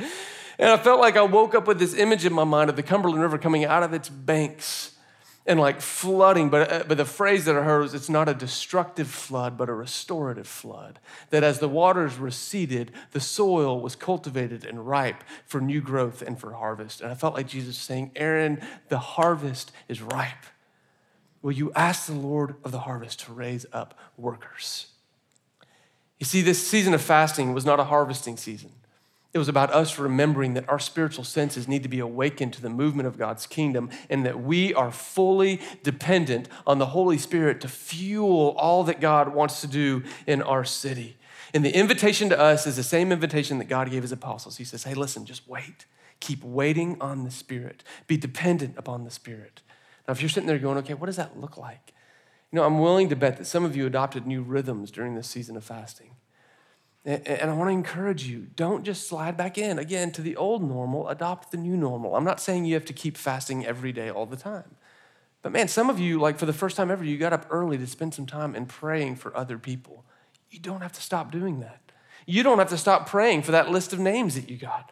And 0.58 0.69
I 0.69 0.77
felt 0.77 1.01
like 1.01 1.17
I 1.17 1.23
woke 1.23 1.56
up 1.56 1.67
with 1.67 1.79
this 1.79 1.93
image 1.95 2.25
in 2.25 2.32
my 2.32 2.43
mind 2.45 2.69
of 2.69 2.75
the 2.75 2.84
Cumberland 2.84 3.21
River 3.21 3.38
coming 3.38 3.65
out 3.65 3.84
of 3.84 3.93
its 3.93 4.08
banks 4.08 4.92
and 5.45 5.60
like 5.60 5.82
flooding. 5.82 6.49
But, 6.49 6.71
uh, 6.71 6.84
but 6.88 6.97
the 6.97 7.06
phrase 7.06 7.45
that 7.45 7.56
I 7.56 7.63
heard 7.63 7.82
was 7.82 7.93
it's 7.93 8.10
not 8.10 8.29
a 8.29 8.34
destructive 8.34 9.08
flood, 9.08 9.58
but 9.58 9.69
a 9.69 9.73
restorative 9.73 10.47
flood. 10.47 10.99
That 11.29 11.43
as 11.43 11.60
the 11.60 11.67
waters 11.67 12.17
receded, 12.17 12.91
the 13.12 13.19
soil 13.19 13.79
was 13.79 13.95
cultivated 13.95 14.65
and 14.65 14.88
ripe 14.88 15.23
for 15.45 15.60
new 15.60 15.82
growth 15.82 16.21
and 16.21 16.39
for 16.39 16.53
harvest. 16.53 17.01
And 17.01 17.12
I 17.12 17.15
felt 17.15 17.34
like 17.34 17.47
Jesus 17.47 17.77
saying, 17.77 18.12
Aaron, 18.15 18.62
the 18.89 18.99
harvest 18.99 19.71
is 19.88 20.01
ripe. 20.01 20.45
Will 21.41 21.51
you 21.51 21.71
ask 21.73 22.06
the 22.06 22.13
Lord 22.13 22.56
of 22.63 22.71
the 22.71 22.79
harvest 22.79 23.19
to 23.21 23.34
raise 23.34 23.65
up 23.73 23.99
workers? 24.17 24.88
You 26.19 26.25
see, 26.25 26.41
this 26.41 26.65
season 26.65 26.93
of 26.93 27.01
fasting 27.01 27.53
was 27.53 27.65
not 27.65 27.82
a 27.82 27.84
harvesting 27.84 28.38
season. 28.38 28.71
It 29.34 29.39
was 29.39 29.48
about 29.48 29.72
us 29.72 29.98
remembering 29.98 30.54
that 30.54 30.69
our 30.69 30.78
spiritual 30.78 31.24
senses 31.24 31.67
need 31.67 31.82
to 31.82 31.89
be 31.89 32.00
awakened 32.00 32.54
to 32.54 32.62
the 32.62 32.69
movement 32.69 33.08
of 33.08 33.17
God's 33.17 33.48
kingdom 33.48 33.89
and 34.08 34.24
that 34.28 34.43
we 34.43 34.76
are 34.76 34.91
fully 34.91 35.60
dependent 35.82 36.48
on 36.67 36.78
the 36.78 36.86
Holy 36.88 37.17
Spirit 37.17 37.60
to 37.62 37.67
fuel 37.67 38.56
all 38.60 38.84
that 38.84 39.02
God 39.02 39.34
wants 39.34 39.62
to 39.62 39.67
do 39.67 40.04
in 40.28 40.43
our 40.43 40.63
city. 40.63 41.17
And 41.52 41.65
the 41.65 41.76
invitation 41.76 42.30
to 42.30 42.39
us 42.39 42.67
is 42.67 42.76
the 42.76 42.84
same 42.84 43.12
invitation 43.12 43.58
that 43.58 43.65
God 43.65 43.89
gave 43.89 44.04
his 44.04 44.12
apostles. 44.12 44.58
He 44.58 44.63
says, 44.63 44.84
Hey, 44.84 44.93
listen, 44.93 45.26
just 45.26 45.48
wait. 45.48 45.86
Keep 46.19 46.43
waiting 46.43 46.98
on 47.02 47.24
the 47.24 47.32
Spirit, 47.32 47.84
be 48.08 48.17
dependent 48.17 48.78
upon 48.78 49.04
the 49.04 49.12
Spirit. 49.12 49.62
Now, 50.08 50.12
if 50.12 50.22
you're 50.22 50.30
sitting 50.30 50.48
there 50.48 50.60
going, 50.60 50.78
Okay, 50.80 50.93
what 50.93 51.08
does 51.08 51.15
that 51.15 51.39
look 51.39 51.58
like? 51.58 51.93
You 52.52 52.58
know, 52.58 52.65
I'm 52.65 52.80
willing 52.80 53.10
to 53.10 53.15
bet 53.15 53.38
that 53.38 53.46
some 53.46 53.65
of 53.65 53.76
you 53.76 53.88
adopted 53.88 54.28
new 54.28 54.43
rhythms 54.43 54.91
during 54.91 55.15
this 55.15 55.28
season 55.28 55.58
of 55.58 55.63
fasting. 55.63 56.12
And 57.05 57.51
I 57.51 57.53
want 57.53 57.67
to 57.67 57.73
encourage 57.73 58.23
you 58.23 58.47
don't 58.55 58.85
just 58.85 59.07
slide 59.07 59.35
back 59.35 59.57
in 59.57 59.77
again 59.77 60.11
to 60.13 60.21
the 60.21 60.37
old 60.37 60.63
normal, 60.63 61.09
adopt 61.09 61.51
the 61.51 61.57
new 61.57 61.75
normal. 61.75 62.15
I'm 62.15 62.23
not 62.23 62.39
saying 62.39 62.63
you 62.63 62.75
have 62.75 62.85
to 62.85 62.93
keep 62.93 63.17
fasting 63.17 63.65
every 63.65 63.91
day 63.91 64.09
all 64.09 64.25
the 64.25 64.37
time. 64.37 64.75
But 65.41 65.51
man, 65.51 65.67
some 65.67 65.89
of 65.89 65.99
you, 65.99 66.19
like 66.19 66.39
for 66.39 66.45
the 66.45 66.53
first 66.53 66.77
time 66.77 66.89
ever, 66.89 67.03
you 67.03 67.17
got 67.17 67.33
up 67.33 67.45
early 67.49 67.77
to 67.77 67.85
spend 67.87 68.13
some 68.13 68.25
time 68.25 68.55
in 68.55 68.65
praying 68.65 69.17
for 69.17 69.35
other 69.35 69.57
people. 69.57 70.05
You 70.49 70.59
don't 70.59 70.79
have 70.79 70.93
to 70.93 71.01
stop 71.01 71.29
doing 71.29 71.59
that. 71.59 71.81
You 72.25 72.41
don't 72.41 72.59
have 72.59 72.69
to 72.69 72.77
stop 72.77 73.09
praying 73.09 73.41
for 73.41 73.51
that 73.51 73.69
list 73.69 73.91
of 73.91 73.99
names 73.99 74.35
that 74.35 74.49
you 74.49 74.55
got. 74.55 74.89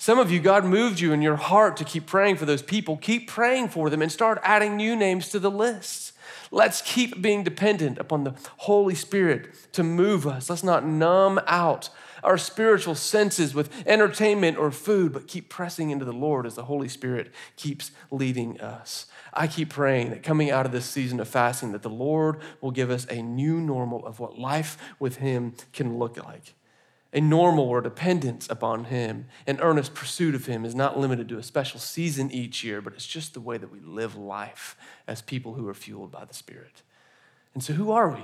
Some 0.00 0.20
of 0.20 0.30
you, 0.30 0.38
God 0.38 0.64
moved 0.64 1.00
you 1.00 1.12
in 1.12 1.22
your 1.22 1.34
heart 1.34 1.76
to 1.78 1.84
keep 1.84 2.06
praying 2.06 2.36
for 2.36 2.44
those 2.44 2.62
people. 2.62 2.96
Keep 2.96 3.28
praying 3.28 3.70
for 3.70 3.90
them 3.90 4.00
and 4.00 4.12
start 4.12 4.38
adding 4.44 4.76
new 4.76 4.94
names 4.94 5.28
to 5.30 5.40
the 5.40 5.50
list. 5.50 6.12
Let's 6.50 6.82
keep 6.82 7.20
being 7.20 7.44
dependent 7.44 7.98
upon 7.98 8.24
the 8.24 8.34
Holy 8.58 8.94
Spirit 8.94 9.54
to 9.72 9.82
move 9.82 10.26
us. 10.26 10.48
Let's 10.48 10.64
not 10.64 10.86
numb 10.86 11.40
out 11.46 11.90
our 12.22 12.38
spiritual 12.38 12.94
senses 12.94 13.54
with 13.54 13.70
entertainment 13.86 14.58
or 14.58 14.70
food, 14.70 15.12
but 15.12 15.28
keep 15.28 15.48
pressing 15.48 15.90
into 15.90 16.04
the 16.04 16.12
Lord 16.12 16.46
as 16.46 16.54
the 16.54 16.64
Holy 16.64 16.88
Spirit 16.88 17.32
keeps 17.56 17.90
leading 18.10 18.60
us. 18.60 19.06
I 19.32 19.46
keep 19.46 19.70
praying 19.70 20.10
that 20.10 20.22
coming 20.22 20.50
out 20.50 20.66
of 20.66 20.72
this 20.72 20.86
season 20.86 21.20
of 21.20 21.28
fasting 21.28 21.72
that 21.72 21.82
the 21.82 21.90
Lord 21.90 22.40
will 22.60 22.70
give 22.70 22.90
us 22.90 23.06
a 23.10 23.22
new 23.22 23.60
normal 23.60 24.04
of 24.04 24.20
what 24.20 24.38
life 24.38 24.76
with 24.98 25.16
him 25.16 25.54
can 25.72 25.98
look 25.98 26.22
like. 26.24 26.54
A 27.12 27.20
normal 27.20 27.64
or 27.64 27.80
dependence 27.80 28.48
upon 28.50 28.84
Him, 28.84 29.26
an 29.46 29.58
earnest 29.60 29.94
pursuit 29.94 30.34
of 30.34 30.46
Him 30.46 30.64
is 30.64 30.74
not 30.74 30.98
limited 30.98 31.28
to 31.30 31.38
a 31.38 31.42
special 31.42 31.80
season 31.80 32.30
each 32.30 32.62
year, 32.62 32.82
but 32.82 32.92
it's 32.92 33.06
just 33.06 33.32
the 33.32 33.40
way 33.40 33.56
that 33.56 33.72
we 33.72 33.80
live 33.80 34.14
life 34.14 34.76
as 35.06 35.22
people 35.22 35.54
who 35.54 35.66
are 35.68 35.74
fueled 35.74 36.10
by 36.10 36.24
the 36.24 36.34
Spirit. 36.34 36.82
And 37.54 37.62
so, 37.62 37.72
who 37.72 37.90
are 37.90 38.10
we? 38.10 38.22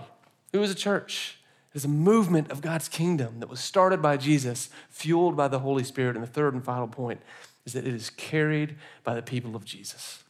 Who 0.52 0.62
is 0.62 0.70
a 0.70 0.74
church? 0.74 1.38
It 1.72 1.78
is 1.78 1.84
a 1.84 1.88
movement 1.88 2.50
of 2.50 2.60
God's 2.60 2.88
kingdom 2.88 3.40
that 3.40 3.48
was 3.48 3.58
started 3.58 4.00
by 4.00 4.16
Jesus, 4.16 4.68
fueled 4.90 5.36
by 5.36 5.48
the 5.48 5.58
Holy 5.58 5.82
Spirit. 5.82 6.14
And 6.14 6.22
the 6.22 6.30
third 6.30 6.54
and 6.54 6.64
final 6.64 6.86
point 6.86 7.20
is 7.64 7.72
that 7.72 7.86
it 7.86 7.94
is 7.94 8.10
carried 8.10 8.76
by 9.02 9.14
the 9.14 9.22
people 9.22 9.56
of 9.56 9.64
Jesus. 9.64 10.22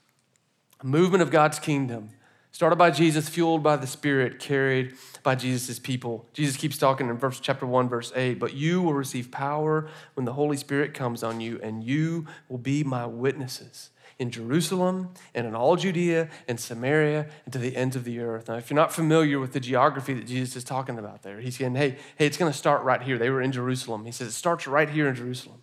A 0.80 0.86
movement 0.86 1.22
of 1.22 1.30
God's 1.30 1.58
kingdom 1.58 2.10
started 2.54 2.76
by 2.76 2.88
Jesus, 2.88 3.28
fueled 3.28 3.64
by 3.64 3.74
the 3.74 3.86
Spirit, 3.86 4.38
carried 4.38 4.94
by 5.24 5.34
Jesus' 5.34 5.80
people. 5.80 6.24
Jesus 6.32 6.56
keeps 6.56 6.78
talking 6.78 7.08
in 7.08 7.18
verse 7.18 7.40
chapter 7.40 7.66
1, 7.66 7.88
verse 7.88 8.12
8, 8.14 8.38
but 8.38 8.54
you 8.54 8.80
will 8.80 8.94
receive 8.94 9.32
power 9.32 9.88
when 10.14 10.24
the 10.24 10.34
Holy 10.34 10.56
Spirit 10.56 10.94
comes 10.94 11.24
on 11.24 11.40
you, 11.40 11.58
and 11.64 11.82
you 11.82 12.28
will 12.48 12.58
be 12.58 12.84
my 12.84 13.06
witnesses 13.06 13.90
in 14.20 14.30
Jerusalem 14.30 15.14
and 15.34 15.48
in 15.48 15.56
all 15.56 15.74
Judea 15.74 16.28
and 16.46 16.60
Samaria 16.60 17.26
and 17.44 17.52
to 17.52 17.58
the 17.58 17.74
ends 17.74 17.96
of 17.96 18.04
the 18.04 18.20
earth. 18.20 18.46
Now, 18.46 18.54
if 18.54 18.70
you're 18.70 18.76
not 18.76 18.92
familiar 18.92 19.40
with 19.40 19.52
the 19.52 19.58
geography 19.58 20.14
that 20.14 20.28
Jesus 20.28 20.54
is 20.54 20.62
talking 20.62 20.96
about 20.96 21.24
there, 21.24 21.40
he's 21.40 21.58
saying, 21.58 21.74
hey, 21.74 21.96
hey, 22.14 22.26
it's 22.26 22.36
going 22.36 22.52
to 22.52 22.56
start 22.56 22.84
right 22.84 23.02
here. 23.02 23.18
They 23.18 23.30
were 23.30 23.42
in 23.42 23.50
Jerusalem. 23.50 24.04
He 24.04 24.12
says, 24.12 24.28
it 24.28 24.32
starts 24.32 24.68
right 24.68 24.88
here 24.88 25.08
in 25.08 25.16
Jerusalem. 25.16 25.60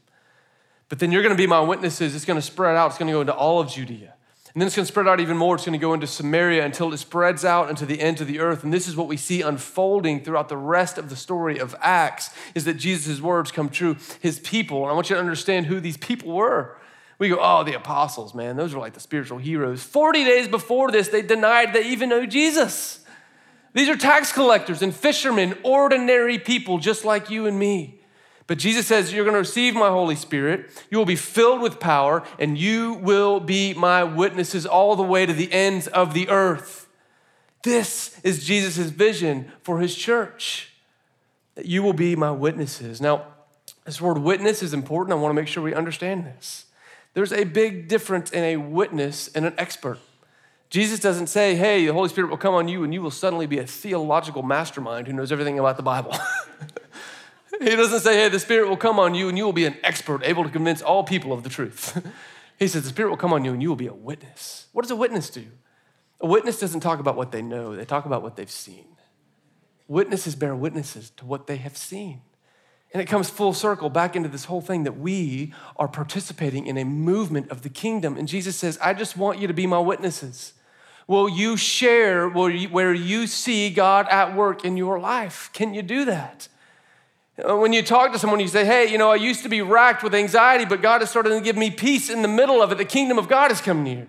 But 0.89 0.99
then 0.99 1.13
you're 1.13 1.23
going 1.23 1.33
to 1.33 1.41
be 1.41 1.47
my 1.47 1.61
witnesses. 1.61 2.15
It's 2.15 2.25
going 2.25 2.37
to 2.37 2.45
spread 2.45 2.75
out. 2.75 2.87
It's 2.87 2.97
going 2.97 3.07
to 3.07 3.13
go 3.13 3.21
into 3.21 3.33
all 3.33 3.61
of 3.61 3.69
Judea 3.69 4.15
and 4.53 4.61
then 4.61 4.67
it's 4.67 4.75
going 4.75 4.85
to 4.85 4.91
spread 4.91 5.07
out 5.07 5.21
even 5.21 5.37
more. 5.37 5.55
It's 5.55 5.65
going 5.65 5.79
to 5.79 5.81
go 5.81 5.93
into 5.93 6.07
Samaria 6.07 6.65
until 6.65 6.91
it 6.93 6.97
spreads 6.97 7.45
out 7.45 7.69
into 7.69 7.85
the 7.85 8.01
end 8.01 8.19
of 8.19 8.27
the 8.27 8.39
earth. 8.41 8.65
And 8.65 8.73
this 8.73 8.85
is 8.85 8.97
what 8.97 9.07
we 9.07 9.15
see 9.15 9.41
unfolding 9.41 10.23
throughout 10.23 10.49
the 10.49 10.57
rest 10.57 10.97
of 10.97 11.09
the 11.09 11.15
story 11.15 11.57
of 11.57 11.73
Acts 11.79 12.31
is 12.53 12.65
that 12.65 12.73
Jesus' 12.73 13.21
words 13.21 13.49
come 13.49 13.69
true. 13.69 13.95
His 14.19 14.39
people, 14.39 14.81
and 14.81 14.91
I 14.91 14.93
want 14.93 15.09
you 15.09 15.15
to 15.15 15.21
understand 15.21 15.67
who 15.67 15.79
these 15.79 15.95
people 15.95 16.33
were. 16.33 16.77
We 17.17 17.29
go, 17.29 17.37
oh, 17.39 17.63
the 17.63 17.75
apostles, 17.75 18.33
man, 18.33 18.57
those 18.57 18.73
are 18.73 18.79
like 18.79 18.93
the 18.93 18.99
spiritual 18.99 19.37
heroes. 19.37 19.83
40 19.83 20.25
days 20.25 20.47
before 20.49 20.91
this, 20.91 21.07
they 21.07 21.21
denied 21.21 21.71
they 21.71 21.87
even 21.87 22.09
know 22.09 22.25
Jesus. 22.25 23.05
These 23.73 23.87
are 23.87 23.95
tax 23.95 24.33
collectors 24.33 24.81
and 24.81 24.93
fishermen, 24.93 25.57
ordinary 25.63 26.39
people 26.39 26.77
just 26.77 27.05
like 27.05 27.29
you 27.29 27.45
and 27.45 27.57
me. 27.57 28.00
But 28.51 28.57
Jesus 28.57 28.85
says, 28.85 29.13
You're 29.13 29.23
going 29.23 29.35
to 29.35 29.39
receive 29.39 29.75
my 29.75 29.87
Holy 29.87 30.17
Spirit. 30.17 30.71
You 30.89 30.97
will 30.97 31.05
be 31.05 31.15
filled 31.15 31.61
with 31.61 31.79
power, 31.79 32.21
and 32.37 32.57
you 32.57 32.95
will 32.95 33.39
be 33.39 33.73
my 33.73 34.03
witnesses 34.03 34.65
all 34.65 34.97
the 34.97 35.03
way 35.03 35.25
to 35.25 35.31
the 35.31 35.49
ends 35.53 35.87
of 35.87 36.13
the 36.13 36.27
earth. 36.27 36.89
This 37.63 38.19
is 38.25 38.43
Jesus' 38.43 38.89
vision 38.89 39.49
for 39.63 39.79
his 39.79 39.95
church 39.95 40.73
that 41.55 41.65
you 41.65 41.81
will 41.81 41.93
be 41.93 42.13
my 42.17 42.29
witnesses. 42.29 42.99
Now, 42.99 43.27
this 43.85 44.01
word 44.01 44.17
witness 44.17 44.61
is 44.61 44.73
important. 44.73 45.17
I 45.17 45.21
want 45.21 45.29
to 45.29 45.41
make 45.41 45.47
sure 45.47 45.63
we 45.63 45.73
understand 45.73 46.25
this. 46.25 46.65
There's 47.13 47.31
a 47.31 47.45
big 47.45 47.87
difference 47.87 48.31
in 48.31 48.43
a 48.43 48.57
witness 48.57 49.29
and 49.33 49.45
an 49.45 49.53
expert. 49.57 49.97
Jesus 50.69 50.99
doesn't 50.99 51.27
say, 51.27 51.55
hey, 51.55 51.85
the 51.85 51.93
Holy 51.93 52.09
Spirit 52.09 52.29
will 52.29 52.35
come 52.35 52.55
on 52.55 52.67
you 52.67 52.83
and 52.83 52.93
you 52.93 53.01
will 53.01 53.11
suddenly 53.11 53.45
be 53.45 53.59
a 53.59 53.65
theological 53.65 54.43
mastermind 54.43 55.07
who 55.07 55.13
knows 55.13 55.31
everything 55.31 55.57
about 55.57 55.77
the 55.77 55.83
Bible. 55.83 56.13
He 57.59 57.75
doesn't 57.75 57.99
say, 57.99 58.15
hey, 58.15 58.29
the 58.29 58.39
Spirit 58.39 58.69
will 58.69 58.77
come 58.77 58.99
on 58.99 59.13
you 59.13 59.29
and 59.29 59.37
you 59.37 59.45
will 59.45 59.53
be 59.53 59.65
an 59.65 59.77
expert, 59.83 60.23
able 60.23 60.43
to 60.43 60.49
convince 60.49 60.81
all 60.81 61.03
people 61.03 61.33
of 61.33 61.43
the 61.43 61.49
truth. 61.49 62.01
he 62.59 62.67
says, 62.67 62.83
the 62.83 62.89
Spirit 62.89 63.09
will 63.09 63.17
come 63.17 63.33
on 63.33 63.43
you 63.43 63.51
and 63.53 63.61
you 63.61 63.69
will 63.69 63.75
be 63.75 63.87
a 63.87 63.93
witness. 63.93 64.67
What 64.71 64.83
does 64.83 64.91
a 64.91 64.95
witness 64.95 65.29
do? 65.29 65.45
A 66.21 66.27
witness 66.27 66.59
doesn't 66.59 66.81
talk 66.81 66.99
about 66.99 67.15
what 67.15 67.31
they 67.31 67.41
know, 67.41 67.75
they 67.75 67.85
talk 67.85 68.05
about 68.05 68.21
what 68.21 68.35
they've 68.35 68.49
seen. 68.49 68.85
Witnesses 69.87 70.35
bear 70.35 70.55
witnesses 70.55 71.09
to 71.17 71.25
what 71.25 71.47
they 71.47 71.57
have 71.57 71.75
seen. 71.75 72.21
And 72.93 73.01
it 73.01 73.05
comes 73.05 73.29
full 73.29 73.53
circle 73.53 73.89
back 73.89 74.15
into 74.15 74.29
this 74.29 74.45
whole 74.45 74.61
thing 74.61 74.83
that 74.83 74.97
we 74.97 75.53
are 75.77 75.87
participating 75.87 76.67
in 76.67 76.77
a 76.77 76.83
movement 76.83 77.49
of 77.49 77.61
the 77.61 77.69
kingdom. 77.69 78.17
And 78.17 78.27
Jesus 78.27 78.57
says, 78.57 78.77
I 78.81 78.93
just 78.93 79.15
want 79.15 79.39
you 79.39 79.47
to 79.47 79.53
be 79.53 79.65
my 79.65 79.79
witnesses. 79.79 80.53
will 81.07 81.29
you 81.29 81.57
share 81.57 82.29
where 82.29 82.93
you 82.93 83.27
see 83.27 83.69
God 83.69 84.07
at 84.09 84.35
work 84.35 84.65
in 84.65 84.77
your 84.77 84.99
life? 84.99 85.49
Can 85.53 85.73
you 85.73 85.81
do 85.81 86.05
that? 86.05 86.47
Uh, 87.47 87.55
when 87.57 87.73
you 87.73 87.81
talk 87.81 88.11
to 88.11 88.19
someone, 88.19 88.39
you 88.39 88.47
say, 88.47 88.65
Hey, 88.65 88.91
you 88.91 88.97
know, 88.97 89.09
I 89.09 89.15
used 89.15 89.43
to 89.43 89.49
be 89.49 89.61
racked 89.61 90.03
with 90.03 90.13
anxiety, 90.13 90.65
but 90.65 90.81
God 90.81 91.01
has 91.01 91.09
started 91.09 91.29
to 91.29 91.41
give 91.41 91.57
me 91.57 91.71
peace 91.71 92.09
in 92.09 92.21
the 92.21 92.27
middle 92.27 92.61
of 92.61 92.71
it. 92.71 92.77
The 92.77 92.85
kingdom 92.85 93.17
of 93.17 93.27
God 93.27 93.51
has 93.51 93.61
come 93.61 93.83
near. 93.83 94.07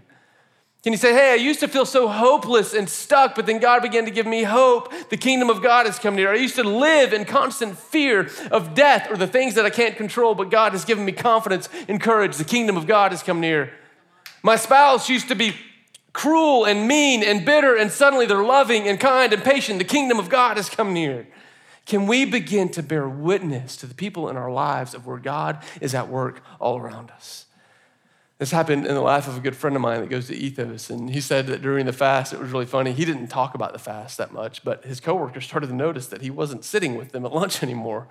Can 0.82 0.92
you 0.92 0.98
say, 0.98 1.12
Hey, 1.12 1.32
I 1.32 1.36
used 1.36 1.60
to 1.60 1.68
feel 1.68 1.86
so 1.86 2.08
hopeless 2.08 2.74
and 2.74 2.88
stuck, 2.88 3.34
but 3.34 3.46
then 3.46 3.58
God 3.58 3.82
began 3.82 4.04
to 4.04 4.10
give 4.10 4.26
me 4.26 4.42
hope. 4.42 4.92
The 5.10 5.16
kingdom 5.16 5.48
of 5.48 5.62
God 5.62 5.86
has 5.86 5.98
come 5.98 6.16
near. 6.16 6.32
I 6.32 6.36
used 6.36 6.56
to 6.56 6.64
live 6.64 7.12
in 7.12 7.24
constant 7.24 7.78
fear 7.78 8.28
of 8.50 8.74
death 8.74 9.10
or 9.10 9.16
the 9.16 9.28
things 9.28 9.54
that 9.54 9.64
I 9.64 9.70
can't 9.70 9.96
control, 9.96 10.34
but 10.34 10.50
God 10.50 10.72
has 10.72 10.84
given 10.84 11.04
me 11.04 11.12
confidence 11.12 11.68
and 11.88 12.00
courage. 12.00 12.36
The 12.36 12.44
kingdom 12.44 12.76
of 12.76 12.86
God 12.86 13.12
has 13.12 13.22
come 13.22 13.40
near. 13.40 13.72
My 14.42 14.56
spouse 14.56 15.08
used 15.08 15.28
to 15.28 15.36
be 15.36 15.54
cruel 16.12 16.64
and 16.64 16.86
mean 16.86 17.22
and 17.22 17.46
bitter, 17.46 17.76
and 17.76 17.90
suddenly 17.90 18.26
they're 18.26 18.42
loving 18.42 18.88
and 18.88 18.98
kind 18.98 19.32
and 19.32 19.42
patient. 19.42 19.78
The 19.78 19.84
kingdom 19.84 20.18
of 20.18 20.28
God 20.28 20.56
has 20.56 20.68
come 20.68 20.92
near. 20.92 21.26
Can 21.86 22.06
we 22.06 22.24
begin 22.24 22.68
to 22.70 22.82
bear 22.82 23.08
witness 23.08 23.76
to 23.78 23.86
the 23.86 23.94
people 23.94 24.28
in 24.28 24.36
our 24.36 24.50
lives 24.50 24.94
of 24.94 25.06
where 25.06 25.18
God 25.18 25.62
is 25.80 25.94
at 25.94 26.08
work 26.08 26.42
all 26.60 26.78
around 26.78 27.10
us? 27.10 27.46
This 28.38 28.50
happened 28.50 28.86
in 28.86 28.94
the 28.94 29.00
life 29.00 29.28
of 29.28 29.36
a 29.36 29.40
good 29.40 29.54
friend 29.54 29.76
of 29.76 29.82
mine 29.82 30.00
that 30.00 30.10
goes 30.10 30.26
to 30.26 30.34
Ethos, 30.34 30.90
and 30.90 31.10
he 31.10 31.20
said 31.20 31.46
that 31.46 31.62
during 31.62 31.86
the 31.86 31.92
fast, 31.92 32.32
it 32.32 32.40
was 32.40 32.50
really 32.50 32.66
funny. 32.66 32.92
He 32.92 33.04
didn't 33.04 33.28
talk 33.28 33.54
about 33.54 33.72
the 33.72 33.78
fast 33.78 34.18
that 34.18 34.32
much, 34.32 34.64
but 34.64 34.84
his 34.84 34.98
coworkers 34.98 35.44
started 35.44 35.68
to 35.68 35.74
notice 35.74 36.08
that 36.08 36.22
he 36.22 36.30
wasn't 36.30 36.64
sitting 36.64 36.96
with 36.96 37.12
them 37.12 37.24
at 37.24 37.32
lunch 37.32 37.62
anymore. 37.62 38.08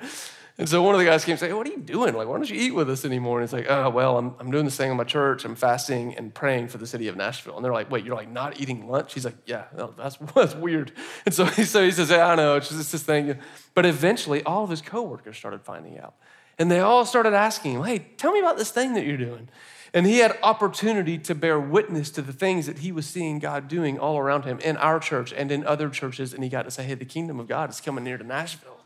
And 0.57 0.67
so 0.67 0.83
one 0.83 0.93
of 0.93 0.99
the 0.99 1.05
guys 1.05 1.23
came 1.25 1.33
and 1.33 1.39
said, 1.39 1.47
hey, 1.47 1.53
What 1.53 1.67
are 1.67 1.71
you 1.71 1.79
doing? 1.79 2.13
Like, 2.13 2.27
why 2.27 2.35
don't 2.35 2.49
you 2.49 2.59
eat 2.59 2.71
with 2.71 2.89
us 2.89 3.05
anymore? 3.05 3.39
And 3.39 3.49
he's 3.49 3.53
like, 3.53 3.67
Oh, 3.69 3.89
well, 3.89 4.17
I'm, 4.17 4.35
I'm 4.39 4.51
doing 4.51 4.65
this 4.65 4.77
thing 4.77 4.91
in 4.91 4.97
my 4.97 5.03
church. 5.03 5.45
I'm 5.45 5.55
fasting 5.55 6.15
and 6.15 6.33
praying 6.33 6.67
for 6.67 6.77
the 6.77 6.87
city 6.87 7.07
of 7.07 7.15
Nashville. 7.15 7.55
And 7.55 7.63
they're 7.63 7.73
like, 7.73 7.89
Wait, 7.89 8.05
you're 8.05 8.15
like 8.15 8.29
not 8.29 8.59
eating 8.59 8.87
lunch? 8.87 9.13
He's 9.13 9.25
like, 9.25 9.37
Yeah, 9.45 9.65
no, 9.75 9.93
that's, 9.97 10.17
that's 10.35 10.55
weird. 10.55 10.91
And 11.25 11.33
so, 11.33 11.45
he, 11.45 11.63
so 11.63 11.83
he 11.83 11.91
says, 11.91 12.09
Yeah, 12.09 12.27
I 12.27 12.35
know, 12.35 12.57
it's 12.57 12.69
just 12.69 12.91
this 12.91 13.03
thing. 13.03 13.37
But 13.73 13.85
eventually, 13.85 14.43
all 14.43 14.63
of 14.63 14.69
his 14.69 14.81
coworkers 14.81 15.37
started 15.37 15.61
finding 15.61 15.99
out. 15.99 16.15
And 16.59 16.69
they 16.69 16.79
all 16.79 17.05
started 17.05 17.33
asking 17.33 17.73
him, 17.73 17.83
Hey, 17.83 17.99
tell 18.17 18.31
me 18.31 18.39
about 18.39 18.57
this 18.57 18.71
thing 18.71 18.93
that 18.93 19.05
you're 19.05 19.17
doing. 19.17 19.49
And 19.93 20.05
he 20.05 20.19
had 20.19 20.37
opportunity 20.41 21.17
to 21.17 21.35
bear 21.35 21.59
witness 21.59 22.11
to 22.11 22.21
the 22.21 22.31
things 22.31 22.65
that 22.67 22.79
he 22.79 22.91
was 22.93 23.05
seeing 23.05 23.39
God 23.39 23.67
doing 23.67 23.99
all 23.99 24.17
around 24.17 24.45
him 24.45 24.59
in 24.59 24.77
our 24.77 24.99
church 24.99 25.33
and 25.33 25.51
in 25.51 25.65
other 25.65 25.89
churches. 25.89 26.33
And 26.33 26.43
he 26.43 26.49
got 26.49 26.63
to 26.63 26.71
say, 26.71 26.83
Hey, 26.83 26.93
the 26.93 27.05
kingdom 27.05 27.39
of 27.39 27.47
God 27.47 27.69
is 27.69 27.81
coming 27.81 28.03
near 28.03 28.17
to 28.17 28.23
Nashville. 28.23 28.80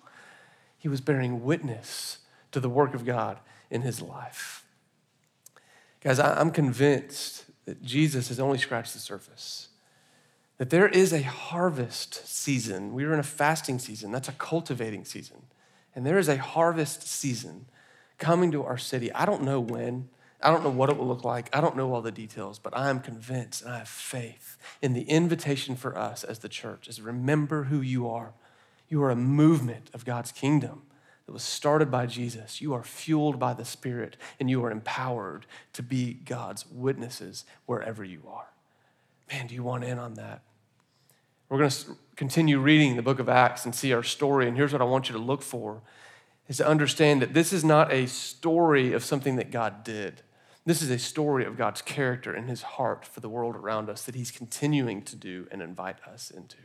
He 0.85 0.89
was 0.89 1.01
bearing 1.01 1.43
witness 1.43 2.19
to 2.51 2.59
the 2.59 2.69
work 2.69 2.93
of 2.93 3.05
God 3.05 3.39
in 3.71 3.81
his 3.81 4.03
life. 4.03 4.63
Guys, 5.99 6.19
I'm 6.19 6.51
convinced 6.51 7.45
that 7.65 7.81
Jesus 7.81 8.27
has 8.27 8.39
only 8.39 8.59
scratched 8.59 8.93
the 8.93 8.99
surface. 8.99 9.69
That 10.59 10.69
there 10.69 10.87
is 10.87 11.11
a 11.11 11.23
harvest 11.23 12.27
season. 12.27 12.93
We 12.93 13.03
are 13.03 13.15
in 13.15 13.19
a 13.19 13.23
fasting 13.23 13.79
season, 13.79 14.11
that's 14.11 14.29
a 14.29 14.33
cultivating 14.33 15.05
season. 15.05 15.47
And 15.95 16.05
there 16.05 16.19
is 16.19 16.29
a 16.29 16.37
harvest 16.37 17.07
season 17.07 17.65
coming 18.19 18.51
to 18.51 18.63
our 18.63 18.77
city. 18.77 19.11
I 19.11 19.25
don't 19.25 19.41
know 19.41 19.59
when, 19.59 20.09
I 20.39 20.51
don't 20.51 20.63
know 20.63 20.69
what 20.69 20.91
it 20.91 20.97
will 20.97 21.07
look 21.07 21.23
like, 21.23 21.49
I 21.51 21.61
don't 21.61 21.75
know 21.75 21.95
all 21.95 22.03
the 22.03 22.11
details, 22.11 22.59
but 22.59 22.77
I 22.77 22.91
am 22.91 22.99
convinced 22.99 23.63
and 23.63 23.73
I 23.73 23.79
have 23.79 23.89
faith 23.89 24.55
in 24.83 24.93
the 24.93 25.09
invitation 25.09 25.75
for 25.75 25.97
us 25.97 26.23
as 26.23 26.37
the 26.37 26.47
church 26.47 26.87
is 26.87 27.01
remember 27.01 27.63
who 27.63 27.81
you 27.81 28.07
are. 28.07 28.33
You 28.87 29.01
are 29.03 29.11
a 29.11 29.15
movement 29.15 29.89
of 29.93 30.05
God's 30.05 30.31
kingdom 30.31 30.83
that 31.25 31.31
was 31.31 31.43
started 31.43 31.89
by 31.89 32.05
Jesus. 32.05 32.61
You 32.61 32.73
are 32.73 32.83
fueled 32.83 33.39
by 33.39 33.53
the 33.53 33.65
Spirit 33.65 34.17
and 34.39 34.49
you 34.49 34.63
are 34.63 34.71
empowered 34.71 35.45
to 35.73 35.81
be 35.81 36.13
God's 36.13 36.65
witnesses 36.67 37.45
wherever 37.65 38.03
you 38.03 38.21
are. 38.27 38.49
Man, 39.31 39.47
do 39.47 39.55
you 39.55 39.63
want 39.63 39.83
in 39.83 39.97
on 39.97 40.13
that? 40.15 40.41
We're 41.49 41.57
going 41.57 41.69
to 41.69 41.97
continue 42.15 42.59
reading 42.59 42.95
the 42.95 43.01
book 43.01 43.19
of 43.19 43.29
Acts 43.29 43.65
and 43.65 43.73
see 43.73 43.93
our 43.93 44.03
story. 44.03 44.47
And 44.47 44.55
here's 44.55 44.71
what 44.71 44.81
I 44.81 44.85
want 44.85 45.09
you 45.09 45.13
to 45.13 45.21
look 45.21 45.41
for 45.41 45.81
is 46.47 46.57
to 46.57 46.67
understand 46.67 47.21
that 47.21 47.33
this 47.33 47.51
is 47.51 47.63
not 47.63 47.91
a 47.91 48.05
story 48.07 48.93
of 48.93 49.03
something 49.03 49.35
that 49.37 49.51
God 49.51 49.83
did. 49.83 50.21
This 50.65 50.81
is 50.81 50.89
a 50.89 50.99
story 50.99 51.45
of 51.45 51.57
God's 51.57 51.81
character 51.81 52.33
and 52.33 52.49
his 52.49 52.63
heart 52.63 53.05
for 53.05 53.19
the 53.19 53.29
world 53.29 53.55
around 53.55 53.89
us 53.89 54.03
that 54.03 54.15
he's 54.15 54.31
continuing 54.31 55.01
to 55.03 55.15
do 55.15 55.47
and 55.51 55.61
invite 55.61 55.97
us 56.07 56.31
into. 56.31 56.57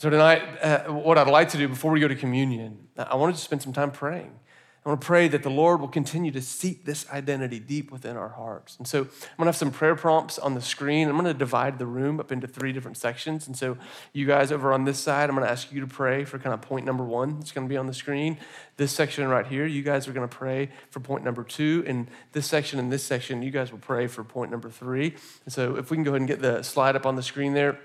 So, 0.00 0.08
tonight, 0.10 0.42
uh, 0.62 0.92
what 0.92 1.18
I'd 1.18 1.26
like 1.26 1.48
to 1.48 1.56
do 1.58 1.66
before 1.66 1.90
we 1.90 1.98
go 1.98 2.06
to 2.06 2.14
communion, 2.14 2.86
I 2.96 3.16
wanted 3.16 3.34
to 3.34 3.40
spend 3.40 3.62
some 3.62 3.72
time 3.72 3.90
praying. 3.90 4.30
I 4.86 4.88
want 4.88 5.00
to 5.00 5.04
pray 5.04 5.26
that 5.26 5.42
the 5.42 5.50
Lord 5.50 5.80
will 5.80 5.88
continue 5.88 6.30
to 6.30 6.40
seek 6.40 6.84
this 6.84 7.04
identity 7.10 7.58
deep 7.58 7.90
within 7.90 8.16
our 8.16 8.28
hearts. 8.28 8.76
And 8.78 8.86
so 8.86 9.00
I'm 9.00 9.06
going 9.08 9.38
to 9.38 9.44
have 9.46 9.56
some 9.56 9.72
prayer 9.72 9.96
prompts 9.96 10.38
on 10.38 10.54
the 10.54 10.60
screen. 10.62 11.08
I'm 11.08 11.14
going 11.14 11.24
to 11.24 11.34
divide 11.34 11.80
the 11.80 11.86
room 11.86 12.20
up 12.20 12.30
into 12.30 12.46
three 12.46 12.70
different 12.70 12.96
sections. 12.96 13.48
And 13.48 13.56
so 13.56 13.76
you 14.12 14.24
guys 14.24 14.52
over 14.52 14.72
on 14.72 14.84
this 14.84 15.00
side, 15.00 15.28
I'm 15.28 15.34
going 15.34 15.44
to 15.44 15.50
ask 15.50 15.72
you 15.72 15.80
to 15.80 15.88
pray 15.88 16.24
for 16.24 16.38
kind 16.38 16.54
of 16.54 16.60
point 16.60 16.86
number 16.86 17.02
one. 17.02 17.38
It's 17.40 17.50
going 17.50 17.66
to 17.66 17.68
be 17.68 17.76
on 17.76 17.88
the 17.88 17.92
screen. 17.92 18.38
This 18.76 18.92
section 18.92 19.26
right 19.26 19.48
here, 19.48 19.66
you 19.66 19.82
guys 19.82 20.06
are 20.06 20.12
going 20.12 20.28
to 20.28 20.36
pray 20.36 20.70
for 20.90 21.00
point 21.00 21.24
number 21.24 21.42
two. 21.42 21.82
And 21.88 22.08
this 22.30 22.46
section 22.46 22.78
and 22.78 22.92
this 22.92 23.02
section, 23.02 23.42
you 23.42 23.50
guys 23.50 23.72
will 23.72 23.80
pray 23.80 24.06
for 24.06 24.22
point 24.22 24.52
number 24.52 24.70
three. 24.70 25.16
And 25.44 25.52
so 25.52 25.74
if 25.74 25.90
we 25.90 25.96
can 25.96 26.04
go 26.04 26.12
ahead 26.12 26.20
and 26.20 26.28
get 26.28 26.40
the 26.40 26.62
slide 26.62 26.94
up 26.94 27.04
on 27.04 27.16
the 27.16 27.22
screen 27.24 27.52
there. 27.52 27.80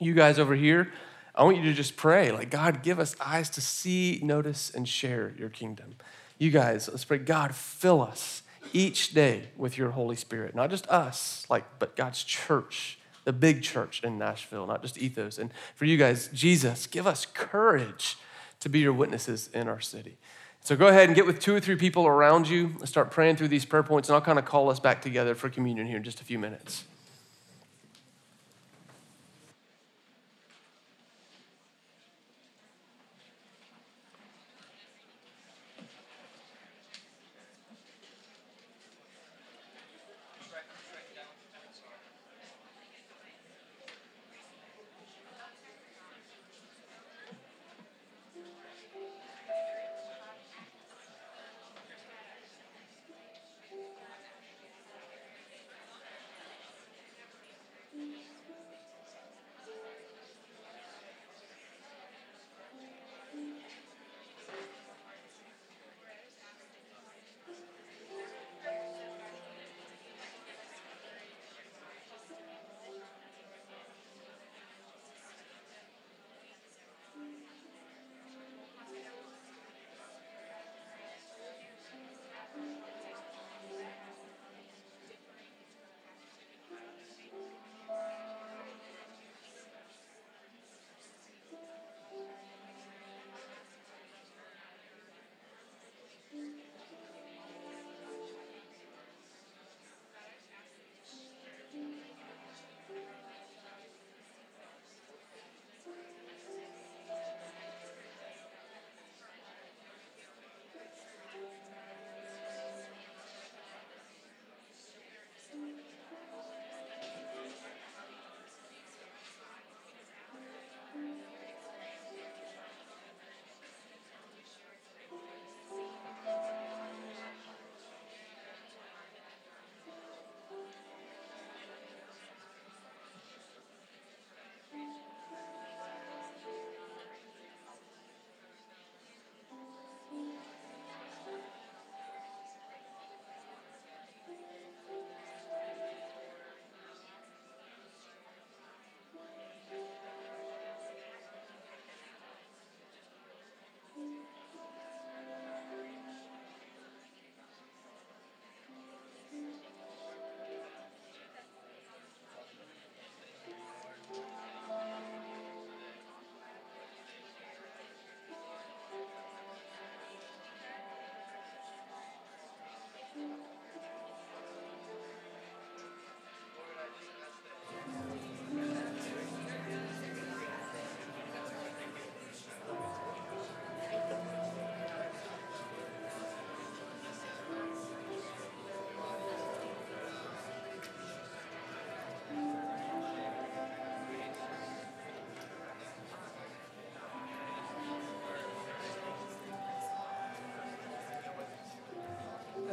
You 0.00 0.14
guys 0.14 0.40
over 0.40 0.56
here, 0.56 0.90
I 1.34 1.42
want 1.42 1.56
you 1.56 1.64
to 1.64 1.72
just 1.72 1.96
pray, 1.96 2.30
like, 2.30 2.50
God, 2.50 2.82
give 2.82 3.00
us 3.00 3.16
eyes 3.20 3.50
to 3.50 3.60
see, 3.60 4.20
notice, 4.22 4.70
and 4.70 4.88
share 4.88 5.34
your 5.36 5.48
kingdom. 5.48 5.96
You 6.38 6.50
guys, 6.50 6.88
let's 6.88 7.04
pray, 7.04 7.18
God, 7.18 7.54
fill 7.54 8.00
us 8.02 8.42
each 8.72 9.14
day 9.14 9.48
with 9.56 9.76
your 9.76 9.90
Holy 9.90 10.16
Spirit. 10.16 10.54
Not 10.54 10.70
just 10.70 10.86
us, 10.88 11.44
like, 11.50 11.64
but 11.78 11.96
God's 11.96 12.22
church, 12.22 12.98
the 13.24 13.32
big 13.32 13.62
church 13.62 14.02
in 14.04 14.16
Nashville, 14.16 14.66
not 14.66 14.82
just 14.82 14.96
ethos. 14.96 15.38
And 15.38 15.50
for 15.74 15.86
you 15.86 15.96
guys, 15.96 16.28
Jesus, 16.32 16.86
give 16.86 17.06
us 17.06 17.26
courage 17.26 18.16
to 18.60 18.68
be 18.68 18.78
your 18.78 18.92
witnesses 18.92 19.48
in 19.52 19.68
our 19.68 19.80
city. 19.80 20.16
So 20.60 20.76
go 20.76 20.86
ahead 20.86 21.08
and 21.08 21.16
get 21.16 21.26
with 21.26 21.40
two 21.40 21.54
or 21.54 21.60
three 21.60 21.76
people 21.76 22.06
around 22.06 22.48
you 22.48 22.76
and 22.78 22.88
start 22.88 23.10
praying 23.10 23.36
through 23.36 23.48
these 23.48 23.64
prayer 23.64 23.82
points, 23.82 24.08
and 24.08 24.14
I'll 24.14 24.22
kind 24.22 24.38
of 24.38 24.44
call 24.44 24.70
us 24.70 24.80
back 24.80 25.02
together 25.02 25.34
for 25.34 25.50
communion 25.50 25.86
here 25.86 25.96
in 25.96 26.04
just 26.04 26.20
a 26.20 26.24
few 26.24 26.38
minutes. 26.38 26.84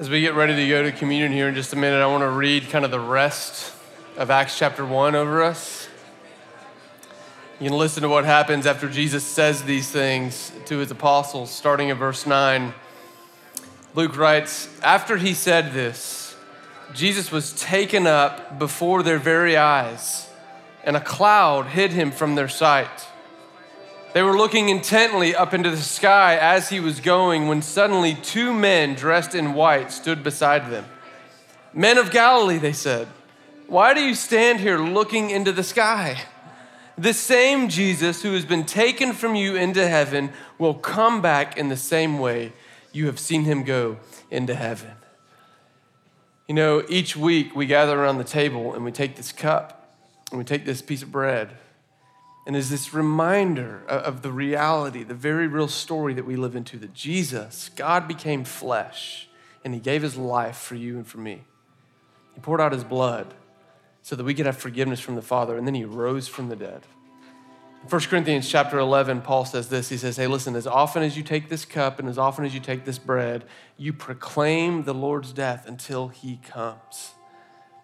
As 0.01 0.09
we 0.09 0.21
get 0.21 0.33
ready 0.33 0.55
to 0.55 0.67
go 0.67 0.81
to 0.81 0.91
communion 0.91 1.31
here 1.31 1.47
in 1.47 1.53
just 1.53 1.73
a 1.73 1.75
minute, 1.75 2.01
I 2.01 2.07
want 2.07 2.23
to 2.23 2.29
read 2.29 2.71
kind 2.71 2.83
of 2.83 2.89
the 2.89 2.99
rest 2.99 3.71
of 4.17 4.31
Acts 4.31 4.57
chapter 4.57 4.83
1 4.83 5.13
over 5.13 5.43
us. 5.43 5.87
You 7.59 7.69
can 7.69 7.77
listen 7.77 8.01
to 8.01 8.09
what 8.09 8.25
happens 8.25 8.65
after 8.65 8.89
Jesus 8.89 9.23
says 9.23 9.61
these 9.61 9.91
things 9.91 10.51
to 10.65 10.79
his 10.79 10.89
apostles, 10.89 11.51
starting 11.51 11.89
in 11.89 11.97
verse 11.97 12.25
9. 12.25 12.73
Luke 13.93 14.17
writes 14.17 14.67
After 14.81 15.17
he 15.17 15.35
said 15.35 15.71
this, 15.71 16.35
Jesus 16.95 17.31
was 17.31 17.53
taken 17.53 18.07
up 18.07 18.57
before 18.57 19.03
their 19.03 19.19
very 19.19 19.55
eyes, 19.55 20.27
and 20.83 20.97
a 20.97 20.99
cloud 20.99 21.67
hid 21.67 21.91
him 21.91 22.09
from 22.09 22.33
their 22.33 22.49
sight. 22.49 23.05
They 24.13 24.23
were 24.23 24.37
looking 24.37 24.67
intently 24.67 25.33
up 25.33 25.53
into 25.53 25.69
the 25.69 25.77
sky 25.77 26.37
as 26.37 26.69
he 26.69 26.81
was 26.81 26.99
going 26.99 27.47
when 27.47 27.61
suddenly 27.61 28.15
two 28.15 28.53
men 28.53 28.93
dressed 28.93 29.33
in 29.33 29.53
white 29.53 29.91
stood 29.91 30.21
beside 30.21 30.69
them. 30.69 30.85
Men 31.73 31.97
of 31.97 32.11
Galilee, 32.11 32.57
they 32.57 32.73
said, 32.73 33.07
why 33.67 33.93
do 33.93 34.01
you 34.01 34.13
stand 34.15 34.59
here 34.59 34.77
looking 34.77 35.29
into 35.29 35.53
the 35.53 35.63
sky? 35.63 36.23
The 36.97 37.13
same 37.13 37.69
Jesus 37.69 38.21
who 38.21 38.33
has 38.33 38.43
been 38.43 38.65
taken 38.65 39.13
from 39.13 39.33
you 39.35 39.55
into 39.55 39.87
heaven 39.87 40.33
will 40.57 40.73
come 40.73 41.21
back 41.21 41.57
in 41.57 41.69
the 41.69 41.77
same 41.77 42.19
way 42.19 42.51
you 42.91 43.05
have 43.05 43.17
seen 43.17 43.45
him 43.45 43.63
go 43.63 43.97
into 44.29 44.55
heaven. 44.55 44.91
You 46.49 46.55
know, 46.55 46.83
each 46.89 47.15
week 47.15 47.55
we 47.55 47.65
gather 47.65 47.97
around 47.97 48.17
the 48.17 48.25
table 48.25 48.73
and 48.73 48.83
we 48.83 48.91
take 48.91 49.15
this 49.15 49.31
cup 49.31 49.95
and 50.31 50.37
we 50.37 50.43
take 50.43 50.65
this 50.65 50.81
piece 50.81 51.01
of 51.01 51.09
bread 51.09 51.51
and 52.45 52.55
is 52.55 52.69
this 52.69 52.93
reminder 52.93 53.83
of 53.87 54.23
the 54.23 54.31
reality, 54.31 55.03
the 55.03 55.13
very 55.13 55.47
real 55.47 55.67
story 55.67 56.13
that 56.15 56.25
we 56.25 56.35
live 56.35 56.55
into 56.55 56.77
that 56.79 56.93
Jesus, 56.93 57.69
God 57.75 58.07
became 58.07 58.43
flesh, 58.43 59.29
and 59.63 59.73
He 59.73 59.79
gave 59.79 60.01
His 60.01 60.17
life 60.17 60.57
for 60.57 60.75
you 60.75 60.97
and 60.97 61.05
for 61.05 61.19
me. 61.19 61.43
He 62.33 62.39
poured 62.39 62.59
out 62.59 62.71
His 62.71 62.83
blood 62.83 63.33
so 64.01 64.15
that 64.15 64.23
we 64.23 64.33
could 64.33 64.47
have 64.47 64.57
forgiveness 64.57 64.99
from 64.99 65.15
the 65.15 65.21
Father, 65.21 65.55
and 65.55 65.67
then 65.67 65.75
He 65.75 65.85
rose 65.85 66.27
from 66.27 66.49
the 66.49 66.55
dead. 66.55 66.81
In 67.83 67.89
1 67.89 68.01
Corinthians 68.01 68.49
chapter 68.49 68.79
11, 68.79 69.21
Paul 69.21 69.45
says 69.45 69.69
this. 69.69 69.89
He 69.89 69.97
says, 69.97 70.17
Hey, 70.17 70.27
listen, 70.27 70.55
as 70.55 70.67
often 70.67 71.03
as 71.03 71.17
you 71.17 71.23
take 71.23 71.49
this 71.49 71.65
cup 71.65 71.99
and 71.99 72.09
as 72.09 72.17
often 72.17 72.45
as 72.45 72.53
you 72.53 72.59
take 72.59 72.85
this 72.85 72.99
bread, 72.99 73.43
you 73.77 73.93
proclaim 73.93 74.83
the 74.83 74.93
Lord's 74.93 75.31
death 75.31 75.67
until 75.67 76.07
He 76.07 76.37
comes. 76.37 77.13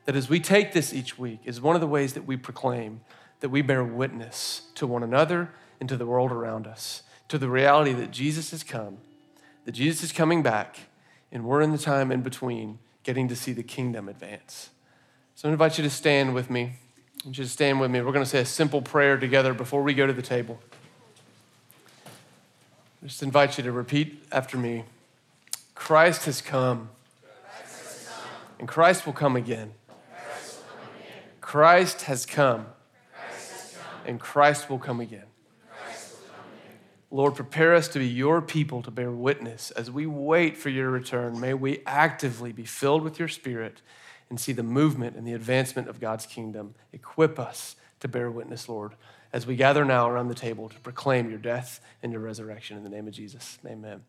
That 0.05 0.15
as 0.15 0.29
we 0.29 0.39
take 0.39 0.73
this 0.73 0.93
each 0.93 1.19
week 1.19 1.41
is 1.45 1.59
one 1.61 1.75
of 1.75 1.81
the 1.81 1.87
ways 1.87 2.13
that 2.13 2.25
we 2.25 2.37
proclaim 2.37 3.01
that 3.39 3.49
we 3.49 3.61
bear 3.61 3.83
witness 3.83 4.63
to 4.75 4.87
one 4.87 5.03
another 5.03 5.49
and 5.79 5.87
to 5.89 5.97
the 5.97 6.05
world 6.05 6.31
around 6.31 6.67
us, 6.67 7.03
to 7.27 7.37
the 7.37 7.49
reality 7.49 7.93
that 7.93 8.11
Jesus 8.11 8.51
has 8.51 8.63
come, 8.63 8.97
that 9.65 9.73
Jesus 9.73 10.03
is 10.03 10.11
coming 10.11 10.41
back, 10.41 10.79
and 11.31 11.45
we're 11.45 11.61
in 11.61 11.71
the 11.71 11.77
time 11.77 12.11
in 12.11 12.21
between 12.21 12.79
getting 13.03 13.27
to 13.27 13.35
see 13.35 13.53
the 13.53 13.63
kingdom 13.63 14.09
advance. 14.09 14.69
So 15.35 15.47
I 15.47 15.51
invite 15.51 15.77
you 15.77 15.83
to 15.83 15.89
stand 15.89 16.33
with 16.33 16.49
me. 16.49 16.61
I 17.23 17.27
want 17.27 17.37
you 17.37 17.43
to 17.43 17.49
stand 17.49 17.79
with 17.79 17.91
me. 17.91 18.01
We're 18.01 18.11
going 18.11 18.25
to 18.25 18.29
say 18.29 18.39
a 18.39 18.45
simple 18.45 18.81
prayer 18.81 19.17
together 19.17 19.53
before 19.53 19.83
we 19.83 19.93
go 19.93 20.07
to 20.07 20.13
the 20.13 20.21
table. 20.21 20.59
I 23.03 23.07
just 23.07 23.21
invite 23.21 23.57
you 23.57 23.63
to 23.63 23.71
repeat 23.71 24.23
after 24.31 24.57
me 24.57 24.83
Christ 25.75 26.25
has 26.25 26.41
come, 26.41 26.89
and 28.57 28.67
Christ 28.67 29.05
will 29.05 29.13
come 29.13 29.35
again. 29.35 29.73
Christ 31.39 32.01
has 32.03 32.25
come 32.25 32.65
and 34.07 34.19
Christ 34.19 34.69
will 34.69 34.79
come 34.79 34.99
again. 34.99 35.25
Lord, 37.09 37.35
prepare 37.35 37.73
us 37.73 37.87
to 37.89 37.99
be 37.99 38.07
your 38.07 38.41
people 38.41 38.81
to 38.83 38.91
bear 38.91 39.11
witness 39.11 39.71
as 39.71 39.89
we 39.89 40.05
wait 40.05 40.57
for 40.57 40.69
your 40.69 40.89
return. 40.89 41.39
May 41.39 41.53
we 41.53 41.81
actively 41.85 42.51
be 42.51 42.65
filled 42.65 43.01
with 43.01 43.17
your 43.17 43.29
spirit 43.29 43.81
and 44.29 44.39
see 44.39 44.51
the 44.51 44.63
movement 44.63 45.15
and 45.15 45.25
the 45.25 45.31
advancement 45.33 45.87
of 45.87 46.01
God's 46.01 46.25
kingdom. 46.25 46.75
Equip 46.91 47.39
us 47.39 47.77
to 48.01 48.09
bear 48.09 48.29
witness, 48.29 48.67
Lord, 48.67 48.93
as 49.31 49.47
we 49.47 49.55
gather 49.55 49.85
now 49.85 50.09
around 50.09 50.27
the 50.27 50.35
table 50.35 50.67
to 50.67 50.79
proclaim 50.81 51.29
your 51.29 51.39
death 51.39 51.79
and 52.03 52.11
your 52.11 52.21
resurrection 52.21 52.75
in 52.75 52.83
the 52.83 52.89
name 52.89 53.07
of 53.07 53.13
Jesus. 53.13 53.57
Amen. 53.65 54.01